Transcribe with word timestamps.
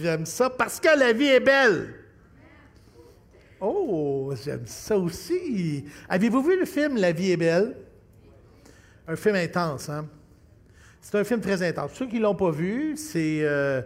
J'aime 0.00 0.26
ça 0.26 0.50
parce 0.50 0.80
que 0.80 0.98
la 0.98 1.12
vie 1.12 1.26
est 1.26 1.40
belle. 1.40 1.94
Oh, 3.60 4.32
j'aime 4.44 4.66
ça 4.66 4.98
aussi. 4.98 5.84
Avez-vous 6.08 6.42
vu 6.42 6.58
le 6.58 6.64
film 6.64 6.96
La 6.96 7.12
vie 7.12 7.30
est 7.30 7.36
belle? 7.36 7.76
Un 9.06 9.16
film 9.16 9.36
intense, 9.36 9.88
hein? 9.88 10.08
C'est 11.00 11.18
un 11.18 11.24
film 11.24 11.40
très 11.40 11.62
intense. 11.62 11.92
Ceux 11.94 12.06
qui 12.06 12.16
ne 12.16 12.22
l'ont 12.22 12.34
pas 12.34 12.50
vu, 12.50 12.96
c'est 12.96 13.40
euh, 13.42 13.82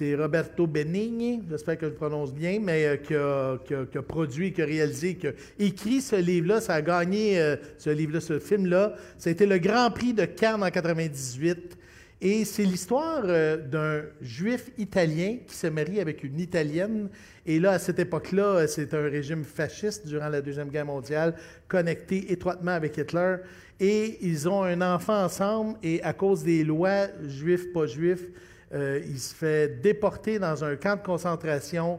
Roberto 0.00 0.68
Benigni, 0.68 1.42
j'espère 1.50 1.76
que 1.76 1.86
je 1.86 1.90
le 1.90 1.96
prononce 1.96 2.32
bien, 2.32 2.60
mais 2.60 2.86
euh, 2.86 2.96
qui, 2.96 3.14
a, 3.16 3.58
qui, 3.86 3.98
a, 3.98 4.02
produit, 4.02 4.52
qui 4.52 4.62
a 4.62 4.66
réalisé, 4.66 5.16
qui 5.16 5.26
a 5.26 5.32
écrit 5.58 6.00
ce 6.00 6.16
livre-là. 6.16 6.60
Ça 6.60 6.74
a 6.74 6.82
gagné 6.82 7.40
euh, 7.40 7.56
ce 7.76 7.90
livre-là, 7.90 8.20
ce 8.20 8.38
film-là. 8.38 8.94
Ça 9.18 9.30
a 9.30 9.32
été 9.32 9.46
le 9.46 9.58
Grand 9.58 9.90
Prix 9.90 10.14
de 10.14 10.24
Cannes 10.24 10.62
en 10.62 10.70
98. 10.70 11.76
Et 12.22 12.44
c'est 12.44 12.64
l'histoire 12.64 13.22
d'un 13.22 14.02
juif 14.20 14.70
italien 14.76 15.38
qui 15.46 15.54
se 15.54 15.66
marie 15.68 16.00
avec 16.00 16.22
une 16.22 16.38
italienne. 16.38 17.08
Et 17.46 17.58
là, 17.58 17.72
à 17.72 17.78
cette 17.78 17.98
époque-là, 17.98 18.66
c'est 18.66 18.92
un 18.92 19.02
régime 19.02 19.42
fasciste 19.42 20.06
durant 20.06 20.28
la 20.28 20.42
Deuxième 20.42 20.68
Guerre 20.68 20.84
mondiale, 20.84 21.34
connecté 21.66 22.30
étroitement 22.30 22.72
avec 22.72 22.98
Hitler 22.98 23.36
et 23.80 24.18
ils 24.20 24.46
ont 24.46 24.62
un 24.62 24.82
enfant 24.82 25.24
ensemble 25.24 25.78
et 25.82 26.02
à 26.02 26.12
cause 26.12 26.44
des 26.44 26.62
lois 26.62 27.06
juifs, 27.26 27.72
pas 27.72 27.86
juifs, 27.86 28.26
euh, 28.72 29.00
il 29.06 29.18
se 29.18 29.34
fait 29.34 29.80
déporter 29.80 30.38
dans 30.38 30.62
un 30.62 30.76
camp 30.76 30.96
de 30.96 31.02
concentration 31.02 31.98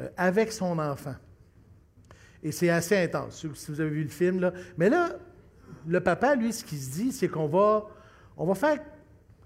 euh, 0.00 0.08
avec 0.16 0.52
son 0.52 0.78
enfant. 0.78 1.14
Et 2.42 2.52
c'est 2.52 2.68
assez 2.68 2.98
intense, 2.98 3.46
si 3.54 3.70
vous 3.70 3.80
avez 3.80 3.90
vu 3.90 4.02
le 4.02 4.10
film. 4.10 4.40
Là. 4.40 4.52
Mais 4.76 4.90
là, 4.90 5.16
le 5.86 6.00
papa, 6.00 6.34
lui, 6.34 6.52
ce 6.52 6.64
qu'il 6.64 6.78
se 6.78 6.90
dit, 6.90 7.12
c'est 7.12 7.28
qu'on 7.28 7.46
va, 7.46 7.86
on 8.36 8.44
va 8.44 8.54
faire 8.54 8.78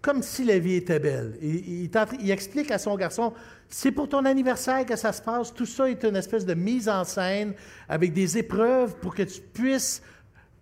comme 0.06 0.22
si 0.22 0.44
la 0.44 0.60
vie 0.60 0.74
était 0.74 1.00
belle. 1.00 1.36
Il, 1.42 2.30
explique 2.30 2.70
à 2.70 2.78
son 2.78 2.94
garçon, 2.96 3.32
c'est 3.68 3.90
pour 3.90 4.08
ton 4.08 4.24
anniversaire 4.24 4.86
que 4.86 4.94
ça 4.94 5.12
se 5.12 5.20
passe. 5.20 5.52
Tout 5.52 5.66
ça 5.66 5.90
est 5.90 6.04
une 6.04 6.14
espèce 6.14 6.46
de 6.46 6.54
mise 6.54 6.88
en 6.88 7.02
scène 7.02 7.54
avec 7.88 8.12
des 8.12 8.38
épreuves 8.38 8.94
pour 9.00 9.16
que 9.16 9.24
tu 9.24 9.40
puisses 9.40 10.00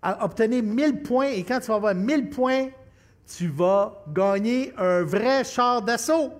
obtenir 0.02 0.62
1000 0.62 1.02
points. 1.02 1.28
Et 1.28 1.44
quand 1.44 1.60
tu 1.60 1.66
vas 1.66 1.74
avoir 1.74 1.94
1000 1.94 2.30
points, 2.30 2.70
tu 3.36 3.48
vas 3.48 4.02
gagner 4.14 4.72
un 4.78 5.02
vrai 5.02 5.44
char 5.44 5.82
d'assaut. 5.82 6.32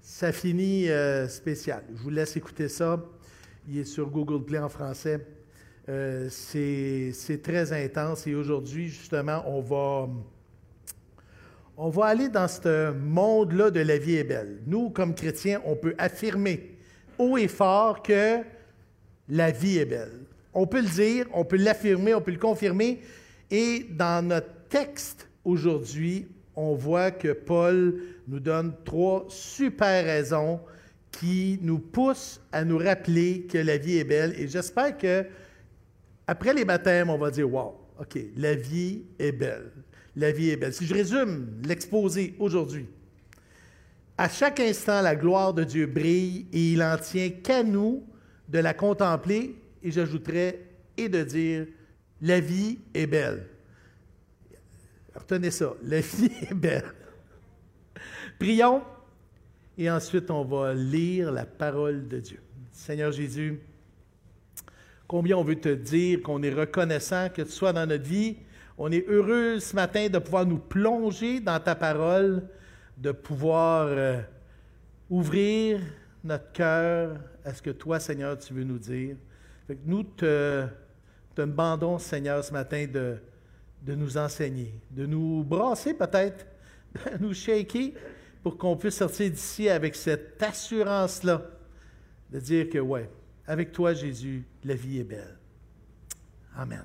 Ça 0.00 0.32
finit 0.32 0.88
euh, 0.88 1.28
spécial. 1.28 1.84
Je 1.94 2.02
vous 2.02 2.10
laisse 2.10 2.36
écouter 2.36 2.68
ça. 2.68 3.00
Il 3.68 3.78
est 3.78 3.84
sur 3.84 4.10
Google 4.10 4.44
Play 4.44 4.58
en 4.58 4.68
français. 4.68 5.24
Euh, 5.88 6.28
c'est 6.30 7.42
très 7.44 7.72
intense 7.72 8.26
et 8.26 8.34
aujourd'hui, 8.34 8.88
justement, 8.88 9.44
on 9.46 9.60
va, 9.60 10.08
on 11.76 11.88
va 11.88 12.06
aller 12.06 12.28
dans 12.28 12.48
ce 12.48 12.92
monde-là 12.92 13.70
de 13.70 13.80
la 13.80 13.98
vie 13.98 14.16
est 14.16 14.24
belle. 14.24 14.60
Nous, 14.66 14.90
comme 14.90 15.14
chrétiens, 15.14 15.60
on 15.64 15.74
peut 15.74 15.94
affirmer 15.98 16.78
haut 17.18 17.38
et 17.38 17.48
fort 17.48 18.02
que 18.02 18.38
la 19.28 19.50
vie 19.50 19.78
est 19.78 19.86
belle. 19.86 20.20
On 20.54 20.66
peut 20.66 20.82
le 20.82 20.88
dire, 20.88 21.26
on 21.32 21.44
peut 21.44 21.56
l'affirmer, 21.56 22.14
on 22.14 22.20
peut 22.20 22.32
le 22.32 22.38
confirmer. 22.38 23.00
Et 23.50 23.86
dans 23.90 24.26
notre 24.26 24.52
texte 24.68 25.28
aujourd'hui, 25.44 26.28
on 26.54 26.74
voit 26.74 27.10
que 27.10 27.32
Paul 27.32 28.00
nous 28.28 28.40
donne 28.40 28.74
trois 28.84 29.24
super 29.28 30.04
raisons 30.04 30.60
qui 31.10 31.58
nous 31.62 31.78
poussent 31.78 32.40
à 32.52 32.64
nous 32.64 32.78
rappeler 32.78 33.42
que 33.42 33.58
la 33.58 33.78
vie 33.78 33.98
est 33.98 34.04
belle. 34.04 34.34
Et 34.38 34.48
j'espère 34.48 34.96
que 34.96 35.24
après 36.26 36.52
les 36.52 36.64
baptêmes, 36.64 37.10
on 37.10 37.18
va 37.18 37.30
dire 37.30 37.52
Wow, 37.52 37.74
OK, 38.00 38.18
la 38.36 38.54
vie 38.54 39.04
est 39.18 39.32
belle. 39.32 39.70
La 40.16 40.32
vie 40.32 40.50
est 40.50 40.56
belle. 40.56 40.74
Si 40.74 40.86
je 40.86 40.94
résume 40.94 41.62
l'exposé 41.64 42.34
aujourd'hui, 42.38 42.86
à 44.18 44.28
chaque 44.28 44.60
instant, 44.60 45.00
la 45.00 45.16
gloire 45.16 45.54
de 45.54 45.64
Dieu 45.64 45.86
brille 45.86 46.46
et 46.52 46.72
il 46.72 46.78
n'en 46.78 46.98
tient 46.98 47.30
qu'à 47.30 47.62
nous 47.62 48.04
de 48.48 48.58
la 48.58 48.74
contempler 48.74 49.56
et 49.82 49.90
j'ajouterais, 49.90 50.60
et 50.96 51.08
de 51.08 51.22
dire, 51.22 51.66
la 52.20 52.38
vie 52.38 52.78
est 52.94 53.06
belle. 53.06 53.46
Retenez 55.14 55.50
ça, 55.50 55.74
la 55.82 56.00
vie 56.00 56.30
est 56.50 56.54
belle. 56.54 56.84
Prions 58.38 58.82
et 59.78 59.90
ensuite 59.90 60.30
on 60.30 60.44
va 60.44 60.74
lire 60.74 61.32
la 61.32 61.44
parole 61.44 62.06
de 62.08 62.18
Dieu. 62.18 62.40
Seigneur 62.70 63.12
Jésus, 63.12 63.60
combien 65.06 65.36
on 65.36 65.44
veut 65.44 65.60
te 65.60 65.68
dire 65.68 66.22
qu'on 66.22 66.42
est 66.42 66.52
reconnaissant 66.52 67.28
que 67.28 67.42
tu 67.42 67.50
sois 67.50 67.72
dans 67.72 67.86
notre 67.86 68.04
vie. 68.04 68.36
On 68.78 68.90
est 68.90 69.06
heureux 69.08 69.58
ce 69.58 69.74
matin 69.74 70.08
de 70.08 70.18
pouvoir 70.18 70.46
nous 70.46 70.58
plonger 70.58 71.40
dans 71.40 71.60
ta 71.60 71.74
parole, 71.74 72.42
de 72.96 73.12
pouvoir 73.12 73.86
euh, 73.88 74.20
ouvrir 75.10 75.80
notre 76.24 76.52
cœur 76.52 77.16
à 77.44 77.52
ce 77.52 77.60
que 77.60 77.70
toi, 77.70 78.00
Seigneur, 78.00 78.38
tu 78.38 78.54
veux 78.54 78.64
nous 78.64 78.78
dire 78.78 79.16
nous 79.84 80.02
te, 80.02 80.66
demandons, 81.36 81.98
Seigneur, 81.98 82.44
ce 82.44 82.52
matin 82.52 82.86
de, 82.86 83.16
de 83.82 83.94
nous 83.94 84.16
enseigner, 84.16 84.74
de 84.90 85.06
nous 85.06 85.44
brasser 85.44 85.94
peut-être, 85.94 86.46
de 86.94 87.18
nous 87.22 87.34
shaker 87.34 87.92
pour 88.42 88.58
qu'on 88.58 88.76
puisse 88.76 88.96
sortir 88.96 89.30
d'ici 89.30 89.68
avec 89.68 89.94
cette 89.94 90.42
assurance-là, 90.42 91.42
de 92.30 92.40
dire 92.40 92.68
que, 92.68 92.78
ouais, 92.78 93.08
avec 93.46 93.72
toi, 93.72 93.94
Jésus, 93.94 94.44
la 94.64 94.74
vie 94.74 94.98
est 94.98 95.04
belle. 95.04 95.38
Amen. 96.56 96.84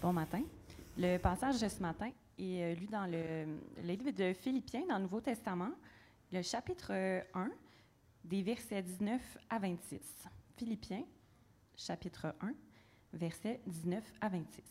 Bon 0.00 0.12
matin. 0.12 0.44
Le 0.96 1.18
passage 1.18 1.60
de 1.60 1.68
ce 1.68 1.82
matin 1.82 2.10
est 2.38 2.62
euh, 2.62 2.74
lu 2.76 2.86
dans 2.86 3.04
le, 3.04 3.58
livre 3.82 4.12
de 4.12 4.32
Philippiens, 4.32 4.86
dans 4.88 4.96
le 4.96 5.02
Nouveau 5.02 5.20
Testament, 5.20 5.72
le 6.30 6.40
chapitre 6.40 6.92
1, 7.34 7.50
des 8.22 8.42
versets 8.42 8.80
19 8.80 9.38
à 9.50 9.58
26. 9.58 9.98
Philippiens, 10.56 11.02
chapitre 11.76 12.32
1, 12.40 12.52
versets 13.12 13.60
19 13.66 14.04
à 14.20 14.28
26. 14.28 14.62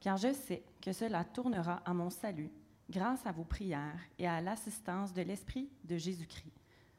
Car 0.00 0.16
je 0.16 0.32
sais 0.32 0.62
que 0.80 0.92
cela 0.94 1.22
tournera 1.22 1.82
à 1.84 1.92
mon 1.92 2.08
salut 2.08 2.50
grâce 2.88 3.26
à 3.26 3.32
vos 3.32 3.44
prières 3.44 4.00
et 4.18 4.26
à 4.26 4.40
l'assistance 4.40 5.12
de 5.12 5.20
l'Esprit 5.20 5.68
de 5.84 5.98
Jésus-Christ. 5.98 6.56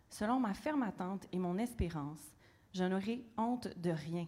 Selon 0.08 0.40
ma 0.40 0.53
ferme 0.53 0.84
attente 0.84 1.25
et 1.31 1.40
mon 1.40 1.58
espérance, 1.58 2.31
je 2.74 2.84
n'aurai 2.84 3.25
honte 3.38 3.70
de 3.80 3.90
rien. 3.90 4.28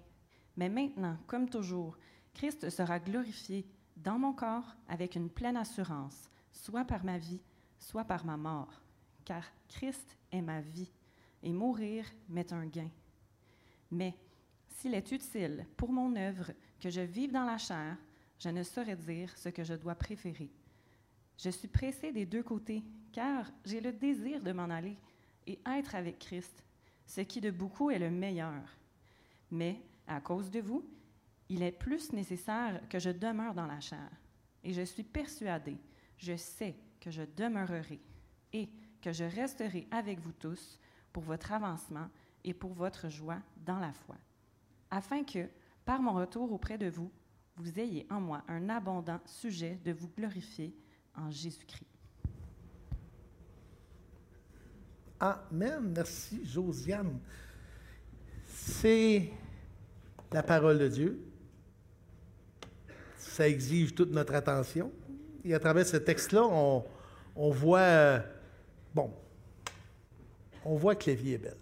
Mais 0.57 0.69
maintenant, 0.69 1.17
comme 1.27 1.49
toujours, 1.49 1.97
Christ 2.35 2.69
sera 2.69 2.99
glorifié 2.99 3.65
dans 3.95 4.19
mon 4.19 4.33
corps 4.33 4.75
avec 4.89 5.15
une 5.15 5.29
pleine 5.29 5.55
assurance, 5.55 6.29
soit 6.51 6.83
par 6.83 7.03
ma 7.03 7.17
vie, 7.17 7.41
soit 7.79 8.03
par 8.03 8.25
ma 8.25 8.37
mort. 8.37 8.81
Car 9.23 9.43
Christ 9.69 10.17
est 10.31 10.41
ma 10.41 10.61
vie, 10.61 10.91
et 11.41 11.53
mourir 11.53 12.05
m'est 12.29 12.51
un 12.51 12.65
gain. 12.65 12.89
Mais 13.89 14.15
s'il 14.67 14.93
est 14.93 15.11
utile 15.11 15.65
pour 15.77 15.91
mon 15.91 16.15
œuvre 16.15 16.51
que 16.79 16.89
je 16.89 17.01
vive 17.01 17.31
dans 17.31 17.45
la 17.45 17.57
chair, 17.57 17.97
je 18.37 18.49
ne 18.49 18.63
saurais 18.63 18.97
dire 18.97 19.35
ce 19.37 19.49
que 19.49 19.63
je 19.63 19.73
dois 19.73 19.95
préférer. 19.95 20.51
Je 21.37 21.49
suis 21.49 21.69
pressé 21.69 22.11
des 22.11 22.25
deux 22.25 22.43
côtés, 22.43 22.83
car 23.13 23.49
j'ai 23.63 23.79
le 23.79 23.93
désir 23.93 24.43
de 24.43 24.51
m'en 24.51 24.69
aller 24.69 24.97
et 25.47 25.59
être 25.65 25.95
avec 25.95 26.19
Christ, 26.19 26.63
ce 27.05 27.21
qui 27.21 27.39
de 27.39 27.51
beaucoup 27.51 27.89
est 27.89 27.99
le 27.99 28.09
meilleur. 28.09 28.61
Mais, 29.51 29.81
à 30.07 30.19
cause 30.19 30.51
de 30.51 30.59
vous, 30.59 30.85
il 31.49 31.63
est 31.63 31.71
plus 31.71 32.11
nécessaire 32.13 32.81
que 32.89 32.99
je 32.99 33.09
demeure 33.09 33.53
dans 33.53 33.67
la 33.67 33.79
chair. 33.79 34.09
Et 34.63 34.73
je 34.73 34.81
suis 34.81 35.03
persuadé, 35.03 35.77
je 36.17 36.35
sais 36.35 36.75
que 36.99 37.11
je 37.11 37.21
demeurerai 37.37 37.99
et 38.53 38.69
que 39.01 39.11
je 39.11 39.23
resterai 39.23 39.87
avec 39.91 40.19
vous 40.19 40.31
tous 40.31 40.79
pour 41.13 41.23
votre 41.23 41.51
avancement 41.51 42.09
et 42.43 42.53
pour 42.53 42.73
votre 42.73 43.09
joie 43.09 43.41
dans 43.57 43.79
la 43.79 43.93
foi, 43.93 44.15
afin 44.89 45.23
que, 45.23 45.47
par 45.83 46.01
mon 46.01 46.13
retour 46.13 46.51
auprès 46.51 46.77
de 46.77 46.89
vous, 46.89 47.11
vous 47.57 47.79
ayez 47.79 48.05
en 48.09 48.19
moi 48.19 48.43
un 48.47 48.69
abondant 48.69 49.19
sujet 49.25 49.79
de 49.85 49.91
vous 49.91 50.09
glorifier 50.09 50.75
en 51.15 51.29
Jésus-Christ. 51.29 51.87
Amen. 55.19 55.93
Merci, 55.95 56.41
Josiane. 56.43 57.19
C'est 58.45 59.31
la 60.31 60.43
parole 60.43 60.79
de 60.79 60.87
Dieu 60.87 61.34
ça 63.29 63.47
exige 63.47 63.93
toute 63.93 64.11
notre 64.11 64.33
attention. 64.33 64.91
Et 65.43 65.53
à 65.53 65.59
travers 65.59 65.85
ce 65.85 65.97
texte-là, 65.97 66.43
on, 66.43 67.49
voit, 67.51 68.21
bon, 68.93 69.11
on 70.63 70.75
voit 70.75 70.95
que 70.95 71.09
la 71.09 71.15
vie 71.15 71.33
est 71.33 71.37
belle. 71.37 71.57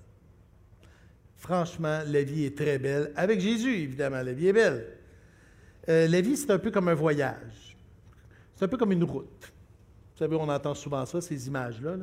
Franchement, 1.36 2.02
la 2.06 2.24
vie 2.24 2.46
est 2.46 2.58
très 2.58 2.80
belle. 2.80 3.12
Avec 3.16 3.42
Jésus, 3.42 3.76
évidemment, 3.76 4.22
la 4.22 4.34
vie 4.34 4.48
est 4.48 4.54
belle. 4.54 4.86
Euh, 5.90 6.08
la 6.08 6.22
vie, 6.22 6.38
c'est 6.38 6.52
un 6.52 6.60
peu 6.60 6.72
comme 6.72 6.88
un 6.88 6.94
voyage. 6.94 7.76
C'est 8.56 8.64
un 8.64 8.70
peu 8.70 8.78
comme 8.78 8.94
une 8.94 9.04
route. 9.04 9.52
Vous 10.14 10.20
savez, 10.20 10.36
on 10.36 10.48
entend 10.48 10.74
souvent 10.76 11.06
ça, 11.06 11.20
ces 11.20 11.48
images-là. 11.48 11.98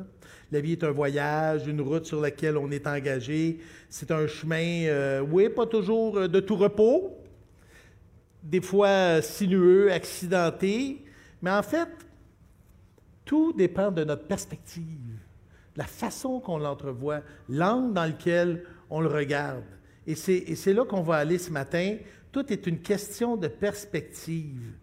La 0.51 0.59
vie 0.59 0.73
est 0.73 0.83
un 0.83 0.91
voyage, 0.91 1.65
une 1.65 1.81
route 1.81 2.05
sur 2.05 2.19
laquelle 2.19 2.57
on 2.57 2.69
est 2.69 2.85
engagé. 2.85 3.59
C'est 3.89 4.11
un 4.11 4.27
chemin, 4.27 4.85
euh, 4.85 5.21
oui, 5.21 5.49
pas 5.49 5.65
toujours 5.65 6.17
euh, 6.17 6.27
de 6.27 6.39
tout 6.39 6.57
repos, 6.57 7.20
des 8.43 8.61
fois 8.61 9.21
sinueux, 9.21 9.91
accidenté, 9.91 11.05
mais 11.41 11.51
en 11.51 11.63
fait, 11.63 11.89
tout 13.25 13.53
dépend 13.53 13.91
de 13.91 14.03
notre 14.03 14.25
perspective, 14.25 15.17
la 15.75 15.85
façon 15.85 16.39
qu'on 16.39 16.57
l'entrevoit, 16.57 17.21
l'angle 17.47 17.93
dans 17.93 18.05
lequel 18.05 18.63
on 18.89 18.99
le 19.01 19.07
regarde. 19.07 19.63
Et 20.05 20.15
c'est 20.15 20.73
là 20.73 20.83
qu'on 20.85 21.01
va 21.01 21.17
aller 21.17 21.37
ce 21.37 21.51
matin. 21.51 21.97
Tout 22.31 22.51
est 22.51 22.67
une 22.67 22.79
question 22.79 23.37
de 23.37 23.47
perspective. 23.47 24.73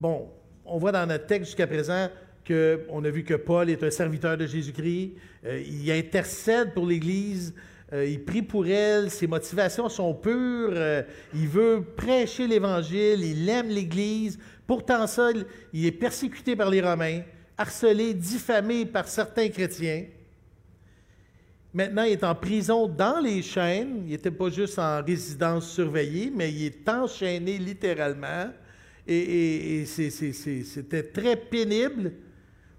Bon, 0.00 0.30
on 0.64 0.78
voit 0.78 0.92
dans 0.92 1.06
notre 1.06 1.26
texte 1.26 1.50
jusqu'à 1.50 1.66
présent 1.66 2.08
qu'on 2.46 3.04
a 3.04 3.10
vu 3.10 3.24
que 3.24 3.34
Paul 3.34 3.70
est 3.70 3.82
un 3.82 3.90
serviteur 3.90 4.36
de 4.36 4.46
Jésus-Christ, 4.46 5.14
euh, 5.44 5.60
il 5.60 5.90
intercède 5.90 6.74
pour 6.74 6.86
l'Église, 6.86 7.54
euh, 7.92 8.04
il 8.04 8.24
prie 8.24 8.42
pour 8.42 8.66
elle, 8.66 9.10
ses 9.10 9.28
motivations 9.28 9.88
sont 9.88 10.12
pures, 10.12 10.72
euh, 10.72 11.02
il 11.34 11.46
veut 11.46 11.84
prêcher 11.96 12.48
l'Évangile, 12.48 13.22
il 13.22 13.48
aime 13.48 13.68
l'Église. 13.68 14.38
Pourtant 14.66 15.06
ça, 15.06 15.30
il 15.72 15.86
est 15.86 15.92
persécuté 15.92 16.56
par 16.56 16.68
les 16.68 16.80
Romains, 16.80 17.22
harcelé, 17.56 18.12
diffamé 18.12 18.86
par 18.86 19.06
certains 19.06 19.48
chrétiens. 19.48 20.04
Maintenant, 21.72 22.02
il 22.02 22.12
est 22.12 22.24
en 22.24 22.34
prison 22.34 22.88
dans 22.88 23.20
les 23.20 23.42
chaînes. 23.42 24.02
Il 24.06 24.12
n'était 24.12 24.30
pas 24.30 24.48
juste 24.48 24.78
en 24.78 25.04
résidence 25.04 25.70
surveillée, 25.70 26.32
mais 26.34 26.50
il 26.50 26.64
est 26.64 26.88
enchaîné 26.88 27.58
littéralement. 27.58 28.50
Et, 29.06 29.84
c'était 29.86 31.02
très 31.02 31.36
pénible. 31.36 32.12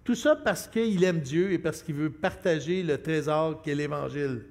Tout 0.04 0.16
ça 0.16 0.36
parce 0.36 0.68
qu'il 0.68 1.02
aime 1.04 1.20
Dieu 1.20 1.52
et 1.52 1.60
parce 1.60 1.82
qu'il 1.82 1.96
veut 1.96 2.10
partager 2.10 2.84
le 2.84 3.02
trésor 3.02 3.62
qu'est 3.62 3.76
l'Évangile. 3.76 4.42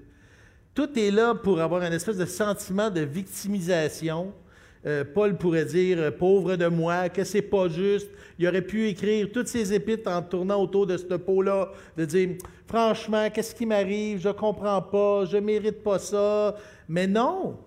Tout 0.77 0.99
est 0.99 1.11
là 1.11 1.35
pour 1.35 1.59
avoir 1.59 1.81
un 1.81 1.91
espèce 1.91 2.19
de 2.19 2.27
sentiment 2.27 2.91
de 2.91 3.01
victimisation. 3.01 4.35
Euh, 4.85 5.05
Paul 5.05 5.39
pourrait 5.39 5.65
dire 5.65 6.15
Pauvre 6.19 6.57
de 6.57 6.67
moi, 6.67 7.09
que 7.09 7.25
c'est 7.25 7.41
pas 7.41 7.67
juste. 7.69 8.11
Il 8.39 8.47
aurait 8.47 8.61
pu 8.61 8.87
écrire 8.87 9.33
toutes 9.33 9.49
ses 9.49 9.73
épîtres 9.73 10.11
en 10.11 10.21
tournant 10.21 10.63
autour 10.63 10.87
de 10.87 10.99
ce 10.99 11.15
pot-là, 11.15 11.73
de 11.97 12.05
dire 12.05 12.37
Franchement, 12.67 13.31
qu'est-ce 13.33 13.55
qui 13.55 13.65
m'arrive? 13.65 14.21
Je 14.21 14.29
comprends 14.29 14.83
pas, 14.83 15.25
je 15.25 15.39
mérite 15.39 15.83
pas 15.83 15.99
ça. 15.99 16.55
Mais 16.87 17.07
non 17.07 17.59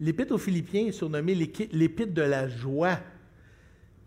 L'épître 0.00 0.34
aux 0.34 0.38
Philippiens 0.38 0.86
est 0.86 0.92
surnommée 0.92 1.34
l'épître 1.34 2.14
de 2.14 2.22
la 2.22 2.48
joie. 2.48 3.00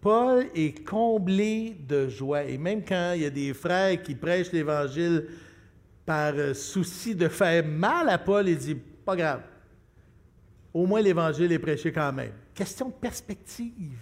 Paul 0.01 0.47
est 0.55 0.83
comblé 0.83 1.77
de 1.87 2.07
joie. 2.07 2.45
Et 2.45 2.57
même 2.57 2.83
quand 2.83 3.13
il 3.15 3.21
y 3.21 3.25
a 3.25 3.29
des 3.29 3.53
frères 3.53 4.01
qui 4.01 4.15
prêchent 4.15 4.51
l'Évangile 4.51 5.27
par 6.09 6.33
euh, 6.33 6.55
souci 6.55 7.13
de 7.13 7.27
faire 7.27 7.63
mal 7.63 8.09
à 8.09 8.17
Paul, 8.17 8.49
il 8.49 8.57
dit, 8.57 8.73
pas 8.73 9.15
grave. 9.15 9.43
Au 10.73 10.87
moins 10.87 11.01
l'Évangile 11.01 11.51
est 11.51 11.59
prêché 11.59 11.91
quand 11.91 12.11
même. 12.11 12.31
Question 12.55 12.87
de 12.87 12.93
perspective. 12.93 13.99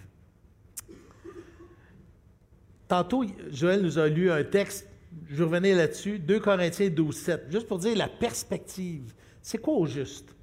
Tantôt, 2.88 3.26
Joël 3.50 3.82
nous 3.82 3.98
a 3.98 4.08
lu 4.08 4.30
un 4.30 4.42
texte, 4.42 4.88
je 5.28 5.44
revenais 5.44 5.74
là-dessus, 5.74 6.18
2 6.18 6.40
Corinthiens 6.40 6.88
12, 6.88 7.14
7, 7.14 7.46
juste 7.50 7.68
pour 7.68 7.78
dire 7.78 7.94
la 7.94 8.08
perspective. 8.08 9.12
C'est 9.42 9.58
quoi 9.58 9.74
au 9.74 9.84
juste? 9.84 10.34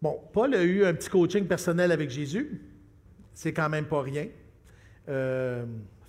Bon, 0.00 0.18
Paul 0.32 0.54
a 0.54 0.62
eu 0.62 0.86
un 0.86 0.94
petit 0.94 1.10
coaching 1.10 1.46
personnel 1.46 1.92
avec 1.92 2.08
Jésus. 2.08 2.62
C'est 3.34 3.52
quand 3.52 3.68
même 3.68 3.84
pas 3.84 4.00
rien. 4.00 4.28
Euh, 5.10 5.66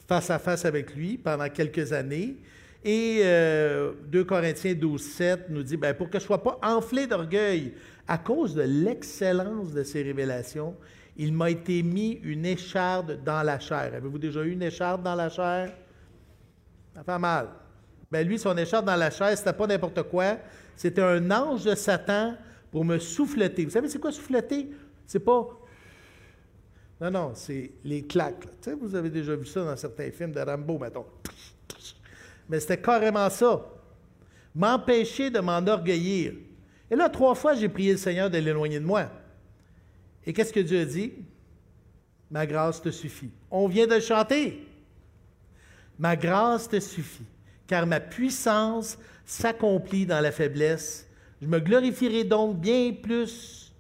face 0.07 0.30
à 0.30 0.39
face 0.39 0.63
avec 0.63 0.95
lui 0.95 1.18
pendant 1.18 1.50
quelques 1.50 1.92
années. 1.92 2.38
Et 2.83 3.18
2 3.18 3.24
euh, 3.25 4.24
Corinthiens 4.25 4.74
12, 4.74 5.01
7 5.01 5.50
nous 5.50 5.63
dit, 5.63 5.77
ben, 5.77 5.94
pour 5.94 6.09
que 6.09 6.19
je 6.19 6.24
ne 6.24 6.27
sois 6.27 6.44
pas 6.44 6.59
enflé 6.62 7.07
d'orgueil 7.07 7.74
à 8.07 8.18
cause 8.18 8.56
de 8.56 8.62
l'excellence 8.62 9.74
de 9.74 9.83
ses 9.83 10.03
révélations, 10.03 10.75
il 11.18 11.33
m'a 11.33 11.50
été 11.50 11.81
mis 11.81 12.19
une 12.24 12.45
écharde 12.45 13.24
dans 13.24 13.41
la 13.41 13.59
chair. 13.59 13.91
Avez-vous 13.94 14.19
déjà 14.19 14.44
eu 14.44 14.51
une 14.51 14.63
écharde 14.63 15.03
dans 15.03 15.15
la 15.15 15.29
chair? 15.29 15.74
Ça 16.95 17.03
fait 17.03 17.19
mal. 17.19 17.50
Ben 18.12 18.25
lui, 18.25 18.39
son 18.39 18.56
écharde 18.57 18.85
dans 18.85 18.95
la 18.95 19.09
chair, 19.09 19.38
c'était 19.38 19.53
pas 19.53 19.68
n'importe 19.68 20.03
quoi. 20.03 20.38
C'était 20.75 21.01
un 21.01 21.29
ange 21.31 21.65
de 21.65 21.75
Satan 21.75 22.35
pour 22.71 22.85
me 22.85 23.00
souffleter. 23.00 23.65
Vous 23.65 23.71
savez, 23.71 23.89
c'est 23.89 24.00
quoi 24.00 24.12
souffleter? 24.12 24.69
C'est 25.06 25.19
pas. 25.19 25.47
Non, 27.01 27.12
non, 27.12 27.31
c'est 27.33 27.71
les 27.83 28.03
claques. 28.03 28.47
vous 28.79 28.95
avez 28.95 29.09
déjà 29.09 29.35
vu 29.35 29.45
ça 29.45 29.63
dans 29.63 29.75
certains 29.75 30.12
films 30.12 30.31
de 30.31 30.39
Rambo, 30.39 30.77
mettons. 30.77 31.06
Mais 32.49 32.59
c'était 32.59 32.81
carrément 32.81 33.29
ça. 33.29 33.65
M'empêcher 34.55 35.29
de 35.29 35.39
m'enorgueillir. 35.39 36.33
Et 36.89 36.95
là, 36.95 37.09
trois 37.09 37.35
fois, 37.35 37.53
j'ai 37.53 37.69
prié 37.69 37.91
le 37.91 37.97
Seigneur 37.97 38.29
de 38.29 38.38
l'éloigner 38.38 38.79
de 38.79 38.85
moi. 38.85 39.09
Et 40.25 40.33
qu'est-ce 40.33 40.53
que 40.53 40.59
Dieu 40.59 40.81
a 40.81 40.85
dit? 40.85 41.13
Ma 42.29 42.45
grâce 42.45 42.81
te 42.81 42.89
suffit. 42.89 43.31
On 43.51 43.67
vient 43.67 43.88
de 43.88 43.99
chanter. 43.99 44.65
Ma 45.99 46.15
grâce 46.15 46.69
te 46.69 46.79
suffit, 46.79 47.25
car 47.65 47.88
ma 47.88 47.99
puissance 47.99 48.97
s'accomplit 49.25 50.05
dans 50.05 50.19
la 50.19 50.31
faiblesse. 50.31 51.07
Je 51.41 51.47
me 51.47 51.59
glorifierai 51.59 52.23
donc 52.23 52.59
bien 52.59 52.93
plus 52.93 53.73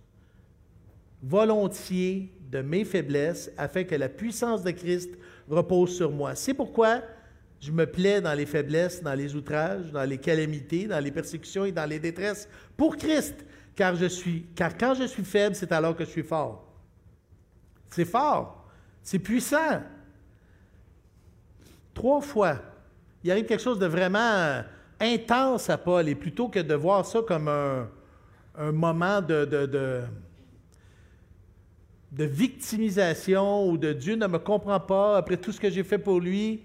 volontiers 1.21 2.31
de 2.49 2.61
mes 2.61 2.85
faiblesses, 2.85 3.51
afin 3.57 3.83
que 3.83 3.95
la 3.95 4.09
puissance 4.09 4.63
de 4.63 4.71
Christ 4.71 5.11
repose 5.49 5.95
sur 5.95 6.11
moi. 6.11 6.33
C'est 6.35 6.53
pourquoi 6.53 7.01
je 7.59 7.71
me 7.71 7.85
plais 7.85 8.21
dans 8.21 8.33
les 8.33 8.45
faiblesses, 8.45 9.01
dans 9.01 9.15
les 9.15 9.35
outrages, 9.35 9.91
dans 9.91 10.03
les 10.03 10.17
calamités, 10.17 10.87
dans 10.87 10.99
les 10.99 11.11
persécutions 11.11 11.65
et 11.65 11.71
dans 11.71 11.85
les 11.85 11.99
détresses 11.99 12.47
pour 12.75 12.97
Christ, 12.97 13.35
car, 13.75 13.95
je 13.95 14.05
suis, 14.05 14.45
car 14.55 14.77
quand 14.77 14.93
je 14.93 15.05
suis 15.05 15.23
faible, 15.23 15.55
c'est 15.55 15.71
alors 15.71 15.95
que 15.95 16.05
je 16.05 16.09
suis 16.09 16.23
fort. 16.23 16.63
C'est 17.89 18.05
fort, 18.05 18.65
c'est 19.01 19.19
puissant. 19.19 19.81
Trois 21.93 22.21
fois, 22.21 22.59
il 23.23 23.31
arrive 23.31 23.45
quelque 23.45 23.63
chose 23.63 23.79
de 23.79 23.87
vraiment 23.87 24.61
intense 24.99 25.69
à 25.69 25.77
Paul, 25.77 26.07
et 26.07 26.15
plutôt 26.15 26.49
que 26.49 26.59
de 26.59 26.75
voir 26.75 27.05
ça 27.05 27.21
comme 27.27 27.47
un, 27.47 27.89
moment 28.71 29.21
de 29.21 30.03
victimisation 32.11 33.67
ou 33.69 33.77
de 33.77 33.93
Dieu 33.93 34.15
ne 34.15 34.27
me 34.27 34.39
comprend 34.39 34.79
pas 34.79 35.17
après 35.17 35.37
tout 35.37 35.51
ce 35.51 35.59
que 35.59 35.69
j'ai 35.69 35.83
fait 35.83 35.99
pour 35.99 36.19
lui, 36.19 36.63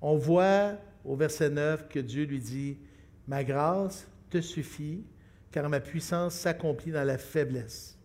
on 0.00 0.16
voit 0.16 0.76
au 1.04 1.16
verset 1.16 1.50
9 1.50 1.88
que 1.88 1.98
Dieu 1.98 2.24
lui 2.24 2.40
dit, 2.40 2.78
Ma 3.26 3.44
grâce 3.44 4.06
te 4.30 4.40
suffit, 4.40 5.04
car 5.50 5.68
ma 5.68 5.80
puissance 5.80 6.34
s'accomplit 6.34 6.92
dans 6.92 7.04
la 7.04 7.18
faiblesse. 7.18 7.98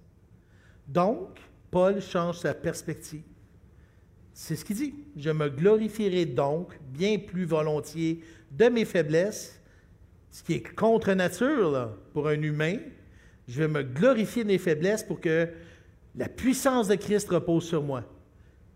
Donc, 0.88 1.39
Paul 1.71 2.01
change 2.01 2.39
sa 2.39 2.53
perspective. 2.53 3.23
C'est 4.33 4.55
ce 4.55 4.65
qu'il 4.65 4.75
dit. 4.75 4.95
Je 5.15 5.29
me 5.29 5.50
glorifierai 5.50 6.25
donc 6.25 6.77
bien 6.91 7.19
plus 7.19 7.45
volontiers 7.45 8.21
de 8.51 8.65
mes 8.65 8.85
faiblesses, 8.85 9.62
ce 10.31 10.43
qui 10.43 10.53
est 10.53 10.75
contre 10.75 11.13
nature 11.13 11.97
pour 12.13 12.27
un 12.27 12.41
humain. 12.41 12.77
Je 13.47 13.62
vais 13.62 13.67
me 13.67 13.83
glorifier 13.83 14.43
de 14.43 14.50
mes 14.50 14.57
faiblesses 14.57 15.03
pour 15.03 15.21
que 15.21 15.50
la 16.15 16.29
puissance 16.29 16.88
de 16.88 16.95
Christ 16.95 17.29
repose 17.29 17.65
sur 17.65 17.83
moi. 17.83 18.03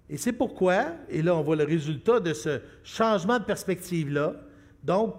Et 0.09 0.17
c'est 0.17 0.33
pourquoi, 0.33 0.95
et 1.09 1.21
là 1.21 1.35
on 1.35 1.41
voit 1.41 1.55
le 1.55 1.65
résultat 1.65 2.19
de 2.19 2.33
ce 2.33 2.61
changement 2.83 3.39
de 3.39 3.43
perspective-là. 3.43 4.35
Donc, 4.83 5.15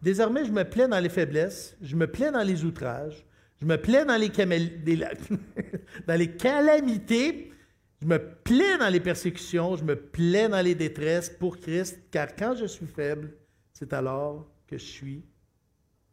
désormais, 0.00 0.44
je 0.44 0.52
me 0.52 0.64
plais 0.64 0.88
dans 0.88 1.00
les 1.00 1.08
faiblesses, 1.08 1.76
je 1.82 1.96
me 1.96 2.06
plais 2.06 2.30
dans 2.30 2.42
les 2.42 2.64
outrages, 2.64 3.26
je 3.60 3.66
me 3.66 3.76
plais 3.76 4.06
dans 4.06 4.16
les, 4.16 4.30
calamités, 6.38 7.52
je 8.00 8.06
me 8.06 8.18
plais 8.42 8.78
dans 8.78 8.88
les 8.88 9.00
persécutions, 9.00 9.76
je 9.76 9.84
me 9.84 9.96
plais 9.96 10.48
dans 10.48 10.64
les 10.64 10.74
détresses 10.74 11.28
pour 11.28 11.58
Christ, 11.58 12.00
car 12.10 12.34
quand 12.34 12.54
je 12.54 12.64
suis 12.64 12.86
faible, 12.86 13.34
c'est 13.74 13.92
alors 13.92 14.50
que 14.66 14.78
je 14.78 14.84
suis 14.84 15.22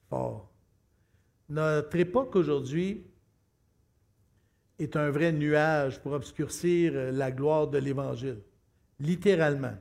fort. 0.09 0.51
Notre 1.47 1.95
époque 1.95 2.35
aujourd'hui, 2.35 3.05
est 4.79 4.95
un 4.95 5.09
vrai 5.09 5.31
nuage 5.31 5.99
pour 5.99 6.11
obscurcir 6.13 6.91
euh, 6.95 7.11
la 7.11 7.31
gloire 7.31 7.67
de 7.67 7.77
l'Évangile. 7.77 8.39
Littéralement. 8.99 9.73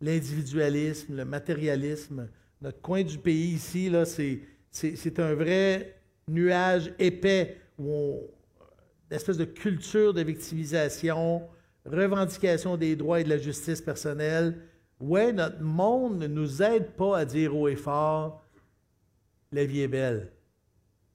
L'individualisme, 0.00 1.16
le 1.16 1.24
matérialisme, 1.24 2.28
notre 2.60 2.80
coin 2.80 3.02
du 3.02 3.18
pays 3.18 3.54
ici, 3.54 3.88
là, 3.88 4.04
c'est, 4.04 4.40
c'est, 4.70 5.18
un 5.18 5.34
vrai 5.34 5.96
nuage 6.28 6.92
épais 6.98 7.58
où 7.78 7.90
on, 7.90 8.20
une 9.10 9.16
espèce 9.16 9.38
de 9.38 9.44
culture 9.44 10.12
de 10.12 10.22
victimisation, 10.22 11.42
revendication 11.86 12.76
des 12.76 12.96
droits 12.96 13.20
et 13.20 13.24
de 13.24 13.28
la 13.28 13.38
justice 13.38 13.80
personnelle. 13.80 14.58
Ouais, 15.00 15.32
notre 15.32 15.62
monde 15.62 16.18
ne 16.18 16.26
nous 16.26 16.62
aide 16.62 16.92
pas 16.92 17.18
à 17.18 17.24
dire 17.24 17.56
haut 17.56 17.68
et 17.68 17.76
fort, 17.76 18.44
la 19.52 19.64
vie 19.64 19.82
est 19.82 19.88
belle. 19.88 20.33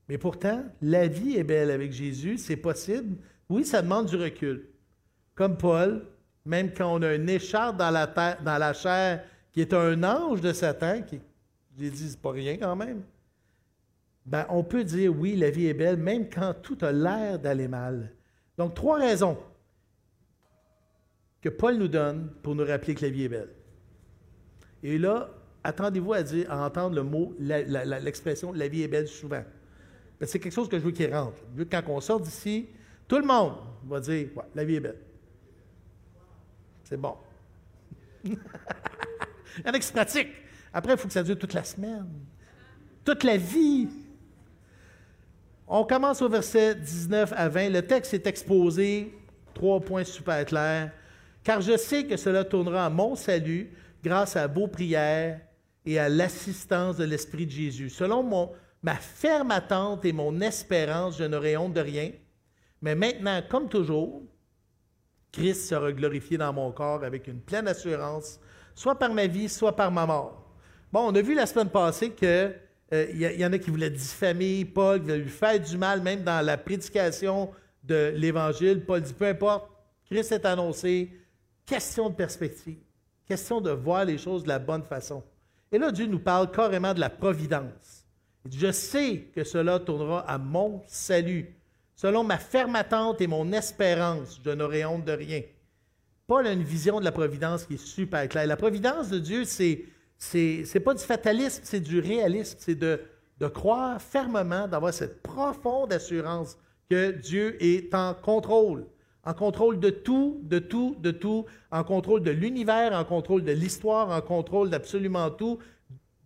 Mais 0.10 0.18
pourtant, 0.18 0.66
la 0.82 1.08
vie 1.08 1.38
est 1.38 1.44
belle 1.44 1.70
avec 1.70 1.92
Jésus, 1.92 2.40
c'est 2.40 2.58
possible. 2.58 3.18
Oui, 3.48 3.64
ça 3.64 3.84
demande 3.84 4.08
du 4.08 4.16
recul. 4.16 4.68
Comme 5.36 5.56
Paul, 5.56 6.08
même 6.46 6.74
quand 6.74 6.96
on 6.96 7.02
a 7.04 7.10
un 7.10 7.28
écharpe 7.28 7.78
dans 7.78 7.92
la, 7.92 8.74
chair 8.74 9.24
qui 9.52 9.62
est 9.62 9.72
un 9.72 10.04
ange 10.04 10.42
de 10.42 10.52
Satan, 10.52 11.04
qui, 11.04 11.22
l'ai 11.78 11.92
dit, 11.92 12.18
pas 12.18 12.32
rien 12.32 12.58
quand 12.58 12.76
même, 12.76 13.04
ben, 14.26 14.48
on 14.50 14.64
peut 14.64 14.84
dire 14.84 15.16
oui, 15.16 15.36
la 15.36 15.52
vie 15.52 15.68
est 15.68 15.76
belle, 15.76 15.98
même 15.98 16.28
quand 16.28 16.56
tout 16.60 16.78
a 16.82 16.92
l'air 16.92 17.38
d'aller 17.38 17.68
mal. 17.68 18.12
Donc, 18.58 18.74
trois 18.74 18.98
raisons 18.98 19.38
que 21.40 21.50
Paul 21.50 21.78
nous 21.78 21.88
donne 21.88 22.32
pour 22.42 22.56
nous 22.56 22.66
rappeler 22.66 22.96
que 22.96 23.06
la 23.06 23.12
vie 23.12 23.26
est 23.26 23.30
belle. 23.30 23.54
Et 24.82 24.98
là, 24.98 25.30
attendez-vous 25.64 26.14
à, 26.14 26.24
dire, 26.24 26.52
à 26.52 26.66
entendre 26.66 26.96
le 26.96 27.04
mot, 27.04 27.36
l'expression 27.40 28.52
la, 28.52 28.68
vie 28.68 28.82
est 28.82 28.88
belle 28.88 29.08
souvent. 29.08 29.44
C'est 30.22 30.40
quelque 30.40 30.54
chose 30.54 30.68
que 30.68 30.78
je 30.78 30.84
veux 30.84 30.92
qu'il 30.92 31.14
rentre. 31.14 31.38
Je 31.54 31.60
veux 31.60 31.66
que 31.66 31.70
quand 31.70 31.84
on 31.88 32.02
sort 32.02 32.20
d'ici, 32.20 32.68
tout 33.08 33.18
le 33.18 33.26
monde 33.26 33.54
va 33.86 34.00
dire 34.00 34.28
la 34.54 34.66
vie 34.66 34.76
est 34.76 34.80
belle. 34.80 35.00
C'est 36.84 36.98
bon. 36.98 37.16
Un 39.66 39.74
ex 39.74 39.92
pratique. 39.92 40.30
Après, 40.74 40.94
il 40.94 40.98
faut 40.98 41.08
que 41.08 41.14
ça 41.14 41.24
dure 41.24 41.38
toute 41.38 41.54
la 41.54 41.64
semaine, 41.64 42.08
toute 43.04 43.24
la 43.24 43.38
vie. 43.38 43.88
On 45.68 45.84
commence 45.84 46.22
au 46.22 46.30
verset 46.30 46.76
19 46.76 47.34
à 47.36 47.50
20. 47.50 47.70
Le 47.70 47.82
texte 47.82 48.14
est 48.14 48.28
exposé, 48.28 49.14
trois 49.54 49.80
points 49.80 50.04
super 50.04 50.46
clairs. 50.46 50.92
Car 51.44 51.62
je 51.62 51.78
sais 51.78 52.06
que 52.06 52.18
cela 52.18 52.44
tournera 52.44 52.86
à 52.86 52.90
mon 52.90 53.16
salut 53.16 53.72
grâce 54.04 54.36
à 54.36 54.48
vos 54.48 54.68
prières 54.68 55.40
et 55.86 55.98
à 55.98 56.10
l'assistance 56.10 56.98
de 56.98 57.04
l'Esprit 57.06 57.46
de 57.46 57.52
Jésus. 57.52 57.90
Selon 57.90 58.24
mon, 58.24 58.52
ma 58.82 58.96
ferme 58.96 59.52
attente 59.52 60.06
et 60.06 60.14
mon 60.14 60.40
espérance, 60.42 61.18
je 61.18 61.24
n'aurai 61.24 61.58
honte 61.58 61.74
de 61.74 61.82
rien. 61.82 62.12
Mais 62.82 62.96
maintenant, 62.96 63.42
comme 63.50 63.68
toujours, 63.68 64.24
Christ 65.32 65.68
sera 65.68 65.92
glorifié 65.92 66.38
dans 66.38 66.54
mon 66.54 66.72
corps 66.72 67.04
avec 67.04 67.28
une 67.28 67.42
pleine 67.42 67.68
assurance, 67.68 68.40
soit 68.74 68.98
par 68.98 69.14
ma 69.14 69.28
vie, 69.28 69.50
soit 69.50 69.76
par 69.76 69.92
ma 69.92 70.06
mort. 70.06 70.56
Bon, 70.92 71.12
on 71.12 71.16
a 71.16 71.22
vu 71.22 71.36
la 71.36 71.46
semaine 71.46 71.70
passée 71.70 72.12
que 72.12 72.54
il 72.92 73.24
euh, 73.24 73.32
y, 73.34 73.46
en 73.46 73.54
a 73.54 73.60
qui 73.60 73.70
voulaient 73.70 73.92
diffamer 73.92 74.66
Paul, 74.66 75.00
qui 75.00 75.06
voulaient 75.06 75.20
lui 75.20 75.30
faire 75.30 75.60
du 75.60 75.78
mal, 75.78 76.02
même 76.02 76.24
dans 76.24 76.44
la 76.44 76.58
prédication 76.58 77.52
de 77.84 78.12
l'Évangile. 78.16 78.84
Paul 78.84 79.02
dit, 79.02 79.14
peu 79.14 79.28
importe, 79.28 79.70
Christ 80.10 80.32
est 80.32 80.46
annoncé, 80.46 81.12
question 81.68 82.10
de 82.10 82.16
perspective, 82.16 82.80
question 83.28 83.62
de 83.62 83.70
voir 83.70 84.06
les 84.06 84.18
choses 84.18 84.42
de 84.42 84.48
la 84.48 84.58
bonne 84.58 84.82
façon. 84.82 85.24
Et 85.72 85.78
là, 85.78 85.92
Dieu 85.92 86.08
nous 86.08 86.20
parle 86.20 86.50
carrément 86.50 86.96
de 86.96 87.00
la 87.00 87.12
providence. 87.12 87.99
Je 88.50 88.72
sais 88.72 89.28
que 89.36 89.44
cela 89.44 89.80
tournera 89.80 90.22
à 90.22 90.38
mon 90.38 90.82
salut. 90.88 91.56
Selon 91.96 92.24
ma 92.24 92.38
ferme 92.38 92.76
attente 92.76 93.20
et 93.20 93.28
mon 93.28 93.52
espérance, 93.52 94.40
je 94.44 94.52
n'aurai 94.52 94.86
honte 94.86 95.04
de 95.04 95.12
rien. 95.12 95.42
Paul 96.28 96.48
a 96.48 96.54
une 96.54 96.64
vision 96.64 97.00
de 97.00 97.06
la 97.06 97.12
providence 97.12 97.66
qui 97.66 97.74
est 97.74 97.86
super 97.86 98.30
claire. 98.30 98.48
La 98.48 98.56
providence 98.56 99.10
de 99.10 99.20
Dieu, 99.20 99.44
c'est 99.46 99.86
n'est 100.34 100.80
pas 100.80 100.94
du 100.94 101.04
fatalisme, 101.04 101.62
c'est 101.64 101.80
du 101.80 102.00
réalisme. 102.00 102.58
C'est 102.60 102.76
de, 102.76 103.02
de 103.40 103.48
croire 103.48 104.02
fermement, 104.02 104.68
d'avoir 104.68 104.94
cette 104.94 105.22
profonde 105.22 105.92
assurance 105.92 106.58
que 106.90 107.12
Dieu 107.12 107.58
est 107.64 107.94
en 107.94 108.14
contrôle. 108.14 108.86
En 109.26 109.34
contrôle 109.34 109.80
de 109.80 109.90
tout, 109.90 110.40
de 110.44 110.60
tout, 110.60 110.96
de 111.00 111.12
tout, 111.12 111.46
en 111.72 111.84
contrôle 111.84 112.24
de 112.24 112.32
l'univers, 112.32 112.94
en 112.94 113.04
contrôle 113.04 113.44
de 113.44 113.52
l'histoire, 113.52 114.10
en 114.10 114.22
contrôle 114.22 114.70
d'absolument 114.70 115.30
tout. 115.30 115.60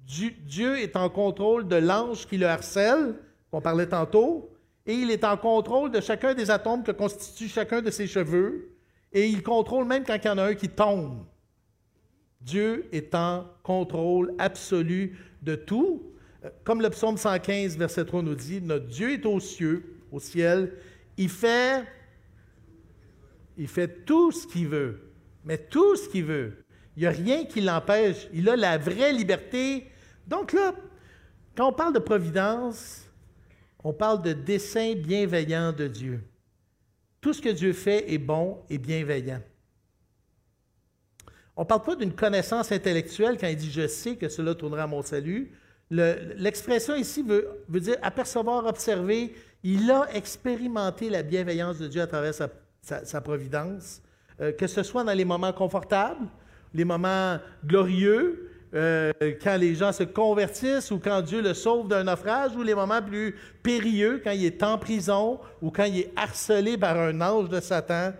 Dieu 0.06 0.78
est 0.80 0.96
en 0.96 1.10
contrôle 1.10 1.68
de 1.68 1.76
l'ange 1.76 2.28
qui 2.28 2.38
le 2.38 2.48
harcèle, 2.48 3.16
qu'on 3.52 3.62
parlait 3.62 3.88
tantôt, 3.88 4.52
et 4.86 4.94
il 4.94 5.12
est 5.12 5.24
en 5.24 5.38
contrôle 5.38 5.92
de 5.92 6.02
chacun 6.02 6.34
des 6.34 6.52
atomes 6.52 6.84
que 6.84 6.92
constitue 6.92 7.48
chacun 7.48 7.82
de 7.82 7.90
ses 7.90 8.08
cheveux, 8.08 8.76
et 9.14 9.28
il 9.28 9.44
contrôle 9.44 9.86
même 9.86 10.04
quand 10.04 10.18
il 10.22 10.26
y 10.26 10.30
en 10.30 10.38
a 10.38 10.44
un 10.44 10.56
qui 10.56 10.70
tombe. 10.70 11.24
Dieu 12.42 12.88
est 12.92 13.16
en 13.16 13.46
contrôle 13.64 14.34
absolu 14.38 15.18
de 15.42 15.56
tout. 15.56 16.04
Euh, 16.44 16.50
comme 16.64 16.82
le 16.82 16.90
psaume 16.90 17.18
115, 17.18 17.78
verset 17.78 18.06
3 18.06 18.22
nous 18.22 18.36
dit, 18.36 18.60
notre 18.62 18.88
Dieu 18.88 19.14
est 19.14 19.26
aux 19.26 19.40
cieux, 19.40 19.98
au 20.12 20.20
ciel. 20.20 20.74
Il 21.16 21.30
fait, 21.30 21.86
il 23.58 23.68
fait 23.68 24.04
tout 24.04 24.32
ce 24.32 24.46
qu'il 24.46 24.68
veut, 24.68 25.12
mais 25.46 25.58
tout 25.58 25.96
ce 25.96 26.10
qu'il 26.10 26.26
veut. 26.26 26.66
Il 26.98 27.02
n'y 27.02 27.08
a 27.08 27.12
rien 27.12 27.46
qui 27.46 27.62
l'empêche. 27.62 28.28
Il 28.34 28.50
a 28.50 28.56
la 28.56 28.78
vraie 28.78 29.14
liberté. 29.14 29.88
Donc 30.34 30.52
là, 30.52 30.74
quand 31.56 31.70
on 31.70 31.74
parle 31.74 31.94
de 31.94 32.00
providence, 32.00 33.04
on 33.84 33.94
parle 33.94 34.24
de 34.24 34.34
dessein 34.34 34.96
bienveillant 34.96 35.72
de 35.72 35.88
Dieu. 35.88 36.24
Tout 37.22 37.34
ce 37.34 37.42
que 37.42 37.50
Dieu 37.50 37.72
fait 37.72 38.12
est 38.12 38.18
bon 38.18 38.58
et 38.68 38.80
bienveillant. 38.80 39.42
On 41.56 41.62
ne 41.62 41.68
parle 41.68 41.84
pas 41.84 41.96
d'une 41.96 42.16
connaissance 42.16 42.72
intellectuelle 42.72 43.38
quand 43.40 43.46
il 43.46 43.58
dit 43.58 43.70
je 43.70 43.86
sais 43.86 44.16
que 44.16 44.28
cela 44.28 44.56
tournera 44.56 44.84
à 44.84 44.88
mon 44.88 45.04
salut. 45.04 45.52
L'expression 45.92 46.96
ici 46.96 47.22
veut, 47.22 47.48
dire 47.80 47.98
apercevoir, 48.02 48.66
observer. 48.66 49.36
Il 49.62 49.92
a 49.92 50.08
expérimenté 50.16 51.12
la 51.12 51.22
bienveillance 51.22 51.78
de 51.78 51.88
Dieu 51.88 52.02
à 52.02 52.08
travers 52.08 52.34
sa, 52.82 53.22
providence, 53.22 54.02
euh, 54.42 54.52
que 54.52 54.66
ce 54.66 54.82
soit 54.82 55.04
dans 55.04 55.14
les 55.14 55.26
moments 55.26 55.54
confortables, 55.54 56.26
les 56.74 56.86
moments 56.86 57.38
glorieux, 57.64 58.50
euh, 58.74 59.12
quand 59.42 59.58
les 59.58 59.76
gens 59.76 59.92
se 59.92 60.04
convertissent 60.04 60.92
ou 60.92 61.00
quand 61.00 61.22
Dieu 61.22 61.42
le 61.42 61.54
sauve 61.54 61.88
d'un 61.88 62.04
naufrage, 62.04 62.56
ou 62.56 62.64
les 62.64 62.76
moments 62.76 63.02
plus 63.02 63.36
périlleux, 63.62 64.22
quand 64.24 64.32
il 64.32 64.46
est 64.46 64.64
en 64.64 64.78
prison 64.78 65.40
ou 65.62 65.70
quand 65.70 65.86
il 65.86 66.00
est 66.00 66.12
harcelé 66.16 66.78
par 66.78 66.98
un 66.98 67.22
ange 67.22 67.50
de 67.50 67.60
Satan 67.60 68.14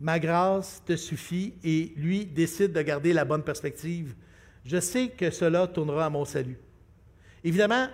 ma 0.00 0.18
grâce 0.18 0.82
te 0.84 0.96
suffit 0.96 1.54
et 1.62 1.92
lui 1.96 2.24
décide 2.24 2.72
de 2.72 2.82
garder 2.82 3.12
la 3.12 3.24
bonne 3.24 3.42
perspective. 3.42 4.14
Je 4.64 4.80
sais 4.80 5.08
que 5.08 5.30
cela 5.30 5.66
tournera 5.66 6.06
à 6.06 6.10
mon 6.10 6.24
salut. 6.24 6.58
Évidemment, 7.44 7.86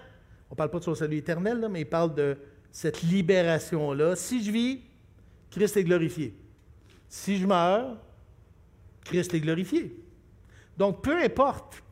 on 0.49 0.55
ne 0.55 0.57
parle 0.57 0.71
pas 0.71 0.79
de 0.79 0.85
son 0.85 0.95
salut 0.95 1.17
éternel, 1.17 1.67
mais 1.71 1.81
il 1.81 1.87
parle 1.87 2.15
de 2.15 2.37
cette 2.71 3.03
libération-là. 3.03 4.15
Si 4.15 4.43
je 4.43 4.51
vis, 4.53 4.81
Christ 5.51 5.77
est 5.77 5.85
glorifié. 5.85 6.35
Si 7.09 7.39
je 7.39 7.47
meurs, 7.47 7.97
Christ 9.05 9.35
est 9.35 9.41
glorifié. 9.41 9.97
Donc, 10.77 11.03
peu 11.03 11.23
importe, 11.23 11.83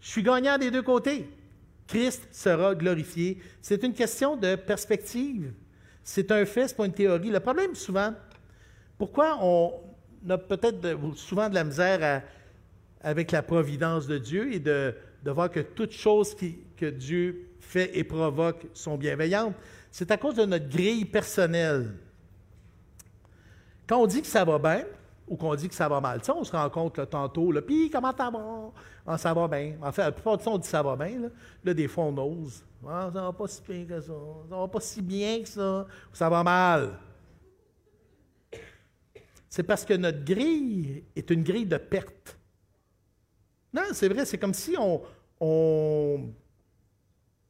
je 0.00 0.08
suis 0.08 0.22
gagnant 0.22 0.58
des 0.58 0.70
deux 0.70 0.82
côtés. 0.82 1.28
Christ 1.86 2.28
sera 2.32 2.74
glorifié. 2.74 3.38
C'est 3.60 3.82
une 3.82 3.92
question 3.92 4.36
de 4.36 4.56
perspective. 4.56 5.52
C'est 6.02 6.30
un 6.32 6.44
fait, 6.44 6.68
ce 6.68 6.74
pas 6.74 6.86
une 6.86 6.92
théorie. 6.92 7.30
Le 7.30 7.40
problème, 7.40 7.74
souvent, 7.74 8.14
pourquoi 8.98 9.38
on 9.40 9.72
a 10.28 10.38
peut-être 10.38 10.98
souvent 11.16 11.48
de 11.48 11.54
la 11.54 11.64
misère 11.64 12.22
avec 13.00 13.30
la 13.30 13.42
providence 13.42 14.06
de 14.06 14.18
Dieu 14.18 14.52
et 14.52 14.58
de, 14.58 14.94
voir 15.24 15.50
que 15.50 15.60
toutes 15.60 15.92
choses 15.92 16.34
que 16.76 16.86
Dieu 16.86 17.48
fait 17.60 17.96
et 17.96 18.04
provoque 18.04 18.66
sont 18.74 18.96
bienveillantes? 18.96 19.54
C'est 19.90 20.10
à 20.10 20.16
cause 20.16 20.36
de 20.36 20.44
notre 20.44 20.68
grille 20.68 21.04
personnelle. 21.04 21.94
Quand 23.86 24.00
on 24.00 24.06
dit 24.06 24.22
que 24.22 24.26
ça 24.26 24.44
va 24.44 24.58
bien, 24.58 24.84
ou 25.32 25.36
qu'on 25.36 25.54
dit 25.54 25.68
que 25.68 25.74
ça 25.74 25.88
va 25.88 26.00
mal. 26.00 26.20
Tu 26.20 26.30
on 26.30 26.44
se 26.44 26.52
rend 26.52 26.68
compte 26.68 27.08
tantôt, 27.08 27.50
là, 27.50 27.62
puis 27.62 27.88
comment 27.90 28.14
ça 28.16 28.30
va? 28.30 28.70
Ah, 29.06 29.18
ça 29.18 29.32
va 29.32 29.48
bien. 29.48 29.76
En 29.82 29.90
fait, 29.90 30.02
la 30.02 30.12
plupart 30.12 30.36
du 30.36 30.44
temps, 30.44 30.54
on 30.54 30.58
dit 30.58 30.68
ça 30.68 30.82
va 30.82 30.94
bien. 30.94 31.30
Là, 31.64 31.74
des 31.74 31.88
fois, 31.88 32.04
on 32.04 32.16
ose. 32.18 32.62
Ah, 32.86 33.08
ça 33.12 33.22
va 33.22 33.32
pas 33.32 33.48
si 33.48 33.62
bien 33.62 33.84
que 33.86 34.00
ça. 34.00 34.12
Ça 34.48 34.56
va 34.56 34.68
pas 34.68 34.80
si 34.80 35.02
bien 35.02 35.42
que 35.42 35.48
ça. 35.48 35.86
Ça 36.12 36.28
va 36.28 36.42
mal 36.42 36.98
c'est 39.52 39.64
parce 39.64 39.84
que 39.84 39.92
notre 39.92 40.24
grille 40.24 41.04
est 41.14 41.28
une 41.28 41.42
grille 41.42 41.66
de 41.66 41.76
perte. 41.76 42.38
Non, 43.74 43.82
c'est 43.92 44.08
vrai, 44.08 44.24
c'est 44.24 44.38
comme 44.38 44.54
si 44.54 44.74
on, 44.78 46.32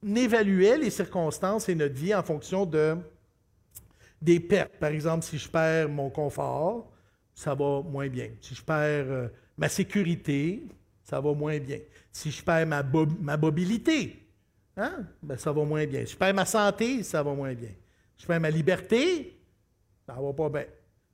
évaluait 0.04 0.78
les 0.78 0.90
circonstances 0.90 1.68
et 1.68 1.76
notre 1.76 1.94
vie 1.94 2.12
en 2.12 2.24
fonction 2.24 2.66
de, 2.66 2.96
des 4.20 4.40
pertes. 4.40 4.76
Par 4.80 4.90
exemple, 4.90 5.24
si 5.24 5.38
je 5.38 5.48
perds 5.48 5.88
mon 5.88 6.10
confort, 6.10 6.90
ça 7.34 7.54
va 7.54 7.82
moins 7.82 8.08
bien. 8.08 8.28
Si 8.40 8.54
je 8.54 8.62
perds 8.62 9.10
euh, 9.10 9.28
ma 9.56 9.68
sécurité, 9.68 10.66
ça 11.02 11.20
va 11.20 11.32
moins 11.32 11.58
bien. 11.58 11.78
Si 12.10 12.30
je 12.30 12.42
perds 12.42 12.66
ma, 12.66 13.36
mobilité, 13.36 14.26
hein, 14.76 15.04
ben, 15.22 15.36
ça 15.36 15.52
va 15.52 15.64
moins 15.64 15.86
bien. 15.86 16.04
Si 16.04 16.12
je 16.12 16.16
perds 16.16 16.34
ma 16.34 16.44
santé, 16.44 17.02
ça 17.02 17.22
va 17.22 17.32
moins 17.32 17.54
bien. 17.54 17.70
Si 18.16 18.22
je 18.22 18.26
perds 18.26 18.40
ma 18.40 18.50
liberté, 18.50 19.40
ça 20.06 20.14
va 20.14 20.32
pas 20.32 20.48
bien. 20.48 20.66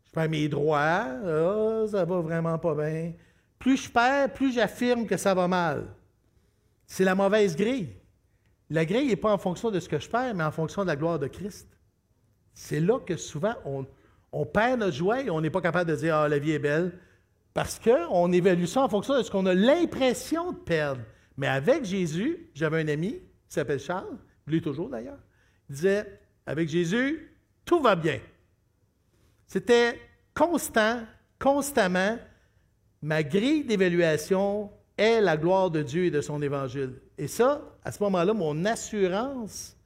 Je 0.05 0.13
perds 0.13 0.29
mes 0.29 0.49
droits, 0.49 0.81
ah, 0.81 1.85
ça 1.91 2.05
va 2.05 2.21
vraiment 2.21 2.59
pas 2.59 2.75
bien. 2.75 3.13
Plus 3.59 3.77
je 3.77 3.91
perds, 3.91 4.33
plus 4.33 4.53
j'affirme 4.53 5.07
que 5.07 5.17
ça 5.17 5.35
va 5.35 5.49
mal. 5.49 5.87
C'est 6.87 7.05
la 7.05 7.15
mauvaise 7.15 7.55
grille. 7.57 7.91
La 8.71 8.85
grille 8.85 9.09
n'est 9.09 9.17
pas 9.17 9.33
en 9.33 9.39
fonction 9.39 9.71
de 9.71 9.81
ce 9.81 9.89
que 9.89 9.99
je 9.99 10.09
perds, 10.09 10.35
mais 10.35 10.45
en 10.45 10.51
fonction 10.51 10.83
de 10.83 10.89
la 10.89 10.97
gloire 10.97 11.19
de 11.19 11.27
Christ. 11.27 11.69
C'est 12.55 12.81
là 12.81 12.99
que 12.99 13.17
souvent 13.17 13.55
on, 13.65 13.87
perd 14.45 14.81
notre 14.81 14.97
joie 14.97 15.23
et 15.23 15.31
on 15.31 15.41
n'est 15.41 15.51
pas 15.51 15.61
capable 15.61 15.91
de 15.91 15.97
dire 15.97 16.17
Ah, 16.17 16.29
la 16.29 16.39
vie 16.39 16.53
est 16.53 16.59
belle, 16.59 16.93
parce 17.55 17.79
qu'on 17.79 18.33
évalue 18.33 18.67
ça 18.67 18.83
en 18.83 18.89
fonction 18.89 19.17
de 19.17 19.23
ce 19.23 19.31
qu'on 19.31 19.47
a 19.47 19.55
l'impression 19.55 20.53
de 20.53 20.59
perdre. 20.59 21.03
Mais 21.37 21.47
avec 21.47 21.85
Jésus, 21.85 22.51
j'avais 22.55 22.83
un 22.83 22.89
ami 22.89 23.13
qui 23.13 23.21
s'appelle 23.55 23.81
Charles, 23.81 24.19
lui 24.47 24.61
toujours 24.61 24.89
d'ailleurs, 24.89 25.19
il 25.69 25.77
disait 25.77 26.21
Avec 26.47 26.69
Jésus, 26.69 27.35
tout 27.65 27.81
va 27.81 27.97
bien. 27.97 28.21
C'était 29.47 29.99
constant 30.35 31.01
constamment, 31.39 32.19
ma 33.03 33.23
grille 33.23 33.65
d'évaluation 33.65 34.71
est 34.97 35.21
la 35.21 35.37
gloire 35.37 35.71
de 35.71 35.83
Dieu 35.83 36.07
et 36.07 36.11
de 36.11 36.21
son 36.21 36.43
évangile. 36.43 37.01
Et 37.17 37.29
ça, 37.29 37.63
à 37.85 37.93
ce 37.93 38.03
moment-là, 38.03 38.35
mon 38.35 38.65
assurance 38.65 39.77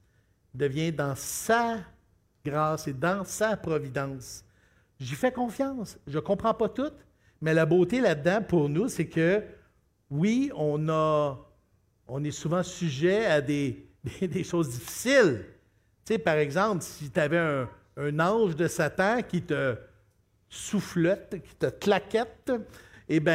devient 0.53 0.91
dans 0.91 1.15
sa 1.15 1.77
grâce 2.45 2.87
et 2.87 2.93
dans 2.93 3.23
sa 3.23 3.55
providence. 3.55 4.43
J'y 4.99 5.15
fais 5.15 5.31
confiance. 5.31 5.97
Je 6.07 6.15
ne 6.15 6.21
comprends 6.21 6.53
pas 6.53 6.69
tout, 6.69 6.91
mais 7.41 7.53
la 7.53 7.65
beauté 7.65 8.01
là-dedans 8.01 8.41
pour 8.41 8.69
nous, 8.69 8.89
c'est 8.89 9.07
que 9.07 9.41
oui, 10.09 10.51
on, 10.55 12.23
est 12.23 12.31
souvent 12.31 12.63
sujet 12.63 13.25
à 13.25 13.41
des, 13.41 13.87
choses 14.43 14.69
difficiles. 14.69 15.45
Tu 16.05 16.13
sais, 16.13 16.19
par 16.19 16.35
exemple, 16.35 16.83
si 16.83 17.09
tu 17.09 17.19
avais 17.19 17.65
un, 17.97 18.19
ange 18.19 18.55
de 18.55 18.67
Satan 18.67 19.21
qui 19.21 19.41
te 19.41 19.75
soufflette, 20.49 21.41
qui 21.43 21.55
te 21.55 21.67
claquette, 21.67 22.51
eh 23.09 23.19
bien, 23.19 23.33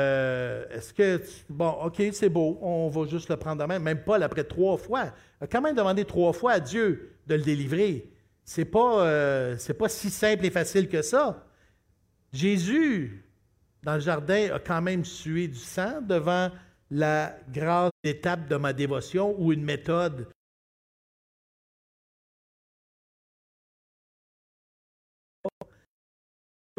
euh, 0.00 0.64
est-ce 0.70 0.92
que, 0.92 1.22
bon, 1.48 1.70
OK, 1.84 2.02
c'est 2.12 2.28
beau, 2.28 2.58
on 2.60 2.88
va 2.88 3.06
juste 3.06 3.28
le 3.28 3.36
prendre 3.36 3.62
en 3.62 3.66
main, 3.66 3.78
même 3.78 4.02
pas 4.02 4.22
après 4.22 4.44
trois 4.44 4.76
fois. 4.76 5.12
Quand 5.50 5.60
même 5.60 5.76
demandé 5.76 6.04
trois 6.04 6.32
fois 6.32 6.52
à 6.52 6.60
Dieu 6.60 7.12
de 7.26 7.34
le 7.34 7.42
délivrer. 7.42 8.10
C'est 8.46 8.64
pas, 8.64 9.04
euh, 9.04 9.56
pas 9.78 9.88
si 9.88 10.08
simple 10.08 10.46
et 10.46 10.50
facile 10.50 10.88
que 10.88 11.02
ça. 11.02 11.44
Jésus, 12.32 13.24
dans 13.82 13.94
le 13.94 14.00
jardin, 14.00 14.54
a 14.54 14.60
quand 14.60 14.80
même 14.80 15.04
sué 15.04 15.48
du 15.48 15.58
sang 15.58 16.00
devant 16.00 16.50
la 16.90 17.36
grande 17.52 17.90
étape 18.04 18.48
de 18.48 18.56
ma 18.56 18.72
dévotion 18.72 19.34
ou 19.38 19.52
une 19.52 19.64
méthode 19.64 20.28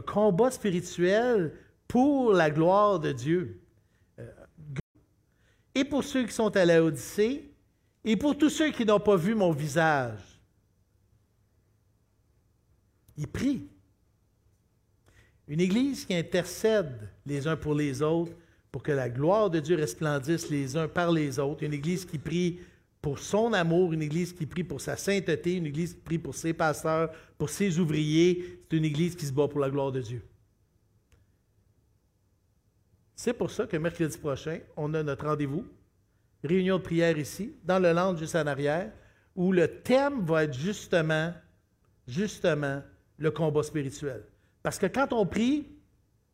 combat 0.06 0.52
spirituel 0.52 1.54
pour 1.88 2.32
la 2.32 2.50
gloire 2.50 3.00
de 3.00 3.12
Dieu. 3.12 3.62
Euh, 4.20 4.32
et 5.76 5.84
pour 5.84 6.04
ceux 6.04 6.26
qui 6.26 6.34
sont 6.34 6.56
à 6.56 6.66
la 6.66 6.82
Odyssée, 6.82 7.54
et 8.06 8.16
pour 8.16 8.38
tous 8.38 8.50
ceux 8.50 8.72
qui 8.72 8.86
n'ont 8.86 9.02
pas 9.02 9.18
vu 9.18 9.36
mon 9.36 9.52
visage. 9.52 10.27
Il 13.18 13.28
prie. 13.28 13.68
Une 15.48 15.60
Église 15.60 16.06
qui 16.06 16.14
intercède 16.14 17.10
les 17.26 17.48
uns 17.48 17.56
pour 17.56 17.74
les 17.74 18.02
autres 18.02 18.34
pour 18.72 18.84
que 18.84 18.92
la 18.92 19.10
gloire 19.10 19.50
de 19.50 19.60
Dieu 19.60 19.76
resplendisse 19.76 20.50
les 20.50 20.76
uns 20.76 20.88
par 20.88 21.12
les 21.12 21.40
autres. 21.40 21.64
Une 21.64 21.74
Église 21.74 22.06
qui 22.06 22.18
prie 22.18 22.60
pour 23.02 23.20
son 23.20 23.54
amour, 23.54 23.94
une 23.94 24.02
Église 24.02 24.34
qui 24.34 24.46
prie 24.46 24.64
pour 24.64 24.82
sa 24.82 24.98
sainteté, 24.98 25.56
une 25.56 25.66
Église 25.66 25.94
qui 25.94 26.02
prie 26.02 26.18
pour 26.18 26.36
ses 26.36 26.54
pasteurs, 26.54 27.12
pour 27.38 27.50
ses 27.50 27.80
ouvriers. 27.80 28.60
C'est 28.62 28.78
une 28.78 28.86
Église 28.86 29.16
qui 29.16 29.26
se 29.26 29.32
bat 29.32 29.48
pour 29.48 29.60
la 29.60 29.70
gloire 29.70 29.92
de 29.92 30.02
Dieu. 30.02 30.22
C'est 33.16 33.34
pour 33.34 33.50
ça 33.50 33.66
que 33.66 33.78
mercredi 33.78 34.18
prochain, 34.18 34.60
on 34.76 34.94
a 34.94 35.02
notre 35.02 35.26
rendez-vous, 35.26 35.66
réunion 36.44 36.78
de 36.78 36.84
prière 36.84 37.18
ici, 37.18 37.56
dans 37.64 37.80
le 37.80 37.92
land 37.92 38.16
juste 38.16 38.36
en 38.36 38.46
arrière, 38.46 38.92
où 39.36 39.52
le 39.52 39.68
thème 39.82 40.24
va 40.24 40.44
être 40.44 40.54
justement, 40.54 41.34
justement, 42.08 42.84
le 43.18 43.32
combat 43.32 43.64
spirituel. 43.64 44.24
Parce 44.64 44.78
que 44.78 44.86
quand 44.86 45.14
on 45.14 45.26
prie, 45.26 45.68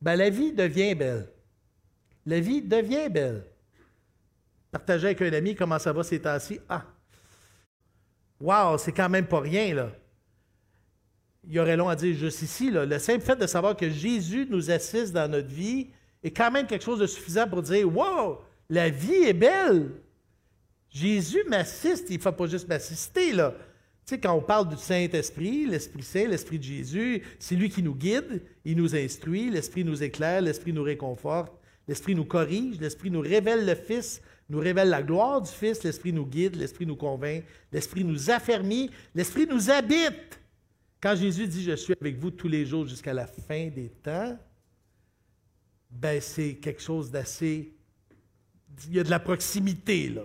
ben, 0.01 0.15
la 0.15 0.29
vie 0.29 0.51
devient 0.51 0.95
belle. 0.95 1.27
La 2.25 2.39
vie 2.39 2.61
devient 2.61 3.09
belle. 3.09 3.43
Partager 4.71 5.07
avec 5.07 5.21
un 5.21 5.33
ami 5.33 5.55
comment 5.55 5.79
ça 5.79 5.93
va 5.93 6.03
ces 6.03 6.19
temps-ci? 6.19 6.59
Ah! 6.67 6.85
Wow, 8.39 8.77
c'est 8.77 8.91
quand 8.91 9.09
même 9.09 9.27
pas 9.27 9.39
rien. 9.39 9.91
Il 11.45 11.53
y 11.53 11.59
aurait 11.59 11.77
long 11.77 11.89
à 11.89 11.95
dire 11.95 12.15
juste 12.15 12.41
ici. 12.41 12.71
Le 12.71 12.99
simple 12.99 13.23
fait 13.23 13.35
de 13.35 13.47
savoir 13.47 13.75
que 13.75 13.89
Jésus 13.89 14.47
nous 14.49 14.71
assiste 14.71 15.13
dans 15.13 15.29
notre 15.29 15.47
vie, 15.47 15.89
est 16.23 16.31
quand 16.31 16.51
même 16.51 16.65
quelque 16.65 16.83
chose 16.83 16.99
de 16.99 17.07
suffisant 17.07 17.47
pour 17.47 17.61
dire 17.61 17.85
Wow, 17.87 18.39
la 18.69 18.89
vie 18.89 19.25
est 19.25 19.33
belle. 19.33 19.91
Jésus 20.89 21.43
m'assiste, 21.47 22.09
il 22.09 22.17
ne 22.17 22.21
faut 22.21 22.31
pas 22.31 22.47
juste 22.47 22.67
m'assister, 22.67 23.33
là. 23.33 23.53
Tu 24.05 24.15
sais, 24.15 24.19
quand 24.19 24.33
on 24.33 24.41
parle 24.41 24.67
du 24.67 24.75
Saint-Esprit, 24.75 25.65
l'Esprit 25.65 26.03
Saint, 26.03 26.27
l'Esprit 26.27 26.59
de 26.59 26.63
Jésus, 26.63 27.23
c'est 27.39 27.55
lui 27.55 27.69
qui 27.69 27.81
nous 27.81 27.95
guide, 27.95 28.41
il 28.65 28.75
nous 28.75 28.95
instruit, 28.95 29.49
l'Esprit 29.49 29.85
nous 29.85 30.03
éclaire, 30.03 30.41
l'Esprit 30.41 30.73
nous 30.73 30.83
réconforte, 30.83 31.53
l'Esprit 31.87 32.13
nous 32.13 32.25
corrige, 32.25 32.81
l'Esprit 32.81 33.09
nous 33.09 33.21
révèle 33.21 33.65
le 33.65 33.75
Fils, 33.75 34.21
nous 34.49 34.59
révèle 34.59 34.89
la 34.89 35.01
gloire 35.01 35.41
du 35.41 35.49
Fils, 35.49 35.83
l'Esprit 35.83 36.11
nous 36.11 36.25
guide, 36.25 36.57
l'Esprit 36.57 36.85
nous 36.85 36.97
convainc, 36.97 37.45
l'Esprit 37.71 38.03
nous 38.03 38.29
affermit, 38.29 38.89
l'Esprit 39.15 39.47
nous 39.47 39.71
habite. 39.71 40.37
Quand 40.99 41.15
Jésus 41.15 41.47
dit 41.47 41.63
Je 41.63 41.75
suis 41.75 41.93
avec 41.99 42.17
vous 42.17 42.31
tous 42.31 42.49
les 42.49 42.65
jours 42.65 42.85
jusqu'à 42.85 43.13
la 43.13 43.25
fin 43.25 43.69
des 43.69 43.89
temps, 44.03 44.37
ben 45.89 46.19
c'est 46.19 46.55
quelque 46.55 46.81
chose 46.81 47.09
d'assez... 47.09 47.73
Il 48.87 48.95
y 48.95 48.99
a 48.99 49.03
de 49.03 49.09
la 49.09 49.19
proximité, 49.19 50.09
là. 50.09 50.23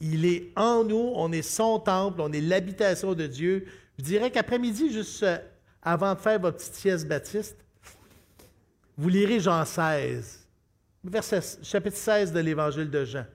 Il 0.00 0.24
est 0.26 0.52
en 0.56 0.84
nous, 0.84 1.12
on 1.14 1.32
est 1.32 1.42
son 1.42 1.78
temple, 1.78 2.20
on 2.20 2.32
est 2.32 2.40
l'habitation 2.40 3.14
de 3.14 3.26
Dieu. 3.26 3.66
Je 3.98 4.04
dirais 4.04 4.30
qu'après-midi, 4.30 4.92
juste 4.92 5.22
euh, 5.22 5.38
avant 5.82 6.14
de 6.14 6.18
faire 6.18 6.38
votre 6.38 6.58
petite 6.58 6.74
sieste 6.74 7.08
baptiste, 7.08 7.56
vous 8.98 9.08
lirez 9.08 9.40
Jean 9.40 9.64
16, 9.64 10.46
verset, 11.04 11.40
chapitre 11.62 11.96
16 11.96 12.32
de 12.32 12.40
l'Évangile 12.40 12.90
de 12.90 13.04
Jean. 13.04 13.26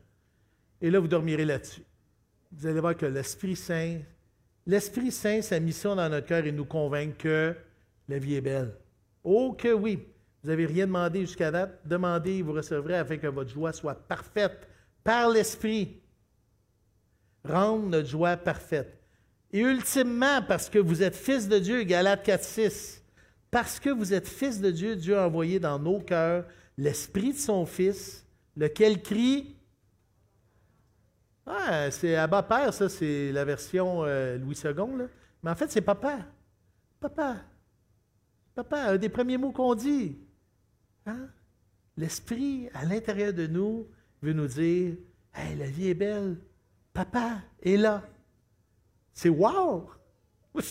Et 0.81 0.89
là, 0.89 0.99
vous 0.99 1.07
dormirez 1.07 1.45
là-dessus. 1.45 1.83
Vous 2.51 2.67
allez 2.67 2.79
voir 2.79 2.97
que 2.97 3.05
l'Esprit 3.05 3.55
Saint, 3.55 3.99
l'Esprit 4.65 5.11
Saint, 5.11 5.41
sa 5.41 5.59
mission 5.59 5.95
dans 5.95 6.09
notre 6.09 6.27
cœur 6.27 6.45
est 6.45 6.51
nous 6.51 6.65
convaincre 6.65 7.17
que 7.17 7.55
la 8.09 8.17
vie 8.19 8.35
est 8.35 8.41
belle. 8.41 8.73
Oh 9.23 9.53
que 9.57 9.71
oui! 9.71 9.99
Vous 10.43 10.49
n'avez 10.49 10.65
rien 10.65 10.87
demandé 10.87 11.21
jusqu'à 11.21 11.51
date. 11.51 11.79
Demandez 11.85 12.37
et 12.37 12.41
vous 12.41 12.53
recevrez 12.53 12.95
afin 12.95 13.17
que 13.17 13.27
votre 13.27 13.51
joie 13.51 13.71
soit 13.71 13.95
parfaite 13.95 14.67
par 15.03 15.29
l'Esprit. 15.29 16.00
Rendre 17.43 17.87
notre 17.87 18.07
joie 18.07 18.37
parfaite. 18.37 18.97
Et 19.51 19.59
ultimement, 19.59 20.41
parce 20.47 20.69
que 20.69 20.79
vous 20.79 21.03
êtes 21.03 21.15
fils 21.15 21.47
de 21.47 21.59
Dieu, 21.59 21.83
Galates 21.83 22.23
4, 22.23 22.43
6, 22.43 23.03
parce 23.49 23.79
que 23.79 23.89
vous 23.89 24.13
êtes 24.13 24.27
fils 24.27 24.61
de 24.61 24.71
Dieu, 24.71 24.95
Dieu 24.95 25.17
a 25.17 25.27
envoyé 25.27 25.59
dans 25.59 25.77
nos 25.77 25.99
cœurs 25.99 26.45
l'Esprit 26.77 27.33
de 27.33 27.37
son 27.37 27.65
Fils, 27.65 28.25
lequel 28.55 29.01
crie. 29.01 29.55
Ah, 31.45 31.91
c'est 31.91 32.15
Abba 32.15 32.43
Père, 32.43 32.73
ça, 32.73 32.87
c'est 32.87 33.31
la 33.31 33.43
version 33.43 34.05
euh, 34.05 34.37
Louis 34.37 34.57
II, 34.63 34.73
là. 34.73 35.07
Mais 35.43 35.51
en 35.51 35.55
fait, 35.55 35.69
c'est 35.69 35.81
Papa. 35.81 36.19
Papa. 36.99 37.37
Papa, 38.55 38.91
un 38.91 38.97
des 38.97 39.09
premiers 39.09 39.37
mots 39.37 39.51
qu'on 39.51 39.75
dit. 39.75 40.17
Hein? 41.05 41.27
L'Esprit, 41.97 42.69
à 42.73 42.85
l'intérieur 42.85 43.33
de 43.33 43.47
nous, 43.47 43.87
veut 44.21 44.33
nous 44.33 44.47
dire 44.47 44.95
Hey, 45.33 45.55
la 45.57 45.65
vie 45.65 45.89
est 45.89 45.93
belle. 45.93 46.37
Papa 46.93 47.41
est 47.61 47.77
là. 47.77 48.03
C'est 49.13 49.29
wow! 49.29 49.89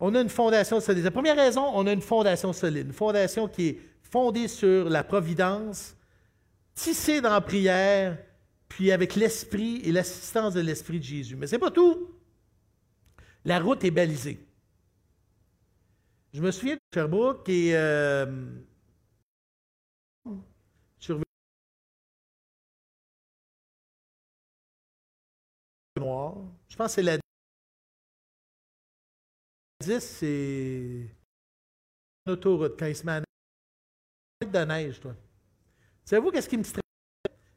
On 0.00 0.14
a 0.14 0.20
une 0.20 0.28
fondation 0.28 0.80
solide. 0.80 1.04
La 1.04 1.10
première 1.10 1.36
raison, 1.36 1.62
on 1.74 1.86
a 1.86 1.92
une 1.92 2.00
fondation 2.00 2.54
solide. 2.54 2.86
Une 2.86 2.92
fondation 2.94 3.48
qui 3.48 3.68
est 3.68 3.78
fondée 4.02 4.48
sur 4.48 4.88
la 4.88 5.04
providence, 5.04 5.94
tissée 6.74 7.20
dans 7.20 7.30
la 7.30 7.42
prière, 7.42 8.16
puis 8.66 8.92
avec 8.92 9.14
l'Esprit 9.14 9.82
et 9.84 9.92
l'assistance 9.92 10.54
de 10.54 10.60
l'Esprit 10.60 11.00
de 11.00 11.04
Jésus. 11.04 11.36
Mais 11.36 11.46
ce 11.46 11.56
n'est 11.56 11.58
pas 11.58 11.70
tout. 11.70 12.14
La 13.44 13.60
route 13.60 13.84
est 13.84 13.90
balisée. 13.90 14.40
Je 16.32 16.40
me 16.40 16.50
souviens 16.50 16.76
de 16.76 16.80
Sherbrooke 16.94 17.48
et 17.48 17.76
euh, 17.76 18.24
Je 26.68 26.76
pense 26.76 26.86
que 26.86 26.92
c'est 26.92 27.02
la 27.02 27.18
10, 29.80 29.98
c'est 30.00 31.06
une 32.26 32.32
autoroute 32.32 32.78
quand 32.78 32.86
il 32.86 32.96
se 32.96 33.04
met 33.04 33.22
de 34.40 34.58
neige, 34.64 35.00
toi. 35.00 35.14
Savez-vous 36.04 36.30
qu'est-ce 36.30 36.48
qui 36.48 36.58
me 36.58 36.62
stresse? 36.62 36.82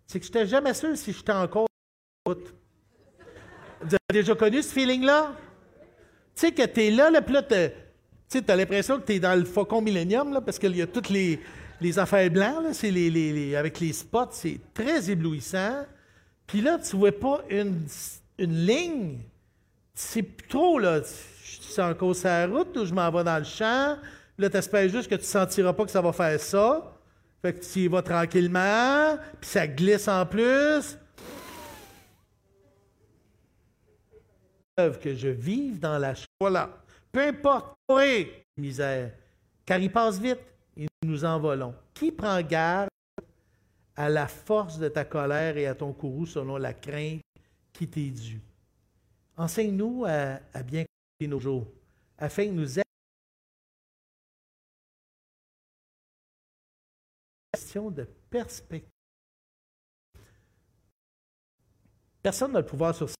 C'est 0.08 0.20
que 0.20 0.26
je 0.26 0.32
n'étais 0.32 0.48
jamais 0.48 0.74
sûr 0.74 0.96
si 0.98 1.12
j'étais 1.12 1.32
encore 1.32 1.68
route. 2.26 2.54
Vous 3.82 3.96
avez 3.96 4.22
déjà 4.22 4.36
connu 4.36 4.62
ce 4.62 4.74
feeling-là? 4.74 5.36
Tu 6.36 6.42
sais 6.42 6.52
que 6.52 6.66
tu 6.66 6.84
es 6.84 6.92
là, 6.92 7.10
là 7.10 7.22
puis 7.22 7.34
là, 7.34 7.44
tu 7.44 8.42
as 8.48 8.56
l'impression 8.56 9.00
que 9.00 9.06
tu 9.06 9.14
es 9.14 9.20
dans 9.20 9.38
le 9.38 9.46
Faucon 9.46 9.82
Millennium, 9.82 10.34
là, 10.34 10.42
parce 10.42 10.60
qu'il 10.60 10.76
y 10.76 10.82
a 10.82 10.88
toutes 10.88 11.10
les, 11.10 11.40
les 11.82 12.00
affaires 12.00 12.30
blancs, 12.30 12.64
là, 12.64 12.90
les, 12.90 13.56
avec 13.56 13.80
les 13.80 13.94
spots, 13.94 14.32
c'est 14.32 14.60
très 14.74 15.10
éblouissant. 15.10 15.86
Puis 16.48 16.62
là, 16.62 16.78
tu 16.78 16.96
ne 16.96 17.00
vois 17.00 17.12
pas 17.12 17.44
une, 17.50 17.88
une 18.38 18.66
ligne. 18.66 19.20
C'est 19.94 20.48
trop, 20.48 20.80
là. 20.80 21.02
Suis 21.04 21.82
encore 21.82 22.16
sur 22.16 22.30
la 22.30 22.48
route 22.48 22.76
ou 22.78 22.86
je 22.86 22.94
m'en 22.94 23.10
vais 23.12 23.24
dans 23.24 23.38
le 23.38 23.44
champ. 23.44 23.98
Là, 24.38 24.50
tu 24.50 24.58
espères 24.58 24.90
juste 24.90 25.10
que 25.10 25.16
tu 25.16 25.22
ne 25.22 25.26
sentiras 25.26 25.74
pas 25.74 25.86
que 25.86 25.92
ça 25.92 26.02
va 26.02 26.12
faire 26.12 26.40
ça. 26.40 26.92
Fait 27.42 27.54
que 27.54 27.64
tu 27.64 27.80
y 27.80 27.88
vas 27.88 28.02
tranquillement, 28.02 29.18
puis 29.40 29.50
ça 29.50 29.68
glisse 29.68 30.08
en 30.08 30.26
plus. 30.26 30.98
Que 34.76 35.14
je 35.14 35.28
vive 35.28 35.80
dans 35.80 36.00
la 36.00 36.14
Voilà. 36.40 36.70
Peu 37.12 37.22
importe, 37.22 37.76
oui, 37.90 38.32
misère. 38.58 39.12
car 39.66 39.78
il 39.78 39.92
passe 39.92 40.20
vite 40.20 40.40
et 40.76 40.88
nous 41.04 41.24
envolons. 41.24 41.76
Qui 41.94 42.12
prend 42.12 42.42
garde 42.42 42.90
à 43.96 44.10
la 44.10 44.28
force 44.28 44.80
de 44.80 44.88
ta 44.88 45.06
colère 45.06 45.58
et 45.58 45.68
à 45.68 45.76
ton 45.76 45.94
courroux 45.94 46.26
selon 46.26 46.58
la 46.58 46.74
crainte 46.74 47.22
qui? 47.88 48.40
Enseigne-nous 49.36 50.06
à, 50.06 50.64
bien 50.64 50.84
compter 50.84 51.28
nos 51.28 51.40
jours, 51.40 51.68
afin 52.18 52.46
que 52.46 52.52
nous 52.52 52.80
ayons 52.80 52.84
question 57.54 57.92
de 57.92 58.08
perspective. 58.30 58.90
Personne 62.22 62.54
n'a 62.54 62.60
le 62.60 62.66
pouvoir 62.66 62.96
sur 62.96 63.10
ça, 63.10 63.16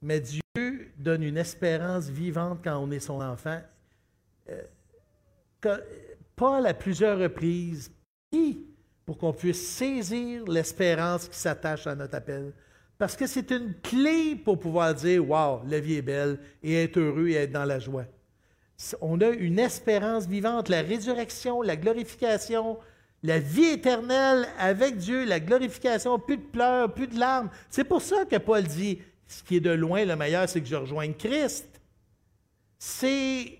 mais 0.00 0.20
Dieu 0.20 0.92
donne 0.96 1.22
une 1.22 1.36
espérance 1.36 2.08
vivante 2.08 2.60
quand 2.62 2.78
on 2.78 2.90
est 2.90 3.00
son 3.00 3.20
enfant. 3.20 3.60
Euh, 4.48 4.62
Paul, 6.36 6.66
à 6.66 6.74
plusieurs 6.74 7.18
reprises, 7.18 7.90
dit 8.32 8.64
pour 9.04 9.18
qu'on 9.18 9.32
puisse 9.32 9.66
saisir 9.66 10.44
l'espérance 10.44 11.28
qui 11.28 11.36
s'attache 11.36 11.86
à 11.86 11.94
notre 11.94 12.14
appel. 12.14 12.52
Parce 12.98 13.16
que 13.16 13.26
c'est 13.26 13.50
une 13.50 13.74
clé 13.82 14.36
pour 14.36 14.58
pouvoir 14.58 14.94
dire 14.94 15.28
Waouh, 15.28 15.62
la 15.68 15.80
vie 15.80 15.94
est 15.94 16.02
belle 16.02 16.38
et 16.62 16.82
être 16.82 16.98
heureux 16.98 17.28
et 17.28 17.34
être 17.34 17.52
dans 17.52 17.64
la 17.64 17.78
joie. 17.78 18.04
On 19.00 19.20
a 19.20 19.28
une 19.28 19.58
espérance 19.58 20.26
vivante, 20.26 20.68
la 20.68 20.82
résurrection, 20.82 21.62
la 21.62 21.76
glorification, 21.76 22.78
la 23.22 23.38
vie 23.38 23.66
éternelle 23.66 24.46
avec 24.58 24.96
Dieu, 24.96 25.24
la 25.24 25.40
glorification, 25.40 26.18
plus 26.18 26.36
de 26.36 26.42
pleurs, 26.42 26.92
plus 26.92 27.08
de 27.08 27.18
larmes. 27.18 27.50
C'est 27.70 27.84
pour 27.84 28.02
ça 28.02 28.24
que 28.24 28.36
Paul 28.36 28.62
dit 28.62 28.98
ce 29.26 29.42
qui 29.42 29.56
est 29.56 29.60
de 29.60 29.70
loin 29.70 30.04
le 30.04 30.16
meilleur, 30.16 30.48
c'est 30.48 30.60
que 30.60 30.66
je 30.66 30.76
rejoigne 30.76 31.14
Christ. 31.14 31.66
C'est, 32.78 33.58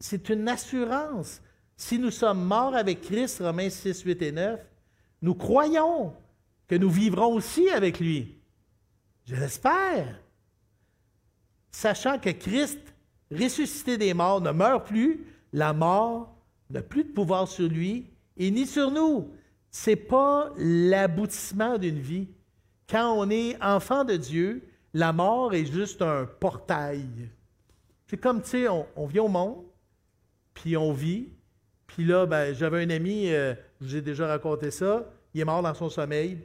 c'est 0.00 0.28
une 0.30 0.48
assurance. 0.48 1.42
Si 1.76 1.98
nous 1.98 2.10
sommes 2.10 2.44
morts 2.44 2.74
avec 2.74 3.02
Christ, 3.02 3.40
Romains 3.40 3.70
6, 3.70 4.02
8 4.02 4.22
et 4.22 4.32
9, 4.32 4.60
nous 5.20 5.34
croyons 5.34 6.14
que 6.72 6.78
nous 6.78 6.88
vivrons 6.88 7.34
aussi 7.34 7.68
avec 7.68 8.00
lui. 8.00 8.34
Je 9.26 9.36
l'espère. 9.36 10.18
Sachant 11.70 12.18
que 12.18 12.30
Christ, 12.30 12.80
ressuscité 13.30 13.98
des 13.98 14.14
morts, 14.14 14.40
ne 14.40 14.52
meurt 14.52 14.86
plus, 14.86 15.26
la 15.52 15.74
mort 15.74 16.34
n'a 16.70 16.80
plus 16.80 17.04
de 17.04 17.10
pouvoir 17.10 17.46
sur 17.46 17.68
lui 17.68 18.06
et 18.38 18.50
ni 18.50 18.66
sur 18.66 18.90
nous. 18.90 19.30
Ce 19.70 19.90
n'est 19.90 19.96
pas 19.96 20.50
l'aboutissement 20.56 21.76
d'une 21.76 21.98
vie. 21.98 22.28
Quand 22.88 23.12
on 23.18 23.28
est 23.28 23.62
enfant 23.62 24.04
de 24.04 24.16
Dieu, 24.16 24.66
la 24.94 25.12
mort 25.12 25.52
est 25.52 25.70
juste 25.70 26.00
un 26.00 26.24
portail. 26.24 27.28
C'est 28.06 28.16
comme, 28.16 28.40
tu 28.40 28.48
sais, 28.48 28.66
on, 28.68 29.06
vient 29.06 29.24
au 29.24 29.28
monde, 29.28 29.62
puis 30.54 30.78
on 30.78 30.94
vit, 30.94 31.28
puis 31.86 32.06
là, 32.06 32.24
ben, 32.24 32.54
j'avais 32.54 32.82
un 32.82 32.88
ami, 32.88 33.30
euh, 33.30 33.52
je 33.78 33.86
vous 33.86 33.96
ai 33.96 34.00
déjà 34.00 34.26
raconté 34.26 34.70
ça, 34.70 35.04
il 35.34 35.42
est 35.42 35.44
mort 35.44 35.60
dans 35.60 35.74
son 35.74 35.90
sommeil, 35.90 36.38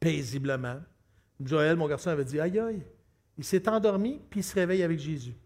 paisiblement. 0.00 0.80
Joël, 1.44 1.76
mon 1.76 1.88
garçon, 1.88 2.10
avait 2.10 2.24
dit 2.24 2.40
Aïe, 2.40 2.58
aïe, 2.58 2.82
il 3.38 3.44
s'est 3.44 3.68
endormi, 3.68 4.20
puis 4.30 4.40
il 4.40 4.44
se 4.44 4.54
réveille 4.54 4.82
avec 4.82 4.98
Jésus. 4.98 5.36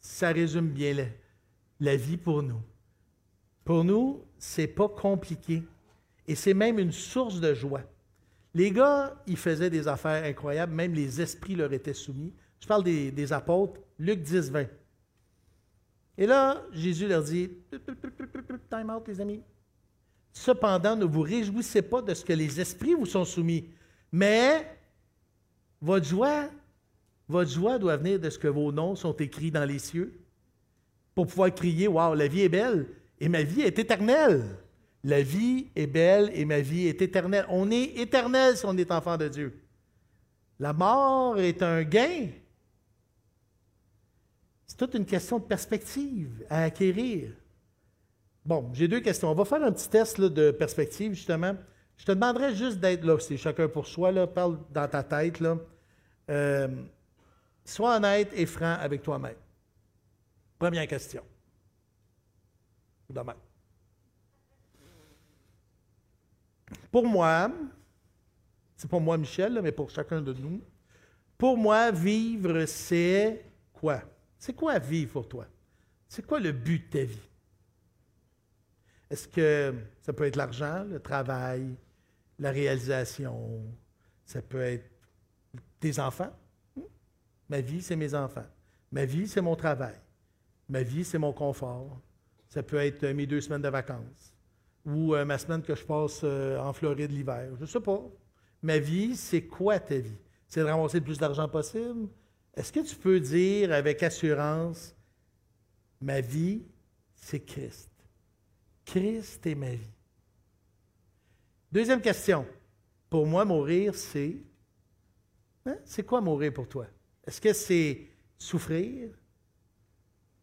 Ça 0.00 0.32
résume 0.32 0.68
bien 0.68 1.06
la, 1.78 1.96
vie 1.96 2.16
pour 2.16 2.42
nous. 2.42 2.60
Pour 3.64 3.84
nous, 3.84 4.24
c'est 4.38 4.66
pas 4.66 4.88
compliqué. 4.88 5.62
Et 6.26 6.34
c'est 6.34 6.54
même 6.54 6.78
une 6.78 6.92
source 6.92 7.40
de 7.40 7.54
joie. 7.54 7.82
Les 8.54 8.72
gars, 8.72 9.22
ils 9.26 9.36
faisaient 9.36 9.70
des 9.70 9.86
affaires 9.86 10.24
incroyables, 10.24 10.72
même 10.72 10.94
les 10.94 11.20
esprits 11.20 11.54
leur 11.54 11.72
étaient 11.72 11.94
soumis. 11.94 12.32
Je 12.58 12.66
parle 12.66 12.82
des, 12.82 13.32
apôtres, 13.32 13.80
Luc 13.98 14.20
10, 14.20 14.50
20. 14.50 14.66
Et 16.18 16.26
là, 16.26 16.62
Jésus 16.72 17.06
leur 17.06 17.22
dit 17.22 17.50
Time 18.68 18.90
out, 18.90 19.06
les 19.06 19.20
amis. 19.20 19.42
Cependant, 20.32 20.96
ne 20.96 21.04
vous 21.04 21.22
réjouissez 21.22 21.82
pas 21.82 22.02
de 22.02 22.14
ce 22.14 22.24
que 22.24 22.32
les 22.32 22.60
esprits 22.60 22.94
vous 22.94 23.06
sont 23.06 23.24
soumis, 23.24 23.68
mais 24.12 24.66
votre 25.80 26.06
joie, 26.06 26.48
doit 27.78 27.96
venir 27.96 28.18
de 28.18 28.30
ce 28.30 28.38
que 28.38 28.48
vos 28.48 28.72
noms 28.72 28.96
sont 28.96 29.16
écrits 29.16 29.50
dans 29.50 29.64
les 29.64 29.78
cieux 29.78 30.20
pour 31.14 31.26
pouvoir 31.26 31.54
crier 31.54 31.88
Waouh, 31.88 32.14
la 32.14 32.28
vie 32.28 32.42
est 32.42 32.48
belle 32.48 32.86
et 33.18 33.28
ma 33.28 33.42
vie 33.42 33.62
est 33.62 33.78
éternelle. 33.78 34.44
La 35.02 35.22
vie 35.22 35.68
est 35.74 35.86
belle 35.86 36.30
et 36.34 36.44
ma 36.44 36.60
vie 36.60 36.86
est 36.86 37.00
éternelle. 37.00 37.46
On 37.48 37.70
est 37.70 37.98
éternel 37.98 38.56
si 38.56 38.66
on 38.66 38.76
est 38.76 38.90
enfant 38.90 39.16
de 39.16 39.28
Dieu. 39.28 39.62
La 40.58 40.72
mort 40.72 41.38
est 41.38 41.62
un 41.62 41.82
gain. 41.82 42.28
C'est 44.66 44.76
toute 44.76 44.94
une 44.94 45.06
question 45.06 45.38
de 45.38 45.44
perspective 45.44 46.44
à 46.50 46.64
acquérir. 46.64 47.32
Bon, 48.50 48.68
j'ai 48.72 48.88
deux 48.88 48.98
questions. 48.98 49.30
On 49.30 49.34
va 49.36 49.44
faire 49.44 49.62
un 49.62 49.70
petit 49.70 49.88
test 49.88 50.20
de 50.20 50.50
perspective, 50.50 51.12
justement. 51.12 51.54
Je 51.96 52.04
te 52.04 52.10
demanderais 52.10 52.52
juste 52.52 52.80
d'être 52.80 53.04
là, 53.04 53.16
c'est 53.20 53.36
chacun 53.36 53.68
pour 53.68 53.86
soi, 53.86 54.26
parle 54.26 54.58
dans 54.72 54.88
ta 54.88 55.04
tête. 55.04 55.38
Là. 55.38 55.56
Euh, 56.28 56.66
sois 57.64 57.98
honnête 57.98 58.32
et 58.34 58.46
franc 58.46 58.74
avec 58.80 59.02
toi-même. 59.02 59.36
Première 60.58 60.88
question. 60.88 61.22
Demain. 63.08 63.36
Pour 66.90 67.06
moi, 67.06 67.52
c'est 68.74 68.90
pour 68.90 69.00
moi 69.00 69.16
Michel, 69.16 69.60
mais 69.62 69.70
pour 69.70 69.90
chacun 69.90 70.20
de 70.20 70.32
nous, 70.32 70.60
pour 71.38 71.56
moi, 71.56 71.92
vivre, 71.92 72.64
c'est 72.64 73.44
quoi? 73.72 74.02
C'est 74.36 74.54
quoi 74.54 74.76
vivre 74.80 75.12
pour 75.12 75.28
toi? 75.28 75.46
C'est 76.08 76.26
quoi 76.26 76.40
le 76.40 76.50
but 76.50 76.92
de 76.92 76.98
ta 76.98 77.04
vie? 77.04 77.29
Est-ce 79.10 79.26
que 79.26 79.74
ça 80.00 80.12
peut 80.12 80.24
être 80.24 80.36
l'argent, 80.36 80.84
le 80.84 81.00
travail, 81.00 81.74
la 82.38 82.50
réalisation? 82.50 83.64
Ça 84.24 84.40
peut 84.40 84.62
être 84.62 84.88
tes 85.80 85.98
enfants? 85.98 86.32
Ma 87.48 87.60
vie, 87.60 87.82
c'est 87.82 87.96
mes 87.96 88.14
enfants. 88.14 88.46
Ma 88.92 89.04
vie, 89.04 89.26
c'est 89.26 89.40
mon 89.40 89.56
travail. 89.56 89.98
Ma 90.68 90.82
vie, 90.82 91.04
c'est 91.04 91.18
mon 91.18 91.32
confort. 91.32 92.00
Ça 92.48 92.62
peut 92.62 92.76
être 92.76 93.04
mes 93.08 93.26
deux 93.26 93.40
semaines 93.40 93.62
de 93.62 93.68
vacances 93.68 94.34
ou 94.84 95.14
euh, 95.14 95.24
ma 95.24 95.38
semaine 95.38 95.62
que 95.62 95.74
je 95.74 95.84
passe 95.84 96.20
euh, 96.24 96.58
en 96.58 96.72
Floride 96.72 97.10
l'hiver. 97.10 97.50
Je 97.56 97.62
ne 97.62 97.66
sais 97.66 97.80
pas. 97.80 98.02
Ma 98.62 98.78
vie, 98.78 99.16
c'est 99.16 99.42
quoi 99.42 99.78
ta 99.78 99.96
vie? 99.96 100.18
C'est 100.48 100.60
de 100.60 100.66
ramasser 100.66 100.98
le 100.98 101.04
plus 101.04 101.18
d'argent 101.18 101.48
possible? 101.48 102.08
Est-ce 102.54 102.72
que 102.72 102.80
tu 102.80 102.96
peux 102.96 103.20
dire 103.20 103.72
avec 103.72 104.02
assurance, 104.02 104.94
ma 106.00 106.20
vie, 106.20 106.62
c'est 107.14 107.40
Christ? 107.40 107.89
Christ 108.90 109.46
est 109.46 109.54
ma 109.54 109.70
vie. 109.70 109.94
Deuxième 111.70 112.00
question. 112.00 112.44
Pour 113.08 113.24
moi, 113.24 113.44
mourir, 113.44 113.94
c'est... 113.94 114.36
Hein? 115.64 115.76
C'est 115.84 116.02
quoi 116.02 116.20
mourir 116.20 116.52
pour 116.52 116.68
toi? 116.68 116.88
Est-ce 117.24 117.40
que 117.40 117.52
c'est 117.52 118.08
souffrir, 118.36 119.10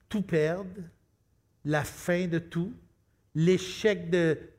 tout 0.08 0.22
perdre, 0.22 0.82
la 1.66 1.84
fin 1.84 2.26
de 2.26 2.40
tout, 2.40 2.74
l'échec 3.36 4.10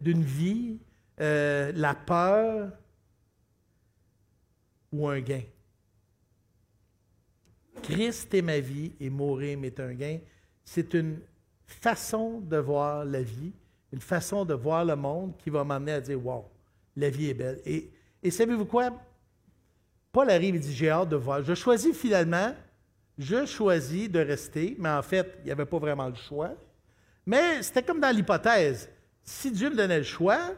d'une 0.02 0.22
vie, 0.22 0.78
euh, 1.18 1.72
la 1.74 1.94
peur 1.94 2.70
ou 4.92 5.08
un 5.08 5.20
gain? 5.20 5.44
Christ 7.82 8.34
est 8.34 8.42
ma 8.42 8.60
vie 8.60 8.92
et 9.00 9.08
mourir 9.08 9.58
m'est 9.58 9.80
un 9.80 9.94
gain. 9.94 10.18
C'est 10.62 10.92
une 10.92 11.22
façon 11.64 12.40
de 12.42 12.58
voir 12.58 13.06
la 13.06 13.22
vie, 13.22 13.54
une 13.92 14.00
façon 14.00 14.44
de 14.44 14.54
voir 14.54 14.84
le 14.84 14.96
monde 14.96 15.32
qui 15.38 15.50
va 15.50 15.64
m'amener 15.64 15.92
à 15.92 16.00
dire 16.00 16.24
Wow, 16.24 16.44
la 16.96 17.10
vie 17.10 17.30
est 17.30 17.34
belle. 17.34 17.60
Et, 17.64 18.30
savez-vous 18.30 18.66
quoi? 18.66 18.90
Paul 20.12 20.30
arrive 20.30 20.56
et 20.56 20.58
dit 20.58 20.74
J'ai 20.74 20.90
hâte 20.90 21.08
de 21.08 21.16
voir. 21.16 21.42
Je 21.42 21.54
choisis 21.54 21.96
finalement, 21.96 22.54
je 23.18 23.46
choisis 23.46 24.10
de 24.10 24.20
rester, 24.20 24.76
mais 24.78 24.90
en 24.90 25.02
fait, 25.02 25.38
il 25.40 25.46
n'y 25.46 25.50
avait 25.50 25.66
pas 25.66 25.78
vraiment 25.78 26.08
le 26.08 26.14
choix. 26.14 26.50
Mais 27.26 27.62
c'était 27.62 27.82
comme 27.82 28.00
dans 28.00 28.14
l'hypothèse. 28.14 28.90
Si 29.22 29.50
Dieu 29.50 29.70
me 29.70 29.76
donnait 29.76 29.98
le 29.98 30.04
choix, 30.04 30.54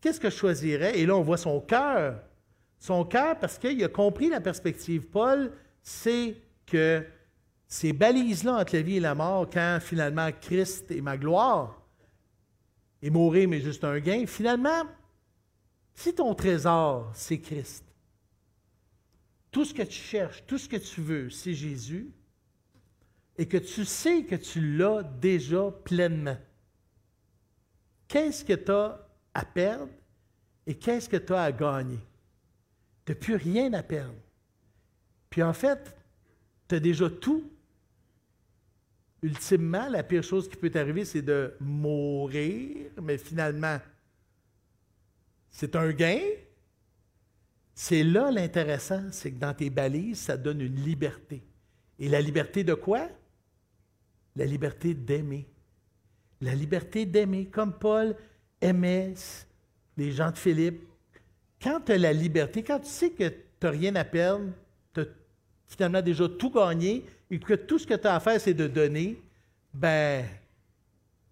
qu'est-ce 0.00 0.20
que 0.20 0.28
je 0.28 0.36
choisirais? 0.36 0.98
Et 0.98 1.06
là, 1.06 1.16
on 1.16 1.22
voit 1.22 1.38
son 1.38 1.60
cœur. 1.60 2.20
Son 2.78 3.04
cœur, 3.04 3.38
parce 3.38 3.58
qu'il 3.58 3.82
a 3.84 3.88
compris 3.88 4.28
la 4.28 4.40
perspective. 4.40 5.06
Paul 5.06 5.52
sait 5.82 6.36
que 6.66 7.04
ces 7.66 7.92
balises-là 7.92 8.56
entre 8.56 8.76
la 8.76 8.82
vie 8.82 8.96
et 8.96 9.00
la 9.00 9.14
mort, 9.14 9.48
quand 9.50 9.78
finalement 9.80 10.28
Christ 10.40 10.90
est 10.90 11.00
ma 11.00 11.16
gloire, 11.16 11.81
et 13.02 13.10
mourir, 13.10 13.48
mais 13.48 13.60
juste 13.60 13.84
un 13.84 13.98
gain, 13.98 14.26
finalement, 14.26 14.84
si 15.94 16.14
ton 16.14 16.34
trésor, 16.34 17.10
c'est 17.14 17.40
Christ, 17.40 17.84
tout 19.50 19.64
ce 19.64 19.74
que 19.74 19.82
tu 19.82 20.00
cherches, 20.00 20.44
tout 20.46 20.56
ce 20.56 20.68
que 20.68 20.76
tu 20.76 21.00
veux, 21.00 21.28
c'est 21.28 21.54
Jésus, 21.54 22.10
et 23.36 23.46
que 23.46 23.58
tu 23.58 23.84
sais 23.84 24.24
que 24.24 24.36
tu 24.36 24.76
l'as 24.76 25.02
déjà 25.02 25.70
pleinement, 25.84 26.38
qu'est-ce 28.08 28.44
que 28.44 28.52
tu 28.52 28.70
as 28.70 29.06
à 29.34 29.44
perdre 29.44 29.92
et 30.66 30.74
qu'est-ce 30.74 31.08
que 31.08 31.16
tu 31.16 31.32
as 31.32 31.42
à 31.42 31.52
gagner? 31.52 31.98
Tu 33.04 33.12
n'as 33.12 33.18
plus 33.18 33.34
rien 33.34 33.72
à 33.72 33.82
perdre. 33.82 34.14
Puis 35.28 35.42
en 35.42 35.52
fait, 35.52 35.96
tu 36.68 36.76
as 36.76 36.80
déjà 36.80 37.10
tout 37.10 37.51
ultimement, 39.22 39.88
la 39.88 40.02
pire 40.02 40.22
chose 40.22 40.48
qui 40.48 40.56
peut 40.56 40.70
t'arriver, 40.70 41.04
c'est 41.04 41.22
de 41.22 41.54
mourir, 41.60 42.90
mais 43.00 43.18
finalement, 43.18 43.78
c'est 45.50 45.76
un 45.76 45.90
gain. 45.92 46.20
C'est 47.74 48.02
là 48.02 48.30
l'intéressant, 48.30 49.04
c'est 49.12 49.32
que 49.32 49.38
dans 49.38 49.54
tes 49.54 49.70
balises, 49.70 50.18
ça 50.18 50.36
donne 50.36 50.60
une 50.60 50.76
liberté. 50.76 51.42
Et 51.98 52.08
la 52.08 52.20
liberté 52.20 52.64
de 52.64 52.74
quoi? 52.74 53.08
La 54.36 54.44
liberté 54.44 54.94
d'aimer. 54.94 55.48
La 56.40 56.54
liberté 56.54 57.06
d'aimer, 57.06 57.46
comme 57.46 57.78
Paul 57.78 58.16
aimait 58.60 59.14
les 59.96 60.10
gens 60.10 60.30
de 60.30 60.38
Philippe. 60.38 60.82
Quand 61.62 61.80
tu 61.80 61.92
as 61.92 61.98
la 61.98 62.12
liberté, 62.12 62.62
quand 62.62 62.80
tu 62.80 62.88
sais 62.88 63.10
que 63.10 63.28
tu 63.28 63.36
n'as 63.62 63.70
rien 63.70 63.94
à 63.94 64.04
perdre, 64.04 64.50
finalement 65.72 66.02
déjà 66.02 66.28
tout 66.28 66.50
gagné 66.50 67.04
et 67.30 67.38
que 67.38 67.54
tout 67.54 67.78
ce 67.78 67.86
que 67.86 67.94
tu 67.94 68.06
as 68.06 68.14
à 68.14 68.20
faire, 68.20 68.40
c'est 68.40 68.54
de 68.54 68.66
donner, 68.66 69.20
ben, 69.72 70.24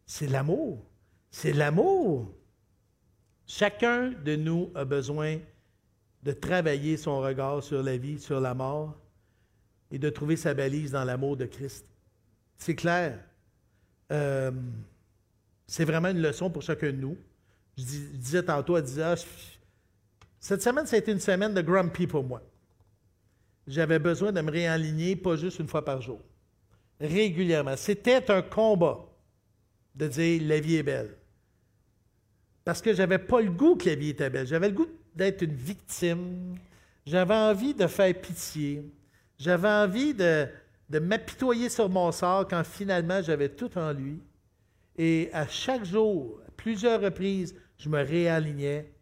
c'est 0.07 0.27
l'amour. 0.27 0.83
C'est 1.31 1.53
l'amour. 1.53 2.33
Chacun 3.47 4.13
de 4.25 4.37
nous 4.37 4.71
a 4.75 4.85
besoin 4.85 5.39
de 6.23 6.33
travailler 6.33 6.97
son 6.97 7.21
regard 7.21 7.63
sur 7.63 7.83
la 7.83 7.97
vie, 7.97 8.19
sur 8.19 8.41
la 8.41 8.55
mort, 8.55 8.97
et 9.91 9.99
de 9.99 10.09
trouver 10.09 10.37
sa 10.37 10.55
balise 10.55 10.93
dans 10.93 11.05
l'amour 11.05 11.37
de 11.37 11.47
Christ. 11.47 11.85
C'est 12.57 12.75
clair. 12.75 13.19
Euh, 14.13 14.51
c'est 15.67 15.85
vraiment 15.85 16.09
une 16.09 16.23
leçon 16.23 16.51
pour 16.51 16.63
chacun 16.63 16.89
de 16.89 16.97
nous. 16.97 17.17
Je, 17.77 17.83
disais 17.85 18.43
tantôt, 18.43 18.81
disait, 18.81 19.03
ah, 19.03 19.15
cette 20.39 20.63
semaine, 20.63 20.87
ça 20.87 20.97
a 20.97 20.99
été 20.99 21.13
une 21.13 21.21
semaine 21.21 21.55
de 21.55 21.61
grumpy 21.61 22.07
pour 22.07 22.25
moi. 22.25 22.43
J'avais 23.67 23.99
besoin 23.99 24.33
de 24.33 24.41
me 24.41 24.51
réaligner, 24.51 25.17
pas 25.17 25.37
juste 25.37 25.59
une 25.59 25.69
fois 25.69 25.85
par 25.85 26.01
jour. 26.01 26.21
Régulièrement. 27.01 27.77
C'était 27.77 28.31
un 28.31 28.43
combat 28.43 29.07
de 29.95 30.09
dire 30.09 30.43
la 30.45 30.61
vie 30.61 30.77
est 30.77 30.83
belle. 30.83 31.17
Parce 32.65 32.83
que 32.83 32.93
j'avais 32.95 33.19
pas 33.19 33.41
le 33.41 33.51
goût 33.51 33.77
que 33.77 33.89
la 33.89 33.95
vie 33.95 34.11
était 34.11 34.31
belle. 34.31 34.47
J'avais 34.47 34.69
le 34.69 34.75
goût 34.75 34.89
d'être 35.15 35.43
une 35.43 35.55
victime. 35.55 36.57
J'avais 37.07 37.35
envie 37.35 37.75
de 37.75 37.87
faire 37.87 38.15
pitié. 38.21 38.85
J'avais 39.39 39.69
envie 39.69 40.15
de, 40.15 40.47
de 40.89 40.99
m'apitoyer 40.99 41.69
sur 41.69 41.89
mon 41.89 42.13
sort 42.13 42.47
quand 42.47 42.65
finalement 42.65 43.23
j'avais 43.23 43.49
tout 43.49 43.77
en 43.79 43.93
lui. 43.93 44.21
Et 44.97 45.31
à 45.33 45.47
chaque 45.47 45.85
jour, 45.85 46.41
à 46.47 46.51
plusieurs 46.51 47.01
reprises, 47.01 47.55
je 47.79 47.89
me 47.89 48.03
réalignais 48.03 48.93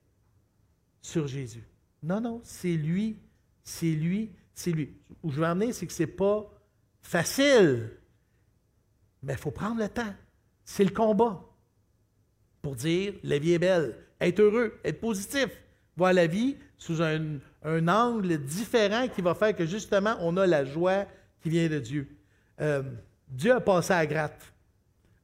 sur 1.02 1.26
Jésus. 1.26 1.66
Non, 2.02 2.20
non, 2.20 2.40
c'est 2.44 2.74
lui, 2.74 3.18
c'est 3.64 3.90
lui, 3.90 4.30
c'est 4.58 4.72
lui. 4.72 4.96
Où 5.22 5.30
je 5.30 5.36
veux 5.36 5.46
en 5.46 5.72
c'est 5.72 5.86
que 5.86 5.92
ce 5.92 6.02
n'est 6.02 6.08
pas 6.08 6.50
facile, 7.00 7.92
mais 9.22 9.34
il 9.34 9.38
faut 9.38 9.52
prendre 9.52 9.80
le 9.80 9.88
temps. 9.88 10.14
C'est 10.64 10.82
le 10.82 10.90
combat 10.90 11.44
pour 12.60 12.74
dire 12.74 13.14
la 13.22 13.38
vie 13.38 13.52
est 13.52 13.60
belle, 13.60 13.94
être 14.20 14.40
heureux, 14.40 14.80
être 14.84 15.00
positif, 15.00 15.48
voir 15.96 16.12
la 16.12 16.26
vie 16.26 16.56
sous 16.76 17.00
un, 17.00 17.38
angle 17.62 18.38
différent 18.38 19.06
qui 19.06 19.22
va 19.22 19.34
faire 19.34 19.54
que 19.54 19.64
justement 19.64 20.16
on 20.20 20.36
a 20.36 20.46
la 20.46 20.64
joie 20.64 21.06
qui 21.40 21.50
vient 21.50 21.68
de 21.68 21.78
Dieu. 21.78 22.08
Euh, 22.60 22.82
Dieu 23.28 23.54
a 23.54 23.60
passé 23.60 23.92
à 23.92 24.04
gratte 24.06 24.52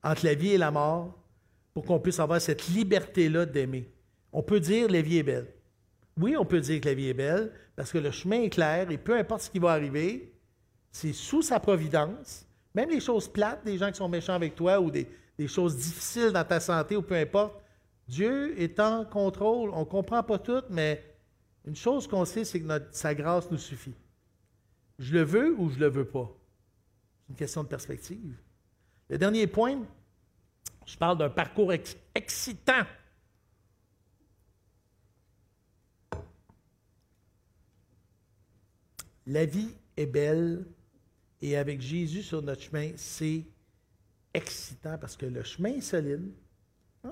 entre 0.02 0.24
la 0.26 0.34
vie 0.34 0.50
et 0.50 0.58
la 0.58 0.70
mort 0.70 1.18
pour 1.72 1.84
qu'on 1.84 1.98
puisse 1.98 2.20
avoir 2.20 2.40
cette 2.40 2.68
liberté-là 2.68 3.46
d'aimer. 3.46 3.90
On 4.32 4.44
peut 4.44 4.60
dire 4.60 4.88
la 4.88 5.02
vie 5.02 5.18
est 5.18 5.24
belle. 5.24 5.53
Oui, 6.16 6.36
on 6.36 6.44
peut 6.44 6.60
dire 6.60 6.80
que 6.80 6.88
la 6.88 6.94
vie 6.94 7.08
est 7.08 7.14
belle 7.14 7.52
parce 7.74 7.90
que 7.90 7.98
le 7.98 8.10
chemin 8.10 8.42
est 8.42 8.50
clair 8.50 8.90
et 8.90 8.98
peu 8.98 9.16
importe 9.16 9.42
ce 9.42 9.50
qui 9.50 9.58
va 9.58 9.72
arriver, 9.72 10.32
c'est 10.90 11.12
sous 11.12 11.42
sa 11.42 11.58
providence. 11.58 12.46
Même 12.74 12.90
les 12.90 13.00
choses 13.00 13.28
plates, 13.28 13.64
des 13.64 13.78
gens 13.78 13.90
qui 13.90 13.96
sont 13.96 14.08
méchants 14.08 14.34
avec 14.34 14.54
toi 14.54 14.80
ou 14.80 14.90
des, 14.90 15.08
choses 15.48 15.76
difficiles 15.76 16.30
dans 16.30 16.44
ta 16.44 16.60
santé 16.60 16.96
ou 16.96 17.02
peu 17.02 17.16
importe, 17.16 17.60
Dieu 18.06 18.60
est 18.60 18.78
en 18.78 19.04
contrôle. 19.04 19.70
On 19.70 19.80
ne 19.80 19.84
comprend 19.84 20.22
pas 20.22 20.38
tout, 20.38 20.62
mais 20.70 21.02
une 21.64 21.74
chose 21.76 22.06
qu'on 22.06 22.24
sait, 22.24 22.44
c'est 22.44 22.60
que 22.60 22.66
sa 22.92 23.14
grâce 23.14 23.50
nous 23.50 23.58
suffit. 23.58 23.94
Je 24.98 25.14
le 25.14 25.22
veux 25.22 25.54
ou 25.58 25.70
je 25.70 25.76
ne 25.76 25.80
le 25.80 25.88
veux 25.88 26.04
pas? 26.04 26.30
C'est 27.20 27.30
une 27.30 27.36
question 27.36 27.62
de 27.64 27.68
perspective. 27.68 28.36
Le 29.08 29.18
dernier 29.18 29.46
point, 29.46 29.82
je 30.86 30.96
parle 30.96 31.18
d'un 31.18 31.30
parcours 31.30 31.72
excitant. 32.14 32.82
La 39.26 39.46
vie 39.46 39.70
est 39.96 40.06
belle 40.06 40.66
et 41.40 41.56
avec 41.56 41.80
Jésus 41.80 42.22
sur 42.22 42.42
notre 42.42 42.62
chemin, 42.62 42.92
c'est 42.96 43.44
excitant 44.32 44.98
parce 44.98 45.16
que 45.16 45.26
le 45.26 45.42
chemin 45.42 45.74
est 45.74 45.80
solide. 45.80 46.32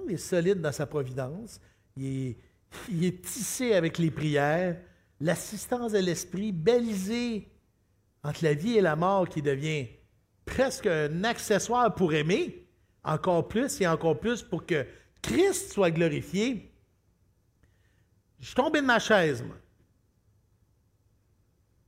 Il 0.06 0.14
est 0.14 0.16
solide 0.16 0.60
dans 0.60 0.72
sa 0.72 0.86
providence. 0.86 1.60
Il 1.96 2.36
est, 3.02 3.22
tissé 3.22 3.74
avec 3.74 3.98
les 3.98 4.10
prières. 4.10 4.80
L'assistance 5.20 5.92
de 5.92 5.98
l'Esprit, 5.98 6.50
balisée 6.50 7.48
entre 8.24 8.42
la 8.42 8.54
vie 8.54 8.78
et 8.78 8.80
la 8.80 8.96
mort 8.96 9.28
qui 9.28 9.42
devient 9.42 9.86
presque 10.44 10.86
un 10.86 11.24
accessoire 11.24 11.94
pour 11.94 12.14
aimer, 12.14 12.66
encore 13.04 13.48
plus 13.48 13.80
et 13.80 13.86
encore 13.86 14.18
plus 14.18 14.42
pour 14.42 14.66
que 14.66 14.86
Christ 15.20 15.72
soit 15.72 15.90
glorifié. 15.90 16.72
Je 18.40 18.46
suis 18.46 18.54
tombé 18.54 18.80
de 18.80 18.86
ma 18.86 18.98
chaise, 18.98 19.42
moi. 19.42 19.56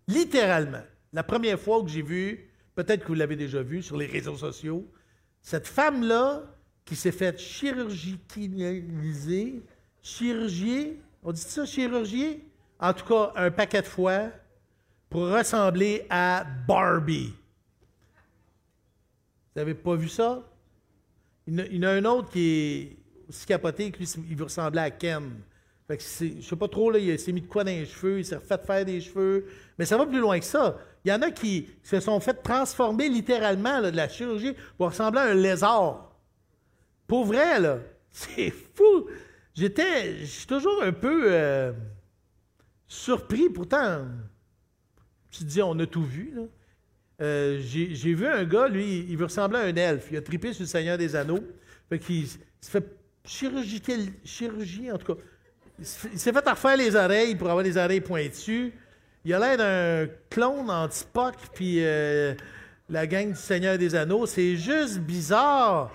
Littéralement. 0.09 0.83
La 1.13 1.23
première 1.23 1.59
fois 1.59 1.83
que 1.83 1.89
j'ai 1.89 2.03
vu, 2.03 2.51
peut-être 2.75 3.03
que 3.03 3.09
vous 3.09 3.15
l'avez 3.15 3.37
déjà 3.37 3.63
vu 3.63 3.83
sur 3.83 3.97
les 3.97 4.07
réseaux 4.07 4.37
sociaux, 4.37 4.87
cette 5.41 5.67
femme-là 5.67 6.43
qui 6.85 6.97
s'est 6.97 7.13
faite 7.13 7.39
chirurgicaliser, 7.39 9.63
chirurgier, 10.03 11.01
on 11.23 11.33
dit 11.33 11.41
ça, 11.41 11.65
chirurgier? 11.65 12.47
En 12.79 12.93
tout 12.93 13.07
cas, 13.07 13.33
un 13.37 13.51
paquet 13.51 13.81
de 13.81 13.87
fois, 13.87 14.29
pour 15.09 15.31
ressembler 15.31 16.05
à 16.11 16.45
Barbie. 16.67 17.33
Vous 19.55 19.61
n'avez 19.61 19.75
pas 19.75 19.95
vu 19.95 20.09
ça? 20.09 20.43
Il 21.47 21.77
y 21.77 21.79
en 21.79 21.85
a 21.85 21.93
un 21.93 22.05
autre 22.05 22.31
qui 22.31 22.41
est 22.41 22.97
aussi 23.29 23.47
capoté, 23.47 23.93
que 23.93 23.99
lui, 23.99 24.13
il 24.29 24.37
veut 24.37 24.45
ressembler 24.45 24.81
à 24.81 24.91
Ken. 24.91 25.31
Fait 25.87 25.99
que 25.99 26.03
je 26.03 26.41
sais 26.41 26.57
pas 26.57 26.69
trop, 26.69 26.91
là, 26.91 26.99
il 26.99 27.19
s'est 27.19 27.33
mis 27.33 27.43
de 27.43 27.47
quoi 27.47 27.63
dans 27.63 27.71
les 27.71 27.85
cheveux, 27.85 28.19
il 28.19 28.25
s'est 28.25 28.37
refait 28.37 28.59
faire 28.59 28.85
des 28.85 29.01
cheveux. 29.01 29.47
Mais 29.79 29.85
ça 29.85 29.99
va 29.99 30.07
plus 30.07 30.19
loin 30.19 30.39
que 30.39 30.45
ça. 30.45 30.79
Il 31.05 31.11
y 31.11 31.13
en 31.13 31.21
a 31.21 31.31
qui 31.31 31.69
se 31.83 32.01
sont 32.01 32.19
fait 32.21 32.35
transformer 32.43 33.11
littéralement 33.11 33.83
de 33.83 33.89
la 33.89 34.09
chirurgie 34.09 34.55
pour 34.79 34.89
ressembler 34.89 35.21
à 35.21 35.25
un 35.25 35.35
lézard. 35.35 36.11
Pour 37.07 37.27
vrai, 37.27 37.61
là. 37.61 37.79
C'est 38.11 38.51
fou. 38.51 39.09
J'étais. 39.55 40.19
Je 40.21 40.25
suis 40.25 40.47
toujours 40.47 40.83
un 40.83 40.93
peu 40.93 41.25
euh, 41.27 41.73
surpris. 42.87 43.51
Pourtant, 43.51 44.07
tu 45.31 45.41
te 45.41 45.45
dis, 45.45 45.61
on 45.61 45.79
a 45.79 45.87
tout 45.87 46.05
vu. 46.05 46.33
Là. 46.35 46.43
Euh, 47.21 47.61
j'ai 47.61 48.15
vu 48.15 48.27
un 48.27 48.45
gars, 48.45 48.69
lui, 48.69 49.07
il 49.09 49.17
veut 49.17 49.25
ressembler 49.25 49.59
à 49.59 49.63
un 49.63 49.77
elfe. 49.77 50.09
Il 50.11 50.17
a 50.17 50.23
tripé 50.23 50.53
sur 50.53 50.63
le 50.63 50.69
Seigneur 50.69 50.97
des 50.97 51.15
Anneaux. 51.15 51.45
Fait 51.89 51.99
qu'il 51.99 52.27
se 52.27 52.39
fait 52.63 52.85
chirurgie, 53.25 54.91
en 54.91 54.99
tout 54.99 55.15
cas. 55.15 55.21
Il 55.79 55.87
s'est 55.87 56.33
fait 56.33 56.49
refaire 56.49 56.77
les 56.77 56.95
oreilles 56.95 57.35
pour 57.35 57.49
avoir 57.49 57.65
les 57.65 57.77
oreilles 57.77 58.01
pointues. 58.01 58.73
Il 59.25 59.35
a 59.35 59.39
l'air 59.39 59.57
d'un 59.57 60.13
clone 60.31 60.71
anti-Spock, 60.71 61.35
puis 61.55 61.79
euh, 61.81 62.35
la 62.89 63.07
gang 63.07 63.31
du 63.31 63.37
Seigneur 63.37 63.79
des 63.79 63.95
Anneaux. 63.95 64.27
C'est 64.27 64.57
juste 64.57 64.99
bizarre. 64.99 65.93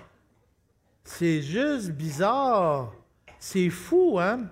C'est 1.03 1.41
juste 1.41 1.91
bizarre. 1.91 2.93
C'est 3.39 3.69
fou, 3.69 4.19
hein? 4.19 4.49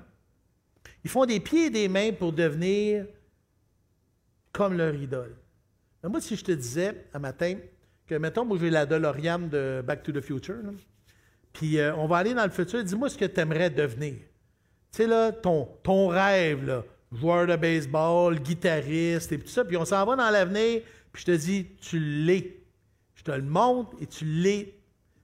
Ils 1.04 1.10
font 1.10 1.26
des 1.26 1.40
pieds 1.40 1.66
et 1.66 1.70
des 1.70 1.88
mains 1.88 2.12
pour 2.12 2.34
devenir 2.34 3.06
comme 4.52 4.76
leur 4.76 4.96
idole. 4.96 5.36
moi, 6.04 6.20
si 6.20 6.36
je 6.36 6.44
te 6.44 6.52
disais 6.52 7.06
un 7.13 7.20
matin 7.20 7.56
que, 8.08 8.16
mettons, 8.16 8.46
moi, 8.46 8.58
j'ai 8.60 8.70
la 8.70 8.86
DeLorean 8.86 9.40
de 9.40 9.84
Back 9.86 10.04
to 10.04 10.12
the 10.12 10.22
Future, 10.22 10.58
puis 11.54 11.80
euh, 11.80 11.96
on 11.96 12.08
va 12.08 12.18
aller 12.18 12.34
dans 12.34 12.44
le 12.44 12.50
futur, 12.50 12.84
dis-moi 12.84 13.10
ce 13.10 13.18
que 13.18 13.26
tu 13.26 13.40
aimerais 13.40 13.70
devenir. 13.70 14.16
Tu 14.91 15.04
sais, 15.04 15.08
là, 15.08 15.32
ton, 15.32 15.67
ton 15.84 16.08
rêve, 16.08 16.84
joueur 17.12 17.47
de 17.47 17.56
baseball, 17.56 18.39
guitariste 18.39 19.32
et 19.32 19.39
tout 19.39 19.47
ça, 19.47 19.63
puis 19.63 19.78
on 19.78 19.86
s'en 19.86 20.06
va 20.06 20.15
dans 20.15 20.30
l'avenir, 20.30 20.82
puis 21.12 21.21
je 21.21 21.32
te 21.32 21.38
dis, 21.38 21.67
tu 21.82 22.00
l'es. 22.00 22.62
Je 23.15 23.23
te 23.23 23.32
le 23.32 23.41
montre 23.41 23.91
et 24.02 24.06
tu 24.06 24.26
l'es. 24.26 24.73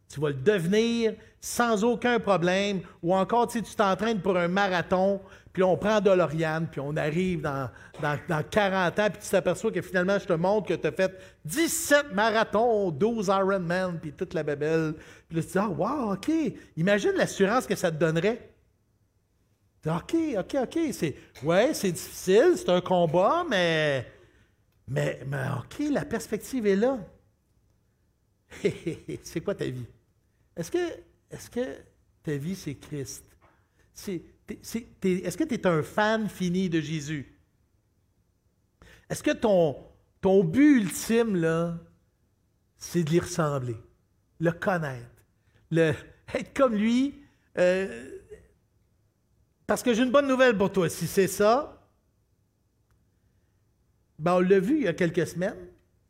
Tu 0.10 0.20
vas 0.20 0.30
le 0.30 0.36
devenir 0.36 1.14
sans 1.40 1.84
aucun 1.84 2.20
problème. 2.20 2.82
Ou 3.02 3.14
encore, 3.16 3.48
tu 3.48 3.62
t'entraînes 3.62 4.22
pour 4.22 4.38
un 4.38 4.48
marathon, 4.48 5.20
puis 5.52 5.62
on 5.62 5.78
prend 5.78 6.02
de 6.02 6.10
l'Oriane, 6.10 6.68
puis 6.72 6.82
on 6.82 6.96
arrive 6.96 7.42
dans, 7.42 7.70
dans, 8.02 8.44
40 8.44 9.00
ans, 9.00 9.08
puis 9.12 9.22
tu 9.22 9.30
t'aperçois 9.30 9.72
que 9.72 9.82
finalement, 9.82 10.18
je 10.18 10.26
te 10.26 10.34
montre 10.34 10.68
que 10.68 10.74
tu 10.74 10.88
as 10.88 10.92
fait 10.92 11.12
17 11.46 12.14
marathons, 12.14 12.92
12 12.92 13.28
Ironman, 13.28 14.00
puis 14.02 14.12
toute 14.14 14.34
la 14.34 14.44
babelle. 14.44 14.96
Puis 15.28 15.38
là, 15.38 15.44
tu 15.44 15.48
te 15.50 15.52
dis, 15.54 15.60
ah, 15.60 15.70
wow, 15.70 16.14
OK. 16.14 16.32
Imagine 16.78 17.12
l'assurance 17.18 17.68
que 17.68 17.76
ça 17.76 17.92
te 17.92 17.98
donnerait. 17.98 18.53
OK, 19.86 20.16
OK, 20.38 20.56
OK. 20.62 20.80
C'est, 20.92 21.16
ouais, 21.44 21.74
c'est 21.74 21.92
difficile, 21.92 22.54
c'est 22.56 22.70
un 22.70 22.82
combat, 22.82 23.46
mais, 23.50 24.08
mais, 24.88 25.22
mais 25.28 25.46
OK, 25.60 25.90
la 25.92 26.06
perspective 26.06 26.66
est 26.66 26.76
là. 26.76 27.00
c'est 29.24 29.42
quoi 29.42 29.56
ta 29.56 29.66
vie? 29.66 29.86
Est-ce 30.56 30.72
que, 30.72 30.78
est 31.32 31.50
que 31.50 31.78
ta 32.24 32.36
vie, 32.36 32.56
c'est 32.56 32.76
Christ? 32.76 33.26
est-ce 34.48 35.38
que 35.38 35.44
tu 35.44 35.54
es 35.54 35.68
un 35.68 35.84
fan 35.84 36.30
fini 36.30 36.70
de 36.70 36.80
Jésus? 36.80 37.38
Est-ce 39.10 39.22
que 39.22 39.32
ton, 39.32 39.76
ton 40.22 40.44
but 40.44 40.82
ultime, 40.82 41.36
là, 41.36 41.78
c'est 42.78 43.04
de 43.04 43.12
lui 43.12 43.20
ressembler, 43.20 43.78
le 44.40 44.52
connaître, 44.52 45.24
le, 45.70 45.94
être 46.34 46.54
comme 46.56 46.76
lui? 46.76 47.20
Euh, 47.58 48.23
parce 49.68 49.84
que 49.84 49.94
j'ai 49.94 50.04
une 50.04 50.12
bonne 50.12 50.28
nouvelle 50.28 50.58
pour 50.58 50.72
toi. 50.72 50.90
Si 50.90 51.08
c'est 51.08 51.28
ça, 51.28 51.82
ben 54.20 54.36
on 54.36 54.40
l'a 54.40 54.60
vu 54.60 54.78
il 54.78 54.84
y 54.84 54.88
a 54.88 54.94
quelques 54.94 55.28
semaines, 55.28 55.68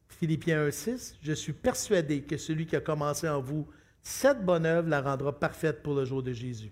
Philippiens 0.07 0.67
1.6, 0.67 1.15
je 1.21 1.33
suis 1.33 1.53
persuadé 1.53 2.21
que 2.23 2.37
celui 2.37 2.65
qui 2.65 2.75
a 2.75 2.81
commencé 2.81 3.27
en 3.27 3.41
vous 3.41 3.67
cette 4.01 4.43
bonne 4.45 4.65
œuvre 4.65 4.89
la 4.89 5.01
rendra 5.01 5.37
parfaite 5.39 5.81
pour 5.81 5.95
le 5.95 6.05
jour 6.05 6.21
de 6.21 6.33
Jésus. 6.33 6.71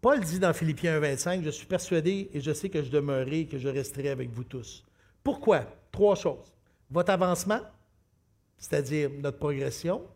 Paul 0.00 0.20
dit 0.20 0.38
dans 0.38 0.52
Philippiens 0.52 1.00
1.25, 1.00 1.42
je 1.42 1.50
suis 1.50 1.66
persuadé 1.66 2.30
et 2.32 2.40
je 2.40 2.52
sais 2.52 2.70
que 2.70 2.82
je 2.82 2.90
demeurerai 2.90 3.40
et 3.40 3.46
que 3.46 3.58
je 3.58 3.68
resterai 3.68 4.10
avec 4.10 4.30
vous 4.30 4.44
tous. 4.44 4.84
Pourquoi? 5.24 5.66
Trois 5.90 6.14
choses. 6.14 6.54
Votre 6.88 7.10
avancement, 7.10 7.60
c'est-à-dire 8.56 9.10
notre 9.18 9.38
progression, 9.38 10.06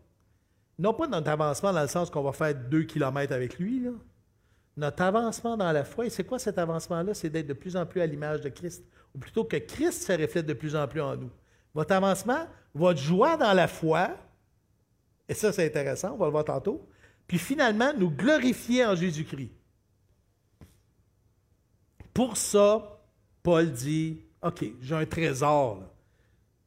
non 0.79 0.93
pas 0.93 1.07
notre 1.07 1.29
avancement 1.29 1.73
dans 1.73 1.81
le 1.81 1.87
sens 1.87 2.09
qu'on 2.09 2.23
va 2.23 2.31
faire 2.31 2.55
deux 2.55 2.83
kilomètres 2.83 3.33
avec 3.33 3.59
lui, 3.59 3.81
là. 3.81 3.91
Notre 4.75 5.03
avancement 5.03 5.57
dans 5.57 5.71
la 5.71 5.83
foi, 5.83 6.05
et 6.05 6.09
c'est 6.09 6.23
quoi 6.23 6.39
cet 6.39 6.57
avancement-là? 6.57 7.13
C'est 7.13 7.29
d'être 7.29 7.47
de 7.47 7.53
plus 7.53 7.75
en 7.75 7.85
plus 7.85 8.01
à 8.01 8.05
l'image 8.05 8.41
de 8.41 8.49
Christ 8.49 8.83
ou 9.13 9.19
plutôt 9.19 9.45
que 9.45 9.57
Christ 9.57 10.03
se 10.03 10.13
reflète 10.13 10.45
de 10.45 10.53
plus 10.53 10.75
en 10.75 10.87
plus 10.87 11.01
en 11.01 11.15
nous. 11.15 11.29
Votre 11.73 11.93
avancement, 11.93 12.47
votre 12.73 12.99
joie 12.99 13.37
dans 13.37 13.53
la 13.53 13.67
foi, 13.67 14.17
et 15.29 15.33
ça 15.33 15.51
c'est 15.53 15.65
intéressant, 15.65 16.13
on 16.13 16.17
va 16.17 16.25
le 16.25 16.31
voir 16.31 16.45
tantôt, 16.45 16.87
puis 17.27 17.37
finalement 17.37 17.93
nous 17.93 18.09
glorifier 18.09 18.85
en 18.85 18.95
Jésus-Christ. 18.95 19.51
Pour 22.13 22.37
ça, 22.37 22.99
Paul 23.41 23.71
dit, 23.71 24.21
OK, 24.41 24.65
j'ai 24.81 24.95
un 24.95 25.05
trésor, 25.05 25.81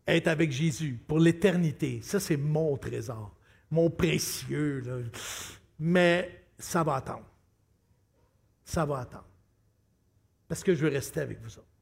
être 0.07 0.29
avec 0.29 0.51
Jésus 0.51 0.99
pour 1.07 1.19
l'éternité. 1.19 2.01
Ça, 2.03 2.21
c'est 2.21 2.37
mon 2.37 2.77
trésor, 2.77 3.35
mon 3.71 3.91
précieux. 3.91 4.83
Mais 5.79 6.45
ça 6.59 6.83
va 6.83 6.97
attendre. 6.97 7.25
Ça 8.67 8.85
va 8.85 8.99
attendre. 8.99 9.25
Parce 10.47 10.63
que 10.63 10.75
je 10.75 10.85
veux 10.85 10.93
rester 10.93 11.21
avec 11.21 11.41
vous 11.41 11.57
autres 11.57 11.77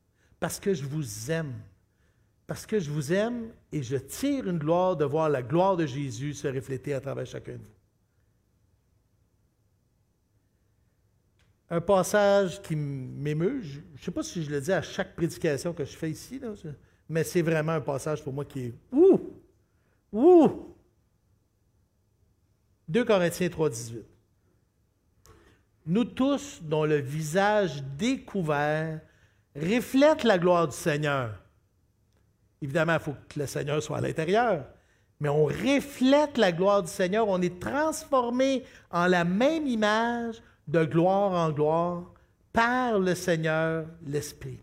parce 0.45 0.61
que 0.61 0.75
je 0.75 0.85
vous 0.85 1.31
aime. 1.31 1.55
Parce 2.47 2.67
que 2.67 2.79
je 2.79 2.91
vous 2.91 3.15
aime 3.15 3.51
et 3.73 3.83
je 3.83 3.97
tire 3.97 4.47
une 4.47 4.59
gloire 4.59 4.95
de 4.95 5.07
voir 5.07 5.31
la 5.31 5.43
gloire 5.43 5.75
de 5.75 5.87
Jésus 5.87 6.35
se 6.35 6.47
refléter 6.47 6.93
à 6.93 7.01
travers 7.01 7.25
chacun 7.25 7.53
de 7.53 7.63
vous. 7.63 7.65
Un 11.71 11.81
passage 11.81 12.61
qui 12.61 12.77
m'émeut, 12.77 13.63
je 13.63 13.79
ne 13.79 13.99
sais 13.99 14.11
pas 14.11 14.23
si 14.23 14.45
je 14.45 14.51
le 14.51 14.61
dis 14.61 14.71
à 14.71 14.83
chaque 14.83 15.17
prédication 15.17 15.73
que 15.73 15.87
je 15.87 15.97
fais 15.97 16.11
ici, 16.11 16.39
mais 17.09 17.25
c'est 17.25 17.41
vraiment 17.41 17.73
un 17.73 17.81
passage 17.81 18.23
pour 18.23 18.35
moi 18.35 18.45
qui 18.45 18.67
est 18.67 18.75
Ouh! 18.93 19.41
Ouh! 20.13 20.77
2 22.87 23.03
Corinthiens 23.03 23.49
3, 23.49 23.71
18. 23.71 24.05
Nous 25.87 26.05
tous, 26.05 26.61
dont 26.63 26.85
le 26.85 26.97
visage 26.97 27.83
découvert 27.99 29.01
reflète 29.55 30.25
la 30.25 30.39
gloire 30.39 30.69
du 30.69 30.77
Seigneur. 30.77 31.39
Évidemment, 32.63 32.95
il 32.95 33.01
faut 33.01 33.15
que 33.29 33.41
le 33.41 33.47
Seigneur 33.47 33.83
soit 33.83 33.99
à 33.99 34.01
l'intérieur, 34.01 34.65
mais 35.21 35.29
on 35.29 35.45
reflète 35.45 36.39
la 36.39 36.53
gloire 36.53 36.83
du 36.83 36.91
Seigneur, 36.91 37.29
on 37.29 37.41
est 37.43 37.61
transformé 37.61 38.65
en 38.91 39.07
la 39.07 39.25
même 39.25 39.67
image 39.67 40.43
de 40.67 40.85
gloire 40.85 41.33
en 41.33 41.51
gloire 41.51 42.13
par 42.53 42.99
le 42.99 43.15
Seigneur, 43.15 43.87
l'Esprit. 44.07 44.61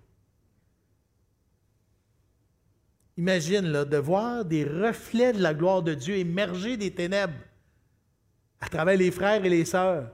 Imagine 3.17 3.71
de 3.71 3.97
voir 3.97 4.45
des 4.45 4.63
reflets 4.63 5.34
de 5.34 5.41
la 5.41 5.53
gloire 5.53 5.84
de 5.84 5.93
Dieu 5.93 6.15
émerger 6.15 6.77
des 6.77 6.91
ténèbres 6.91 7.34
à 8.60 8.67
travers 8.67 8.97
les 8.97 9.12
frères 9.12 9.45
et 9.45 9.49
les 9.49 9.65
sœurs. 9.65 10.10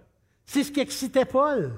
C'est 0.47 0.63
ce 0.63 0.71
qui 0.71 0.79
excitait 0.79 1.25
Paul, 1.25 1.73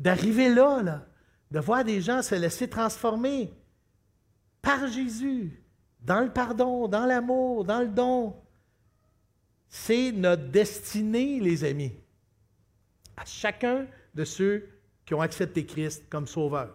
d'arriver 0.00 0.52
là, 0.52 1.06
de 1.50 1.60
voir 1.60 1.84
des 1.84 2.00
gens 2.00 2.22
se 2.22 2.34
laisser 2.34 2.68
transformer 2.68 3.52
par 4.62 4.88
Jésus, 4.88 5.62
dans 6.00 6.20
le 6.20 6.32
pardon, 6.32 6.88
dans 6.88 7.04
l'amour, 7.04 7.64
dans 7.64 7.80
le 7.80 7.88
don. 7.88 8.34
C'est 9.68 10.10
notre 10.10 10.48
destinée, 10.48 11.38
les 11.38 11.62
amis. 11.62 11.92
À 13.16 13.24
chacun 13.26 13.86
de 14.14 14.24
ceux 14.24 14.66
qui 15.04 15.12
ont 15.12 15.20
accepté 15.20 15.64
Christ 15.66 16.04
comme 16.08 16.26
sauveur. 16.26 16.74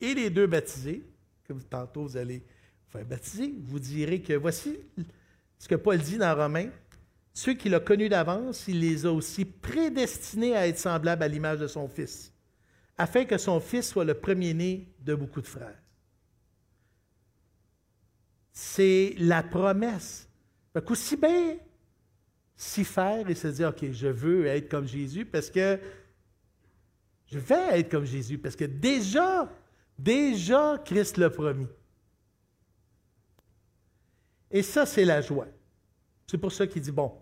Et 0.00 0.14
les 0.14 0.28
deux 0.28 0.46
baptisés, 0.46 1.02
que 1.44 1.54
tantôt 1.54 2.02
vous 2.02 2.16
allez 2.16 2.44
faire 2.88 3.04
baptiser, 3.06 3.54
vous 3.64 3.80
direz 3.80 4.20
que 4.20 4.34
voici 4.34 4.78
ce 5.58 5.68
que 5.68 5.74
Paul 5.76 5.98
dit 5.98 6.18
dans 6.18 6.36
Romains. 6.36 6.70
Ceux 7.34 7.54
qu'il 7.54 7.74
a 7.74 7.80
connus 7.80 8.08
d'avance, 8.08 8.68
il 8.68 8.80
les 8.80 9.06
a 9.06 9.12
aussi 9.12 9.44
prédestinés 9.44 10.54
à 10.54 10.68
être 10.68 10.78
semblables 10.78 11.22
à 11.22 11.28
l'image 11.28 11.60
de 11.60 11.66
son 11.66 11.88
Fils 11.88 12.32
afin 12.98 13.24
que 13.24 13.38
son 13.38 13.60
fils 13.60 13.88
soit 13.88 14.04
le 14.04 14.14
premier-né 14.14 14.88
de 15.00 15.14
beaucoup 15.14 15.40
de 15.40 15.46
frères. 15.46 15.78
C'est 18.52 19.14
la 19.18 19.42
promesse. 19.42 20.28
Aussi 20.86 21.16
bien 21.16 21.56
s'y 22.54 22.84
faire 22.84 23.28
et 23.28 23.34
se 23.34 23.48
dire, 23.48 23.70
OK, 23.70 23.90
je 23.90 24.06
veux 24.06 24.46
être 24.46 24.68
comme 24.68 24.86
Jésus 24.86 25.24
parce 25.24 25.50
que 25.50 25.78
je 27.26 27.38
vais 27.38 27.80
être 27.80 27.90
comme 27.90 28.04
Jésus 28.04 28.38
parce 28.38 28.54
que 28.54 28.64
déjà, 28.64 29.50
déjà, 29.98 30.80
Christ 30.84 31.16
l'a 31.16 31.30
promis. 31.30 31.66
Et 34.50 34.62
ça, 34.62 34.86
c'est 34.86 35.04
la 35.04 35.22
joie. 35.22 35.48
C'est 36.32 36.38
pour 36.38 36.50
ça 36.50 36.66
qu'il 36.66 36.80
dit, 36.80 36.92
bon, 36.92 37.12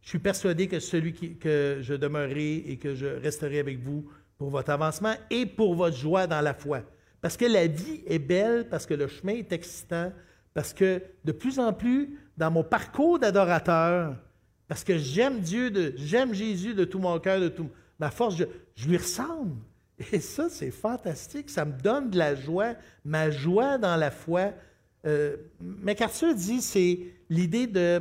je 0.00 0.10
suis 0.10 0.20
persuadé 0.20 0.68
que 0.68 0.78
celui 0.78 1.12
que 1.12 1.78
je 1.80 1.92
demeurerai 1.92 2.58
et 2.68 2.76
que 2.76 2.94
je 2.94 3.06
resterai 3.06 3.58
avec 3.58 3.80
vous 3.80 4.08
pour 4.38 4.48
votre 4.48 4.70
avancement 4.70 5.12
et 5.28 5.44
pour 5.44 5.74
votre 5.74 5.96
joie 5.96 6.28
dans 6.28 6.40
la 6.40 6.54
foi. 6.54 6.82
Parce 7.20 7.36
que 7.36 7.46
la 7.46 7.66
vie 7.66 8.00
est 8.06 8.20
belle, 8.20 8.68
parce 8.68 8.86
que 8.86 8.94
le 8.94 9.08
chemin 9.08 9.32
est 9.32 9.52
excitant, 9.52 10.12
parce 10.54 10.72
que 10.72 11.02
de 11.24 11.32
plus 11.32 11.58
en 11.58 11.72
plus, 11.72 12.16
dans 12.36 12.52
mon 12.52 12.62
parcours 12.62 13.18
d'adorateur, 13.18 14.14
parce 14.68 14.84
que 14.84 14.96
j'aime 14.98 15.40
Dieu, 15.40 15.92
j'aime 15.96 16.32
Jésus 16.32 16.72
de 16.72 16.84
tout 16.84 17.00
mon 17.00 17.18
cœur, 17.18 17.40
de 17.40 17.48
toute 17.48 17.72
ma 17.98 18.12
force, 18.12 18.36
je, 18.36 18.86
lui 18.86 18.98
ressemble. 18.98 19.56
Et 20.12 20.20
ça, 20.20 20.48
c'est 20.48 20.70
fantastique. 20.70 21.50
Ça 21.50 21.64
me 21.64 21.72
donne 21.72 22.08
de 22.08 22.18
la 22.18 22.36
joie, 22.36 22.74
ma 23.04 23.32
joie 23.32 23.78
dans 23.78 23.96
la 23.96 24.12
foi. 24.12 24.52
Euh, 25.06 25.38
MacArthur 25.60 26.36
dit, 26.36 26.62
c'est 26.62 27.00
l'idée 27.28 27.66
de 27.66 28.00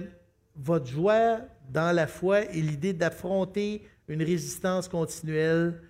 votre 0.56 0.88
joie 0.88 1.40
dans 1.70 1.96
la 1.96 2.08
foi 2.08 2.46
et 2.46 2.62
l'idée 2.62 2.94
d'affronter 2.94 3.88
une 4.08 4.24
résistance 4.24 4.88
continuelle 4.88 5.82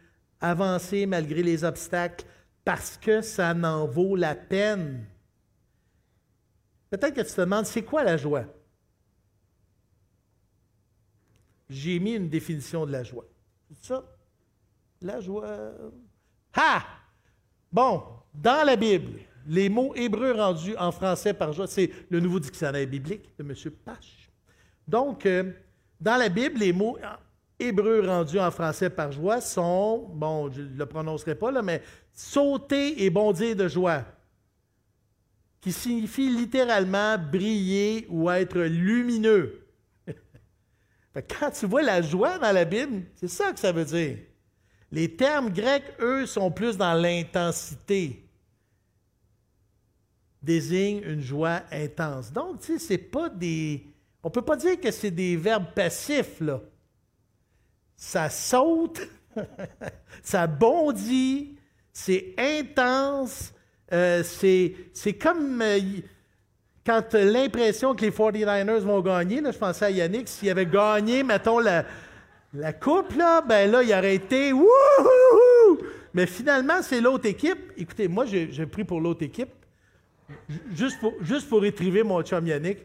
avancer 0.42 1.06
malgré 1.06 1.44
les 1.44 1.64
obstacles 1.64 2.26
parce 2.64 2.98
que 2.98 3.22
ça 3.22 3.54
n'en 3.54 3.88
vaut 3.88 4.16
la 4.16 4.36
peine. 4.36 5.06
Peut-être 6.90 7.16
que 7.16 7.22
tu 7.22 7.34
te 7.34 7.42
demandes, 7.42 7.66
c'est 7.66 7.84
quoi 7.84 8.04
la 8.04 8.18
joie? 8.18 8.46
J'ai 11.70 12.00
mis 12.00 12.14
une 12.14 12.30
définition 12.30 12.86
de 12.86 12.92
la 12.92 13.04
joie. 13.04 13.26
C'est 13.70 13.88
ça? 13.88 14.04
La 15.02 15.22
joie. 15.22 15.72
Ha! 16.56 16.84
Bon, 17.72 18.04
dans 18.34 18.66
la 18.66 18.76
Bible, 18.76 19.20
les 19.46 19.70
mots 19.70 19.94
hébreux 19.96 20.32
rendus 20.32 20.76
en 20.78 20.92
français 20.92 21.34
par 21.34 21.54
joie, 21.54 21.68
c'est 21.68 21.92
le 22.10 22.20
nouveau 22.20 22.40
dictionnaire 22.40 22.88
biblique 22.88 23.38
de 23.38 23.44
M. 23.44 23.54
Pache. 23.86 24.19
Donc, 24.90 25.28
euh, 25.28 25.52
dans 26.02 26.18
la 26.18 26.30
Bible, 26.30 26.60
les 26.60 26.74
mots 26.74 26.98
hébreux 27.60 28.02
rendus 28.06 28.40
en 28.40 28.50
français 28.50 28.90
par 28.90 29.12
joie 29.12 29.40
sont, 29.40 30.10
bon, 30.14 30.52
je 30.52 30.62
ne 30.62 30.78
le 30.78 30.86
prononcerai 30.88 31.36
pas 31.36 31.52
là, 31.52 31.62
mais 31.62 31.84
sauter 32.12 33.04
et 33.04 33.12
bondir 33.12 33.56
de 33.56 33.68
joie, 33.68 34.04
qui 35.62 35.72
signifie 35.72 36.30
littéralement 36.30 37.20
briller 37.20 38.08
ou 38.10 38.32
être 38.32 38.60
lumineux. 38.62 39.68
Quand 41.14 41.52
tu 41.52 41.68
vois 41.68 41.84
la 41.84 42.02
joie 42.02 42.40
dans 42.40 42.52
la 42.52 42.66
Bible, 42.66 43.04
c'est 43.16 43.28
ça 43.28 43.54
que 43.54 43.60
ça 43.60 43.72
veut 43.72 43.86
dire. 43.86 44.18
Les 44.92 45.16
termes 45.16 45.52
grecs, 45.52 45.94
eux, 46.00 46.26
sont 46.26 46.50
plus 46.50 46.78
dans 46.78 46.96
l'intensité. 46.96 48.28
Désignent 50.42 51.04
une 51.04 51.22
joie 51.22 51.62
intense. 51.72 52.32
Donc, 52.32 52.62
tu 52.62 52.74
sais, 52.74 52.80
c'est 52.80 52.98
pas 52.98 53.30
des. 53.30 53.86
On 54.24 54.30
ne 54.30 54.34
peut 54.34 54.42
pas 54.42 54.56
dire 54.56 54.80
que 54.80 54.92
c'est 54.92 55.12
des 55.12 55.36
verbes 55.36 55.74
passifs, 55.74 56.40
là 56.42 56.62
ça 58.00 58.30
saute, 58.30 59.02
ça 60.24 60.48
bondit, 60.48 61.58
c'est 61.92 62.34
intense, 62.38 63.54
euh, 63.92 64.24
c'est 64.24 65.14
comme, 65.22 65.62
euh, 65.62 65.80
quand 66.86 67.14
l'impression 67.14 67.94
que 67.94 68.06
les 68.06 68.12
49ers 68.12 68.80
vont 68.80 69.02
gagner, 69.02 69.42
là, 69.42 69.52
je 69.52 69.58
pensais 69.58 69.86
à 69.86 69.92
Yannick, 69.92 70.30
s'il 70.30 70.50
avait 70.50 70.66
gagné, 70.66 71.24
mettons, 71.24 71.60
la, 71.60 71.84
la 72.54 72.72
coupe, 72.72 73.14
là, 73.18 73.42
ben 73.42 73.70
là, 73.70 73.84
il 73.84 73.92
aurait 73.92 74.16
été! 74.16 74.54
Mais 76.14 76.26
finalement, 76.26 76.82
c'est 76.82 77.02
l'autre 77.02 77.28
équipe. 77.28 77.74
Écoutez, 77.78 78.08
moi, 78.08 78.26
j'ai 78.26 78.66
pris 78.66 78.86
pour 78.86 79.02
l'autre 79.02 79.24
équipe, 79.24 79.52
juste 80.74 81.00
pour, 81.02 81.14
juste 81.22 81.50
pour 81.50 81.66
étriver 81.66 82.02
mon 82.02 82.24
chum 82.24 82.48
Yannick. 82.48 82.80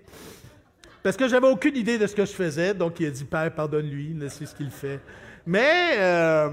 Parce 1.05 1.19
que 1.19 1.29
j'avais 1.29 1.49
aucune 1.49 1.77
idée 1.77 1.99
de 1.99 2.07
ce 2.07 2.15
que 2.15 2.25
je 2.25 2.33
faisais, 2.33 2.73
donc 2.73 2.99
il 2.99 3.07
a 3.09 3.11
dit 3.11 3.25
Père, 3.25 3.55
pardonne-lui, 3.55 4.17
c'est 4.31 4.47
ce 4.47 4.55
qu'il 4.55 4.71
fait. 4.71 5.01
Mais 5.45 5.99
euh, 5.99 6.49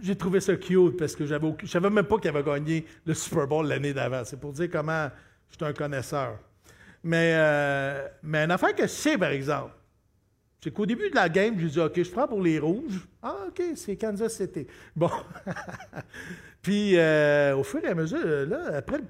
j'ai 0.00 0.16
trouvé 0.16 0.40
ça 0.40 0.56
cute 0.56 0.96
parce 0.96 1.14
que 1.14 1.26
j'avais 1.26 1.46
aucune, 1.46 1.68
je 1.68 1.72
savais 1.72 1.90
même 1.90 2.06
pas 2.06 2.16
qu'il 2.16 2.30
avait 2.30 2.42
gagné 2.42 2.86
le 3.04 3.12
Super 3.12 3.46
Bowl 3.46 3.68
l'année 3.68 3.92
d'avant. 3.92 4.22
C'est 4.24 4.40
pour 4.40 4.54
dire 4.54 4.70
comment 4.72 5.10
je 5.50 5.56
suis 5.56 5.64
un 5.66 5.74
connaisseur. 5.74 6.38
Mais, 7.04 7.34
euh, 7.34 8.08
une 8.22 8.50
affaire 8.50 8.74
que 8.74 8.84
je 8.84 8.88
sais, 8.88 9.18
par 9.18 9.28
exemple, 9.28 9.74
c'est 10.64 10.70
qu'au 10.70 10.86
début 10.86 11.10
de 11.10 11.14
la 11.14 11.28
game, 11.28 11.60
je 11.60 11.66
dis 11.66 11.78
OK, 11.78 12.02
je 12.02 12.10
prends 12.10 12.26
pour 12.26 12.40
les 12.40 12.58
rouges. 12.58 13.06
Ah, 13.22 13.44
OK, 13.48 13.62
c'est 13.74 13.96
Kansas 13.96 14.34
City. 14.34 14.66
Bon. 14.96 15.10
Puis, 16.62 16.96
euh, 16.96 17.54
au 17.56 17.62
fur 17.62 17.84
et 17.84 17.88
à 17.88 17.94
mesure, 17.94 18.24
là, 18.24 18.74
après, 18.74 19.00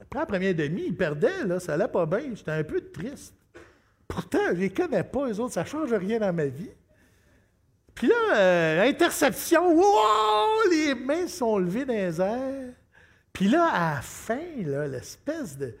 après 0.00 0.20
la 0.20 0.26
première 0.26 0.54
demi, 0.54 0.84
ils 0.86 0.96
perdaient, 0.96 1.44
là, 1.44 1.60
ça 1.60 1.74
allait 1.74 1.88
pas 1.88 2.06
bien. 2.06 2.22
J'étais 2.34 2.52
un 2.52 2.64
peu 2.64 2.80
triste. 2.80 3.34
Pourtant, 4.10 4.48
je 4.48 4.54
les 4.54 4.70
connais 4.70 5.04
pas, 5.04 5.28
les 5.28 5.38
autres, 5.38 5.54
ça 5.54 5.64
change 5.64 5.92
rien 5.92 6.18
dans 6.18 6.32
ma 6.32 6.46
vie. 6.46 6.70
Puis 7.94 8.08
là, 8.08 8.36
euh, 8.36 8.88
interception, 8.88 9.72
wow, 9.72 10.68
les 10.68 10.96
mains 10.96 11.28
sont 11.28 11.58
levées 11.58 11.84
dans 11.84 11.94
les 11.94 12.20
airs. 12.20 12.74
Puis 13.32 13.48
là, 13.48 13.68
à 13.72 13.94
la 13.94 14.00
fin, 14.02 14.40
l'espèce 14.56 15.56
de, 15.56 15.76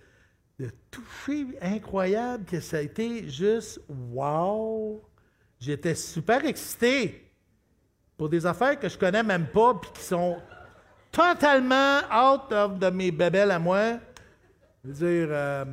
de 0.60 0.70
toucher 0.92 1.46
incroyable 1.60 2.44
que 2.44 2.60
ça 2.60 2.76
a 2.76 2.80
été 2.80 3.28
juste 3.28 3.80
wow. 3.88 5.02
J'étais 5.58 5.96
super 5.96 6.44
excité 6.44 7.32
pour 8.16 8.28
des 8.28 8.46
affaires 8.46 8.78
que 8.78 8.88
je 8.88 8.96
connais 8.96 9.24
même 9.24 9.48
pas 9.48 9.74
puis 9.74 9.90
qui 9.94 10.02
sont 10.02 10.36
totalement 11.10 11.98
out 12.12 12.52
of 12.52 12.78
de 12.78 12.90
mes 12.90 13.10
bébelles 13.10 13.50
à 13.50 13.58
moi. 13.58 13.98
Je 14.84 14.90
veux 14.90 14.94
dire, 14.94 15.28
euh, 15.30 15.64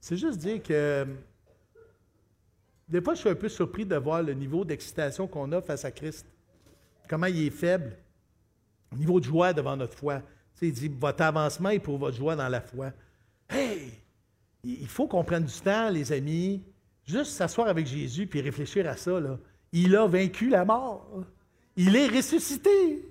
c'est 0.00 0.16
juste 0.16 0.38
dire 0.38 0.60
que 0.62 1.06
des 2.90 3.00
fois, 3.00 3.14
je 3.14 3.20
suis 3.20 3.28
un 3.28 3.34
peu 3.36 3.48
surpris 3.48 3.86
de 3.86 3.94
voir 3.96 4.22
le 4.22 4.34
niveau 4.34 4.64
d'excitation 4.64 5.28
qu'on 5.28 5.52
a 5.52 5.62
face 5.62 5.84
à 5.84 5.92
Christ. 5.92 6.26
Comment 7.08 7.26
il 7.26 7.46
est 7.46 7.50
faible. 7.50 7.96
Le 8.92 8.98
niveau 8.98 9.20
de 9.20 9.24
joie 9.24 9.52
devant 9.52 9.76
notre 9.76 9.96
foi. 9.96 10.22
Tu 10.58 10.66
il 10.66 10.72
dit 10.72 10.88
Votre 10.88 11.22
avancement 11.22 11.70
est 11.70 11.78
pour 11.78 11.98
votre 11.98 12.16
joie 12.16 12.34
dans 12.34 12.48
la 12.48 12.60
foi. 12.60 12.92
Hey! 13.48 13.92
Il 14.64 14.88
faut 14.88 15.06
qu'on 15.06 15.24
prenne 15.24 15.44
du 15.44 15.60
temps, 15.60 15.88
les 15.88 16.12
amis, 16.12 16.62
juste 17.06 17.32
s'asseoir 17.32 17.68
avec 17.68 17.86
Jésus 17.86 18.26
puis 18.26 18.40
réfléchir 18.40 18.86
à 18.88 18.96
ça. 18.96 19.18
Là. 19.20 19.38
Il 19.72 19.94
a 19.96 20.06
vaincu 20.06 20.48
la 20.48 20.64
mort. 20.64 21.24
Il 21.76 21.94
est 21.96 22.08
ressuscité. 22.08 23.08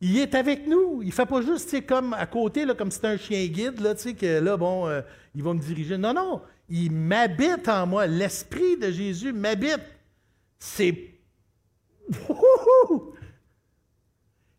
Il 0.00 0.18
est 0.18 0.34
avec 0.34 0.66
nous. 0.66 1.02
Il 1.02 1.08
ne 1.08 1.12
fait 1.12 1.26
pas 1.26 1.40
juste 1.40 1.86
comme 1.86 2.12
à 2.12 2.26
côté, 2.26 2.66
là, 2.66 2.74
comme 2.74 2.90
si 2.90 2.96
c'était 2.96 3.08
un 3.08 3.16
chien 3.16 3.44
guide, 3.46 3.80
là, 3.80 3.94
que 3.94 4.40
là, 4.40 4.56
bon, 4.56 4.86
euh, 4.86 5.00
il 5.34 5.42
va 5.42 5.54
me 5.54 5.58
diriger. 5.58 5.96
Non, 5.96 6.12
non. 6.12 6.42
Il 6.68 6.92
m'habite 6.92 7.68
en 7.68 7.86
moi. 7.86 8.06
L'Esprit 8.06 8.76
de 8.76 8.90
Jésus 8.90 9.32
m'habite. 9.32 9.82
C'est. 10.58 11.12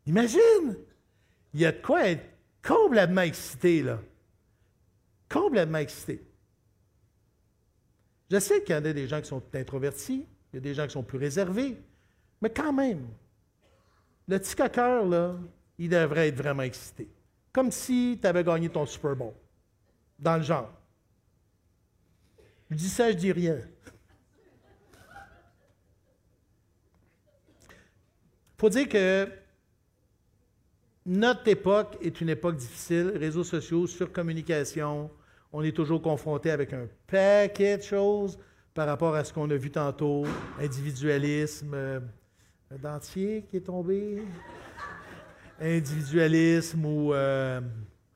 Imagine! 0.05 0.77
Il 1.53 1.61
y 1.61 1.65
a 1.65 1.71
de 1.71 1.81
quoi 1.81 2.07
être 2.07 2.25
complètement 2.61 3.21
excité, 3.21 3.81
là. 3.81 3.99
Complètement 5.29 5.79
excité. 5.79 6.23
Je 8.29 8.39
sais 8.39 8.61
qu'il 8.63 8.75
y 8.75 8.77
en 8.77 8.85
a 8.85 8.93
des 8.93 9.07
gens 9.07 9.21
qui 9.21 9.27
sont 9.27 9.43
introvertis, 9.53 10.25
il 10.51 10.55
y 10.55 10.57
a 10.57 10.61
des 10.61 10.73
gens 10.73 10.85
qui 10.85 10.93
sont 10.93 11.03
plus 11.03 11.17
réservés, 11.17 11.77
mais 12.41 12.49
quand 12.49 12.73
même, 12.73 13.07
le 14.27 14.39
petit 14.39 14.55
coqueur, 14.55 15.05
là, 15.05 15.35
il 15.77 15.89
devrait 15.89 16.27
être 16.27 16.35
vraiment 16.37 16.63
excité. 16.63 17.07
Comme 17.53 17.71
si 17.71 18.19
tu 18.21 18.27
avais 18.27 18.43
gagné 18.43 18.69
ton 18.69 18.85
Super 18.85 19.15
Bowl. 19.15 19.33
Dans 20.19 20.37
le 20.37 20.43
genre. 20.43 20.71
Je 22.69 22.75
dis 22.75 22.89
ça, 22.89 23.11
je 23.11 23.15
dis 23.17 23.31
rien. 23.31 23.57
Il 27.69 28.59
faut 28.59 28.69
dire 28.69 28.89
que 28.89 29.29
notre 31.05 31.47
époque 31.47 31.97
est 32.01 32.19
une 32.19 32.29
époque 32.29 32.57
difficile, 32.57 33.13
réseaux 33.15 33.43
sociaux, 33.43 33.87
surcommunication. 33.87 35.09
On 35.53 35.63
est 35.63 35.71
toujours 35.71 36.01
confronté 36.01 36.51
avec 36.51 36.73
un 36.73 36.87
paquet 37.07 37.77
de 37.77 37.83
choses 37.83 38.37
par 38.73 38.87
rapport 38.87 39.15
à 39.15 39.23
ce 39.23 39.31
qu'on 39.31 39.49
a 39.49 39.55
vu 39.55 39.71
tantôt, 39.71 40.25
individualisme, 40.59 41.73
euh, 41.73 41.99
un 42.69 42.77
dentier 42.77 43.45
qui 43.49 43.57
est 43.57 43.61
tombé, 43.61 44.21
individualisme 45.61 46.85
ou 46.85 47.13
euh, 47.13 47.61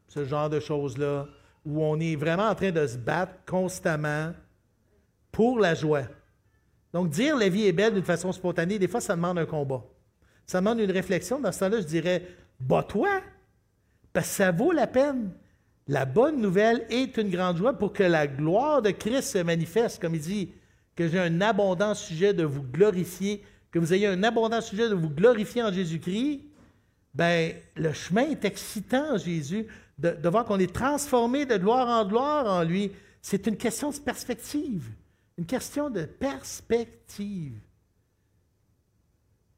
ce 0.07 0.25
genre 0.25 0.49
de 0.49 0.59
choses-là, 0.59 1.27
où 1.65 1.83
on 1.83 1.99
est 1.99 2.15
vraiment 2.15 2.47
en 2.47 2.55
train 2.55 2.71
de 2.71 2.85
se 2.87 2.97
battre 2.97 3.33
constamment 3.45 4.33
pour 5.31 5.59
la 5.59 5.75
joie. 5.75 6.03
Donc, 6.93 7.09
dire 7.09 7.37
la 7.37 7.49
vie 7.49 7.67
est 7.67 7.71
belle 7.71 7.93
d'une 7.93 8.03
façon 8.03 8.31
spontanée, 8.31 8.79
des 8.79 8.87
fois, 8.87 8.99
ça 8.99 9.15
demande 9.15 9.39
un 9.39 9.45
combat. 9.45 9.83
Ça 10.45 10.59
demande 10.59 10.79
une 10.79 10.91
réflexion. 10.91 11.39
Dans 11.39 11.51
ce 11.51 11.59
temps-là, 11.59 11.79
je 11.79 11.85
dirais, 11.85 12.27
bats-toi, 12.59 13.21
parce 14.11 14.27
que 14.27 14.35
ça 14.35 14.51
vaut 14.51 14.71
la 14.71 14.87
peine. 14.87 15.31
La 15.87 16.05
bonne 16.05 16.41
nouvelle 16.41 16.85
est 16.89 17.17
une 17.17 17.29
grande 17.29 17.57
joie 17.57 17.73
pour 17.73 17.93
que 17.93 18.03
la 18.03 18.27
gloire 18.27 18.81
de 18.81 18.91
Christ 18.91 19.31
se 19.31 19.37
manifeste, 19.39 20.01
comme 20.01 20.15
il 20.15 20.21
dit, 20.21 20.51
que 20.95 21.07
j'ai 21.07 21.19
un 21.19 21.41
abondant 21.41 21.93
sujet 21.93 22.33
de 22.33 22.43
vous 22.43 22.63
glorifier, 22.63 23.43
que 23.71 23.79
vous 23.79 23.93
ayez 23.93 24.07
un 24.07 24.23
abondant 24.23 24.61
sujet 24.61 24.89
de 24.89 24.95
vous 24.95 25.09
glorifier 25.09 25.63
en 25.63 25.71
Jésus-Christ. 25.71 26.41
Ben, 27.13 27.53
le 27.75 27.93
chemin 27.93 28.29
est 28.29 28.45
excitant, 28.45 29.17
Jésus, 29.17 29.67
de, 29.97 30.29
voir 30.29 30.45
qu'on 30.45 30.59
est 30.59 30.73
transformé 30.73 31.45
de 31.45 31.57
gloire 31.57 31.87
en 31.87 32.07
gloire 32.07 32.45
en 32.47 32.63
lui. 32.63 32.91
C'est 33.21 33.47
une 33.47 33.57
question 33.57 33.91
de 33.91 33.97
perspective, 33.97 34.89
une 35.37 35.45
question 35.45 35.89
de 35.89 36.05
perspective. 36.05 37.59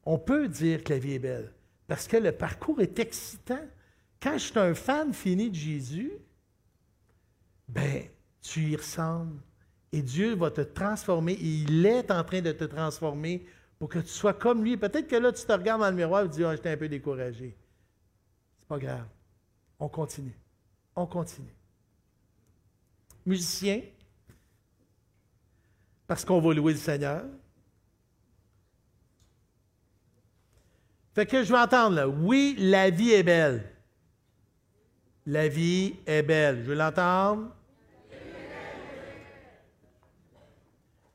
On 0.04 0.18
peut 0.18 0.48
dire 0.48 0.84
que 0.84 0.92
la 0.92 0.98
vie 0.98 1.14
est 1.14 1.18
belle. 1.18 1.50
Parce 1.86 2.06
que 2.06 2.16
le 2.16 2.32
parcours 2.32 2.80
est 2.80 2.98
excitant. 2.98 3.62
Quand 4.20 4.34
je 4.34 4.44
suis 4.44 4.58
un 4.58 4.74
fan 4.74 5.12
fini 5.12 5.50
de 5.50 5.54
Jésus, 5.54 6.12
ben, 7.68 8.04
tu 8.42 8.60
y 8.70 8.76
ressembles. 8.76 9.40
Et 9.92 10.02
Dieu 10.02 10.34
va 10.34 10.50
te 10.50 10.60
transformer. 10.60 11.34
il 11.40 11.86
est 11.86 12.10
en 12.10 12.24
train 12.24 12.40
de 12.40 12.52
te 12.52 12.64
transformer 12.64 13.46
pour 13.78 13.88
que 13.88 13.98
tu 13.98 14.08
sois 14.08 14.34
comme 14.34 14.64
lui. 14.64 14.76
Peut-être 14.76 15.06
que 15.06 15.16
là, 15.16 15.32
tu 15.32 15.44
te 15.44 15.52
regardes 15.52 15.80
dans 15.80 15.90
le 15.90 15.96
miroir 15.96 16.24
et 16.24 16.28
tu 16.28 16.36
dis, 16.36 16.44
ah, 16.44 16.54
j'étais 16.56 16.70
un 16.70 16.76
peu 16.76 16.88
découragé. 16.88 17.56
C'est 18.58 18.68
pas 18.68 18.78
grave. 18.78 19.06
On 19.84 19.88
continue. 19.88 20.34
On 20.96 21.04
continue. 21.04 21.54
Musicien, 23.26 23.82
parce 26.06 26.24
qu'on 26.24 26.40
va 26.40 26.54
louer 26.54 26.72
le 26.72 26.78
Seigneur. 26.78 27.24
Fait 31.14 31.26
que 31.26 31.44
je 31.44 31.52
vais 31.52 31.58
entendre 31.58 31.96
là. 31.96 32.08
Oui, 32.08 32.56
la 32.58 32.88
vie 32.88 33.10
est 33.10 33.22
belle. 33.22 33.74
La 35.26 35.48
vie 35.48 35.96
est 36.06 36.22
belle. 36.22 36.62
Je 36.62 36.70
veux 36.70 36.76
l'entendre. 36.76 37.54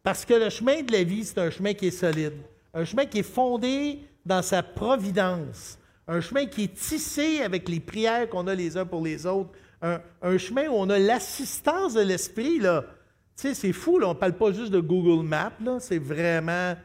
Parce 0.04 0.24
que 0.26 0.36
le 0.36 0.52
chemin 0.52 0.84
de 0.84 0.92
la 0.92 1.04
vie, 1.04 1.26
c'est 1.26 1.40
un 1.40 1.50
chemin 1.50 1.74
qui 1.74 1.88
est 1.88 1.92
solide. 1.92 2.38
Un 2.76 2.86
chemin 2.86 3.08
qui 3.08 3.20
est 3.20 3.24
fondé 3.24 4.08
dans 4.24 4.44
sa 4.44 4.62
providence. 4.62 5.80
Un 6.12 6.22
chemin 6.22 6.48
qui 6.48 6.64
est 6.64 6.74
tissé 6.74 7.42
avec 7.42 7.70
les 7.70 7.80
prières 7.80 8.28
qu'on 8.28 8.48
a 8.48 8.56
les 8.56 8.76
uns 8.78 8.86
pour 8.86 9.04
les 9.04 9.28
autres. 9.28 9.52
Un, 9.84 10.38
chemin 10.40 10.68
où 10.68 10.74
on 10.74 10.90
a 10.90 10.98
l'assistance 10.98 11.94
de 11.94 12.02
l'Esprit. 12.02 12.58
Tu 12.58 12.66
sais, 13.36 13.54
c'est 13.54 13.72
fou, 13.72 14.00
là. 14.00 14.08
on 14.08 14.14
ne 14.16 14.20
parle 14.20 14.34
pas 14.34 14.52
juste 14.52 14.72
de 14.72 14.80
Google 14.80 15.24
Maps. 15.24 15.54
C'est 15.80 16.00
vraiment 16.00 16.76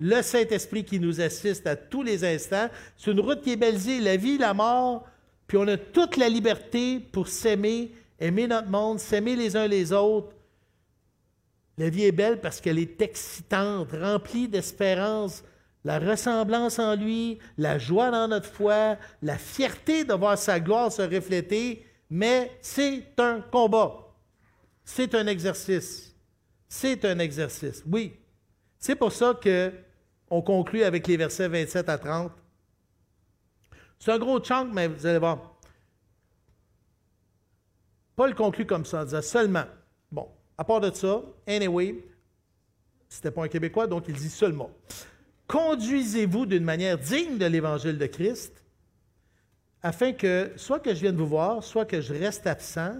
le 0.00 0.20
Saint-Esprit 0.20 0.84
qui 0.84 0.98
nous 0.98 1.20
assiste 1.20 1.64
à 1.68 1.76
tous 1.76 2.02
les 2.02 2.24
instants. 2.24 2.68
C'est 2.96 3.12
une 3.12 3.20
route 3.20 3.40
qui 3.40 3.52
est 3.52 3.56
balisée, 3.56 4.00
la 4.00 4.16
vie, 4.16 4.36
la 4.36 4.52
mort, 4.52 5.06
puis 5.46 5.58
on 5.58 5.68
a 5.68 5.76
toute 5.76 6.16
la 6.16 6.28
liberté 6.28 6.98
pour 6.98 7.28
s'aimer, 7.28 7.94
aimer 8.18 8.48
notre 8.48 8.68
monde, 8.68 8.98
s'aimer 8.98 9.36
les 9.36 9.56
uns 9.56 9.68
les 9.68 9.92
autres. 9.92 10.34
La 11.78 11.88
vie 11.88 12.02
est 12.02 12.12
belle 12.12 12.40
parce 12.40 12.60
qu'elle 12.60 12.80
est 12.80 13.00
excitante, 13.00 13.92
remplie 13.92 14.48
d'espérance, 14.48 15.44
la 15.84 15.98
ressemblance 15.98 16.78
en 16.78 16.94
lui, 16.94 17.38
la 17.58 17.78
joie 17.78 18.10
dans 18.10 18.28
notre 18.28 18.46
foi, 18.46 18.96
la 19.20 19.36
fierté 19.36 20.04
de 20.04 20.14
voir 20.14 20.38
sa 20.38 20.60
gloire 20.60 20.92
se 20.92 21.02
refléter, 21.02 21.86
mais 22.08 22.56
c'est 22.60 23.18
un 23.18 23.40
combat. 23.40 23.92
C'est 24.84 25.14
un 25.14 25.26
exercice. 25.26 26.14
C'est 26.68 27.04
un 27.04 27.18
exercice, 27.18 27.82
oui. 27.90 28.14
C'est 28.78 28.96
pour 28.96 29.12
ça 29.12 29.34
que 29.40 29.72
on 30.30 30.40
conclut 30.40 30.82
avec 30.82 31.06
les 31.06 31.16
versets 31.16 31.48
27 31.48 31.88
à 31.88 31.98
30. 31.98 32.32
C'est 33.98 34.12
un 34.12 34.18
gros 34.18 34.40
chunk, 34.40 34.72
mais 34.72 34.88
vous 34.88 35.06
allez 35.06 35.18
voir. 35.18 35.56
Paul 38.16 38.34
conclut 38.34 38.66
comme 38.66 38.84
ça, 38.84 39.02
en 39.02 39.04
disant 39.04 39.22
seulement, 39.22 39.64
Bon, 40.10 40.28
à 40.56 40.64
part 40.64 40.80
de 40.80 40.90
ça, 40.90 41.22
anyway, 41.46 42.04
c'était 43.08 43.30
pas 43.30 43.44
un 43.44 43.48
Québécois, 43.48 43.86
donc 43.86 44.04
il 44.08 44.14
dit 44.14 44.30
seulement. 44.30 44.70
Conduisez-vous 45.52 46.46
d'une 46.46 46.64
manière 46.64 46.96
digne 46.96 47.36
de 47.36 47.44
l'évangile 47.44 47.98
de 47.98 48.06
Christ, 48.06 48.64
afin 49.82 50.14
que, 50.14 50.50
soit 50.56 50.80
que 50.80 50.94
je 50.94 51.00
vienne 51.00 51.16
vous 51.16 51.26
voir, 51.26 51.62
soit 51.62 51.84
que 51.84 52.00
je 52.00 52.14
reste 52.14 52.46
absent, 52.46 52.94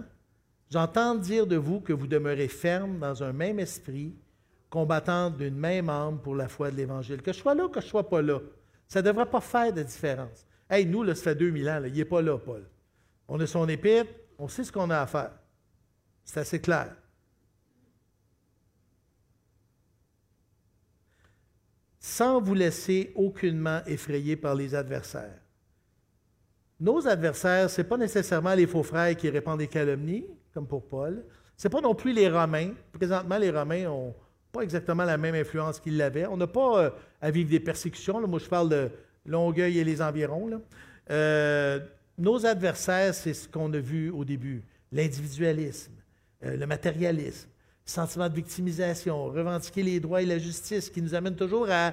j'entende 0.71 1.23
dire 1.23 1.47
de 1.47 1.57
vous 1.57 1.81
que 1.81 1.95
vous 1.95 2.07
demeurez 2.07 2.49
ferme 2.49 2.99
dans 2.99 3.23
un 3.23 3.33
même 3.33 3.59
esprit, 3.59 4.15
combattant 4.69 5.31
d'une 5.31 5.57
même 5.57 5.89
âme 5.89 6.21
pour 6.21 6.35
la 6.35 6.47
foi 6.47 6.71
de 6.71 6.77
l'Évangile. 6.77 7.23
Que 7.23 7.33
je 7.33 7.39
sois 7.39 7.55
là, 7.55 7.69
que 7.69 7.81
je 7.81 7.87
ne 7.87 7.91
sois 7.91 8.07
pas 8.07 8.21
là, 8.21 8.39
ça 8.87 9.01
ne 9.01 9.07
devrait 9.07 9.31
pas 9.31 9.41
faire 9.41 9.73
de 9.73 9.83
différence. 9.83 10.45
Hey, 10.69 10.85
nous, 10.85 11.05
là, 11.05 11.15
ça 11.15 11.23
fait 11.23 11.35
2000 11.35 11.71
ans, 11.71 11.83
il 11.87 11.95
n'est 11.95 12.05
pas 12.05 12.21
là, 12.21 12.37
Paul. 12.37 12.69
On 13.29 13.41
a 13.41 13.47
son 13.47 13.67
épître, 13.67 14.11
on 14.37 14.49
sait 14.49 14.65
ce 14.65 14.71
qu'on 14.73 14.91
a 14.91 15.01
à 15.01 15.07
faire. 15.07 15.33
C'est 16.23 16.41
assez 16.41 16.61
clair. 16.61 16.95
Sans 22.05 22.41
vous 22.41 22.55
laisser 22.55 23.13
aucunement 23.15 23.81
effrayer 23.87 24.35
par 24.35 24.57
les 24.57 24.75
adversaires. 24.75 25.39
Nos 26.81 27.07
adversaires, 27.07 27.71
ce 27.71 27.81
n'est 27.81 27.87
pas 27.87 27.97
nécessairement 27.97 28.55
les 28.55 28.67
faux 28.67 28.83
frères 28.83 29.17
qui 29.17 29.31
répandent 29.31 29.61
des 29.61 29.69
calomnies, 29.69 30.27
comme 30.53 30.67
pour 30.67 30.85
Paul. 30.89 31.25
Ce 31.57 31.69
n'est 31.69 31.71
pas 31.71 31.81
non 31.81 31.95
plus 31.95 32.13
les 32.13 32.29
Romains. 32.29 32.73
Présentement, 32.93 33.39
les 33.39 33.51
Romains 33.51 33.85
n'ont 33.85 34.17
pas 34.51 34.63
exactement 34.63 35.05
la 35.05 35.17
même 35.17 35.37
influence 35.37 35.79
qu'ils 35.79 35.97
l'avaient. 35.97 36.27
On 36.27 36.37
n'a 36.37 36.49
pas 36.49 36.87
euh, 36.87 36.91
à 37.21 37.31
vivre 37.31 37.49
des 37.49 37.61
persécutions. 37.61 38.27
Moi, 38.27 38.41
je 38.41 38.49
parle 38.49 38.69
de 38.69 38.91
Longueuil 39.25 39.79
et 39.79 39.85
les 39.85 40.03
environs. 40.03 40.61
Euh, 41.09 41.79
nos 42.19 42.45
adversaires, 42.45 43.15
c'est 43.15 43.35
ce 43.35 43.49
qu'on 43.49 43.73
a 43.75 43.79
vu 43.79 44.11
au 44.11 44.25
début. 44.25 44.65
L'individualisme, 44.91 45.93
euh, 46.45 46.57
le 46.57 46.67
matérialisme, 46.67 47.49
sentiment 47.85 48.29
de 48.29 48.35
victimisation, 48.35 49.27
revendiquer 49.27 49.83
les 49.83 50.01
droits 50.01 50.23
et 50.23 50.27
la 50.27 50.39
justice 50.39 50.91
qui 50.91 51.03
nous 51.03 51.15
amène 51.15 51.37
toujours 51.37 51.69
à 51.71 51.93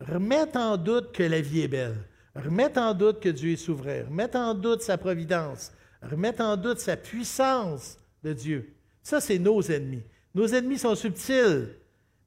remettre 0.00 0.58
en 0.58 0.76
doute 0.76 1.12
que 1.12 1.22
la 1.22 1.40
vie 1.40 1.62
est 1.62 1.68
belle, 1.68 1.96
remettre 2.34 2.80
en 2.80 2.94
doute 2.94 3.20
que 3.20 3.28
Dieu 3.28 3.52
est 3.52 3.56
souverain, 3.56 4.04
remettre 4.04 4.38
en 4.38 4.54
doute 4.54 4.82
sa 4.82 4.96
providence, 4.96 5.72
remettre 6.02 6.42
en 6.42 6.56
doute 6.56 6.78
sa 6.78 6.96
puissance 6.96 7.98
de 8.22 8.32
Dieu. 8.32 8.74
Ça, 9.02 9.20
c'est 9.20 9.38
nos 9.38 9.60
ennemis. 9.62 10.02
Nos 10.34 10.46
ennemis 10.46 10.78
sont 10.78 10.94
subtils, 10.94 11.68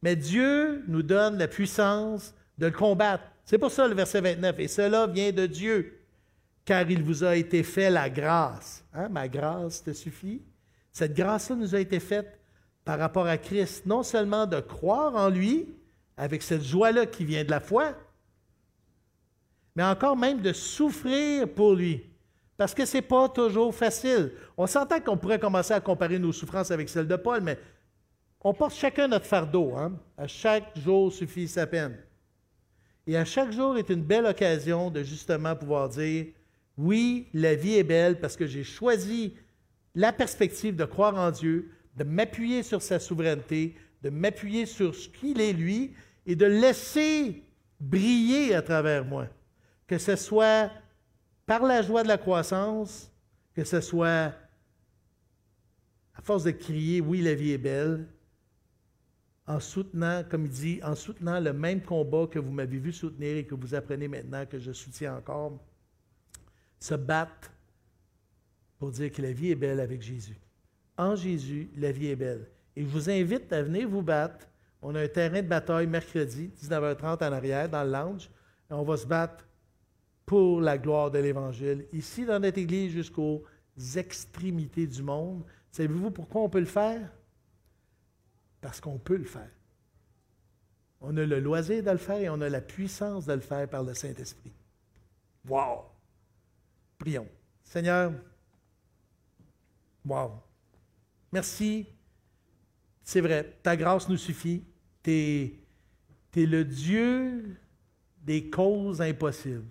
mais 0.01 0.15
Dieu 0.15 0.83
nous 0.87 1.03
donne 1.03 1.37
la 1.37 1.47
puissance 1.47 2.33
de 2.57 2.67
le 2.67 2.71
combattre. 2.71 3.23
C'est 3.45 3.57
pour 3.57 3.71
ça 3.71 3.87
le 3.87 3.95
verset 3.95 4.21
29. 4.21 4.59
Et 4.59 4.67
cela 4.67 5.07
vient 5.07 5.31
de 5.31 5.45
Dieu, 5.45 5.99
car 6.65 6.89
il 6.89 7.03
vous 7.03 7.23
a 7.23 7.35
été 7.35 7.63
fait 7.63 7.89
la 7.89 8.09
grâce. 8.09 8.83
Hein, 8.93 9.09
ma 9.09 9.27
grâce 9.27 9.83
te 9.83 9.93
suffit? 9.93 10.41
Cette 10.91 11.15
grâce-là 11.15 11.55
nous 11.55 11.75
a 11.75 11.79
été 11.79 11.99
faite 11.99 12.40
par 12.85 12.99
rapport 12.99 13.27
à 13.27 13.37
Christ, 13.37 13.85
non 13.85 14.03
seulement 14.03 14.45
de 14.45 14.59
croire 14.59 15.15
en 15.15 15.29
lui, 15.29 15.67
avec 16.17 16.41
cette 16.41 16.63
joie-là 16.63 17.05
qui 17.05 17.25
vient 17.25 17.43
de 17.43 17.49
la 17.49 17.59
foi, 17.59 17.93
mais 19.75 19.83
encore 19.83 20.17
même 20.17 20.41
de 20.41 20.53
souffrir 20.53 21.47
pour 21.47 21.73
lui. 21.73 22.03
Parce 22.57 22.73
que 22.73 22.85
ce 22.85 22.97
n'est 22.97 23.01
pas 23.01 23.29
toujours 23.29 23.73
facile. 23.73 24.33
On 24.57 24.67
s'entend 24.67 24.99
qu'on 24.99 25.17
pourrait 25.17 25.39
commencer 25.39 25.73
à 25.73 25.79
comparer 25.79 26.19
nos 26.19 26.31
souffrances 26.31 26.69
avec 26.71 26.89
celles 26.89 27.07
de 27.07 27.15
Paul, 27.15 27.41
mais 27.41 27.57
on 28.43 28.53
porte 28.53 28.75
chacun 28.75 29.07
notre 29.07 29.25
fardeau. 29.25 29.73
Hein? 29.75 29.93
À 30.17 30.27
chaque 30.27 30.77
jour 30.77 31.11
suffit 31.11 31.47
sa 31.47 31.65
peine. 31.65 31.97
Et 33.07 33.17
à 33.17 33.25
chaque 33.25 33.51
jour 33.51 33.77
est 33.77 33.89
une 33.89 34.03
belle 34.03 34.25
occasion 34.25 34.91
de 34.91 35.01
justement 35.01 35.55
pouvoir 35.55 35.89
dire, 35.89 36.27
oui, 36.77 37.27
la 37.33 37.55
vie 37.55 37.75
est 37.75 37.83
belle 37.83 38.19
parce 38.19 38.35
que 38.35 38.45
j'ai 38.45 38.63
choisi 38.63 39.35
la 39.95 40.13
perspective 40.13 40.75
de 40.75 40.85
croire 40.85 41.15
en 41.15 41.31
Dieu, 41.31 41.71
de 41.95 42.03
m'appuyer 42.03 42.63
sur 42.63 42.81
sa 42.81 42.99
souveraineté, 42.99 43.75
de 44.01 44.09
m'appuyer 44.09 44.65
sur 44.65 44.95
ce 44.95 45.09
qu'il 45.09 45.39
est 45.41 45.53
lui 45.53 45.93
et 46.25 46.35
de 46.35 46.45
laisser 46.45 47.43
briller 47.79 48.55
à 48.55 48.61
travers 48.61 49.05
moi. 49.05 49.27
Que 49.87 49.97
ce 49.97 50.15
soit 50.15 50.71
par 51.45 51.63
la 51.63 51.81
joie 51.81 52.03
de 52.03 52.07
la 52.07 52.17
croissance, 52.17 53.11
que 53.53 53.63
ce 53.63 53.81
soit 53.81 54.33
à 56.13 56.21
force 56.21 56.43
de 56.43 56.51
crier 56.51 57.01
oui, 57.01 57.21
la 57.21 57.33
vie 57.33 57.51
est 57.51 57.57
belle, 57.57 58.07
en 59.47 59.59
soutenant, 59.59 60.23
comme 60.29 60.45
il 60.45 60.51
dit, 60.51 60.79
en 60.83 60.95
soutenant 60.95 61.39
le 61.39 61.51
même 61.51 61.81
combat 61.81 62.27
que 62.27 62.39
vous 62.39 62.51
m'avez 62.51 62.77
vu 62.77 62.93
soutenir 62.93 63.37
et 63.37 63.45
que 63.45 63.55
vous 63.55 63.75
apprenez 63.75 64.07
maintenant 64.07 64.45
que 64.45 64.59
je 64.59 64.71
soutiens 64.71 65.15
encore, 65.15 65.59
se 66.79 66.95
battre 66.95 67.51
pour 68.79 68.91
dire 68.91 69.11
que 69.11 69.21
la 69.21 69.31
vie 69.31 69.51
est 69.51 69.55
belle 69.55 69.79
avec 69.79 70.01
Jésus. 70.01 70.37
En 70.97 71.15
Jésus, 71.15 71.69
la 71.75 71.91
vie 71.91 72.07
est 72.07 72.15
belle. 72.15 72.47
Et 72.75 72.83
je 72.83 72.87
vous 72.87 73.09
invite 73.09 73.51
à 73.51 73.63
venir 73.63 73.87
vous 73.87 74.01
battre. 74.01 74.47
On 74.81 74.95
a 74.95 75.01
un 75.01 75.07
terrain 75.07 75.41
de 75.41 75.47
bataille 75.47 75.87
mercredi, 75.87 76.51
19h30 76.61 77.27
en 77.27 77.33
arrière, 77.33 77.69
dans 77.69 77.83
le 77.83 77.91
lounge. 77.91 78.29
Et 78.69 78.73
on 78.73 78.83
va 78.83 78.97
se 78.97 79.05
battre 79.05 79.45
pour 80.25 80.61
la 80.61 80.77
gloire 80.77 81.11
de 81.11 81.19
l'Évangile, 81.19 81.85
ici 81.91 82.25
dans 82.25 82.39
notre 82.39 82.57
Église 82.57 82.91
jusqu'aux 82.91 83.43
extrémités 83.95 84.87
du 84.87 85.03
monde. 85.03 85.43
Savez-vous 85.71 86.11
pourquoi 86.11 86.41
on 86.41 86.49
peut 86.49 86.59
le 86.59 86.65
faire? 86.65 87.11
Parce 88.61 88.79
qu'on 88.79 88.97
peut 88.97 89.17
le 89.17 89.25
faire. 89.25 89.51
On 91.01 91.17
a 91.17 91.25
le 91.25 91.39
loisir 91.39 91.83
de 91.83 91.89
le 91.89 91.97
faire 91.97 92.17
et 92.17 92.29
on 92.29 92.39
a 92.41 92.47
la 92.47 92.61
puissance 92.61 93.25
de 93.25 93.33
le 93.33 93.41
faire 93.41 93.67
par 93.67 93.83
le 93.83 93.93
Saint-Esprit. 93.93 94.53
Wow! 95.47 95.85
Prions. 96.97 97.27
Seigneur, 97.63 98.13
wow! 100.05 100.31
Merci. 101.31 101.87
C'est 103.03 103.21
vrai, 103.21 103.57
ta 103.63 103.75
grâce 103.75 104.07
nous 104.09 104.17
suffit. 104.17 104.63
Tu 105.03 105.11
es, 105.11 105.53
es 106.35 106.45
le 106.45 106.63
Dieu 106.63 107.57
des 108.23 108.49
causes 108.49 109.01
impossibles. 109.01 109.65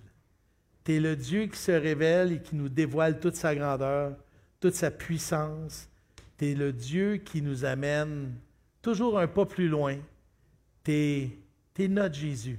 Tu 0.85 0.95
es 0.95 1.01
le 1.01 1.17
Dieu 1.17 1.47
qui 1.47 1.59
se 1.59 1.73
révèle 1.73 2.33
et 2.33 2.43
qui 2.43 2.57
nous 2.57 2.69
dévoile 2.69 3.21
toute 3.21 3.37
sa 3.37 3.55
grandeur, 3.55 4.17
toute 4.59 4.75
sa 4.75 4.91
puissance. 4.91 5.89
Tu 6.39 6.51
es 6.51 6.55
le 6.55 6.73
Dieu 6.73 7.19
qui 7.19 7.43
nous 7.43 7.65
amène 7.65 8.35
toujours 8.83 9.19
un 9.19 9.29
pas 9.29 9.47
plus 9.47 9.69
loin. 9.69 9.97
Tu 10.85 10.93
es, 10.93 11.89
notre 11.89 12.15
Jésus. 12.15 12.59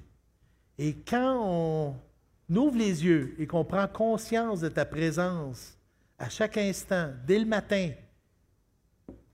Et 0.78 0.96
quand 0.96 1.44
on 1.46 1.96
ouvre 2.56 2.78
les 2.78 3.06
yeux 3.06 3.36
et 3.38 3.46
qu'on 3.46 3.64
prend 3.64 3.88
conscience 3.88 4.62
de 4.62 4.70
ta 4.70 4.86
présence 4.86 5.78
à 6.18 6.30
chaque 6.30 6.58
instant, 6.58 7.12
dès 7.28 7.38
le 7.38 7.46
matin, 7.46 7.92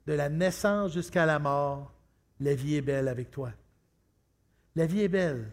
de 0.07 0.13
la 0.13 0.29
naissance 0.29 0.93
jusqu'à 0.93 1.25
la 1.25 1.37
mort, 1.37 1.93
la 2.39 2.55
vie 2.55 2.75
est 2.75 2.81
belle 2.81 3.09
avec 3.09 3.29
toi. 3.29 3.51
La 4.73 4.85
vie 4.85 5.01
est 5.01 5.09
belle. 5.09 5.51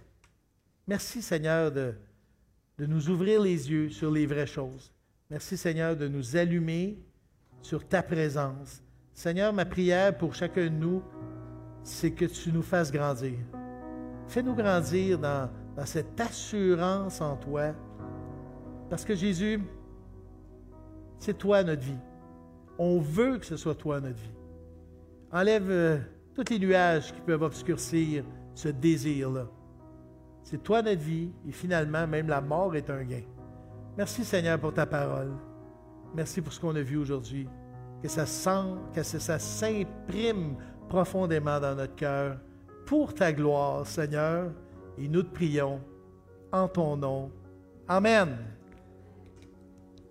Merci 0.87 1.23
Seigneur 1.23 1.73
de, 1.73 1.95
nous 2.79 3.11
ouvrir 3.11 3.41
les 3.41 3.71
yeux 3.71 3.91
sur 3.91 4.13
les 4.13 4.27
vraies 4.27 4.47
choses. 4.47 4.93
Merci 5.29 5.57
Seigneur 5.57 5.97
de 5.97 6.07
nous 6.07 6.37
allumer 6.37 6.99
sur 7.63 7.87
ta 7.87 8.03
présence. 8.03 8.81
Seigneur, 9.13 9.53
ma 9.53 9.65
prière 9.65 10.17
pour 10.17 10.35
chacun 10.35 10.65
de 10.65 10.69
nous, 10.69 11.03
c'est 11.83 12.13
que 12.13 12.27
tu 12.27 12.53
nous 12.53 12.63
fasses 12.63 12.93
grandir. 12.93 13.39
Fais-nous 14.29 14.55
grandir 14.55 15.19
dans 15.19 15.51
cette 15.85 16.21
assurance 16.21 17.21
en 17.21 17.37
toi. 17.37 17.75
Parce 18.89 19.05
que 19.05 19.17
Jésus, 19.17 19.61
c'est 21.19 21.37
toi 21.37 21.65
notre 21.65 21.83
vie. 21.83 21.99
On 22.79 23.01
veut 23.01 23.39
que 23.39 23.47
ce 23.47 23.57
soit 23.57 23.75
toi 23.75 24.01
notre 24.01 24.17
vie. 24.17 24.34
Enlève 25.35 25.69
euh, 25.69 25.99
tous 26.33 26.49
les 26.49 26.61
nuages 26.61 27.13
qui 27.13 27.21
peuvent 27.21 27.43
obscurcir 27.43 28.23
ce 28.55 28.69
désir-là. 28.69 29.49
C'est 30.45 30.63
toi 30.63 30.81
notre 30.81 31.01
vie 31.01 31.33
et 31.49 31.51
finalement, 31.51 32.07
même 32.07 32.29
la 32.29 32.41
mort 32.41 32.77
est 32.77 32.89
un 32.89 33.03
gain. 33.03 33.25
Merci 33.99 34.25
Seigneur 34.25 34.61
pour 34.61 34.73
ta 34.73 34.87
parole. 34.87 35.33
Merci 36.15 36.41
pour 36.41 36.53
ce 36.53 36.61
qu'on 36.61 36.77
a 36.77 36.83
vu 36.83 36.97
aujourd'hui. 36.99 37.49
Que 38.01 38.09
ça 38.09 38.27
sent, 38.27 38.77
que 38.95 39.03
ça 39.03 39.41
s'imprime 39.41 40.55
profondément 40.89 41.59
dans 41.59 41.75
notre 41.75 41.97
cœur 41.97 42.39
pour 42.87 43.13
ta 43.13 43.33
gloire, 43.33 43.85
Seigneur. 43.89 44.53
Et 44.99 45.09
nous 45.09 45.25
te 45.25 45.35
prions 45.35 45.81
en 46.53 46.69
ton 46.69 46.97
nom. 46.97 47.33
Amen. 47.89 48.37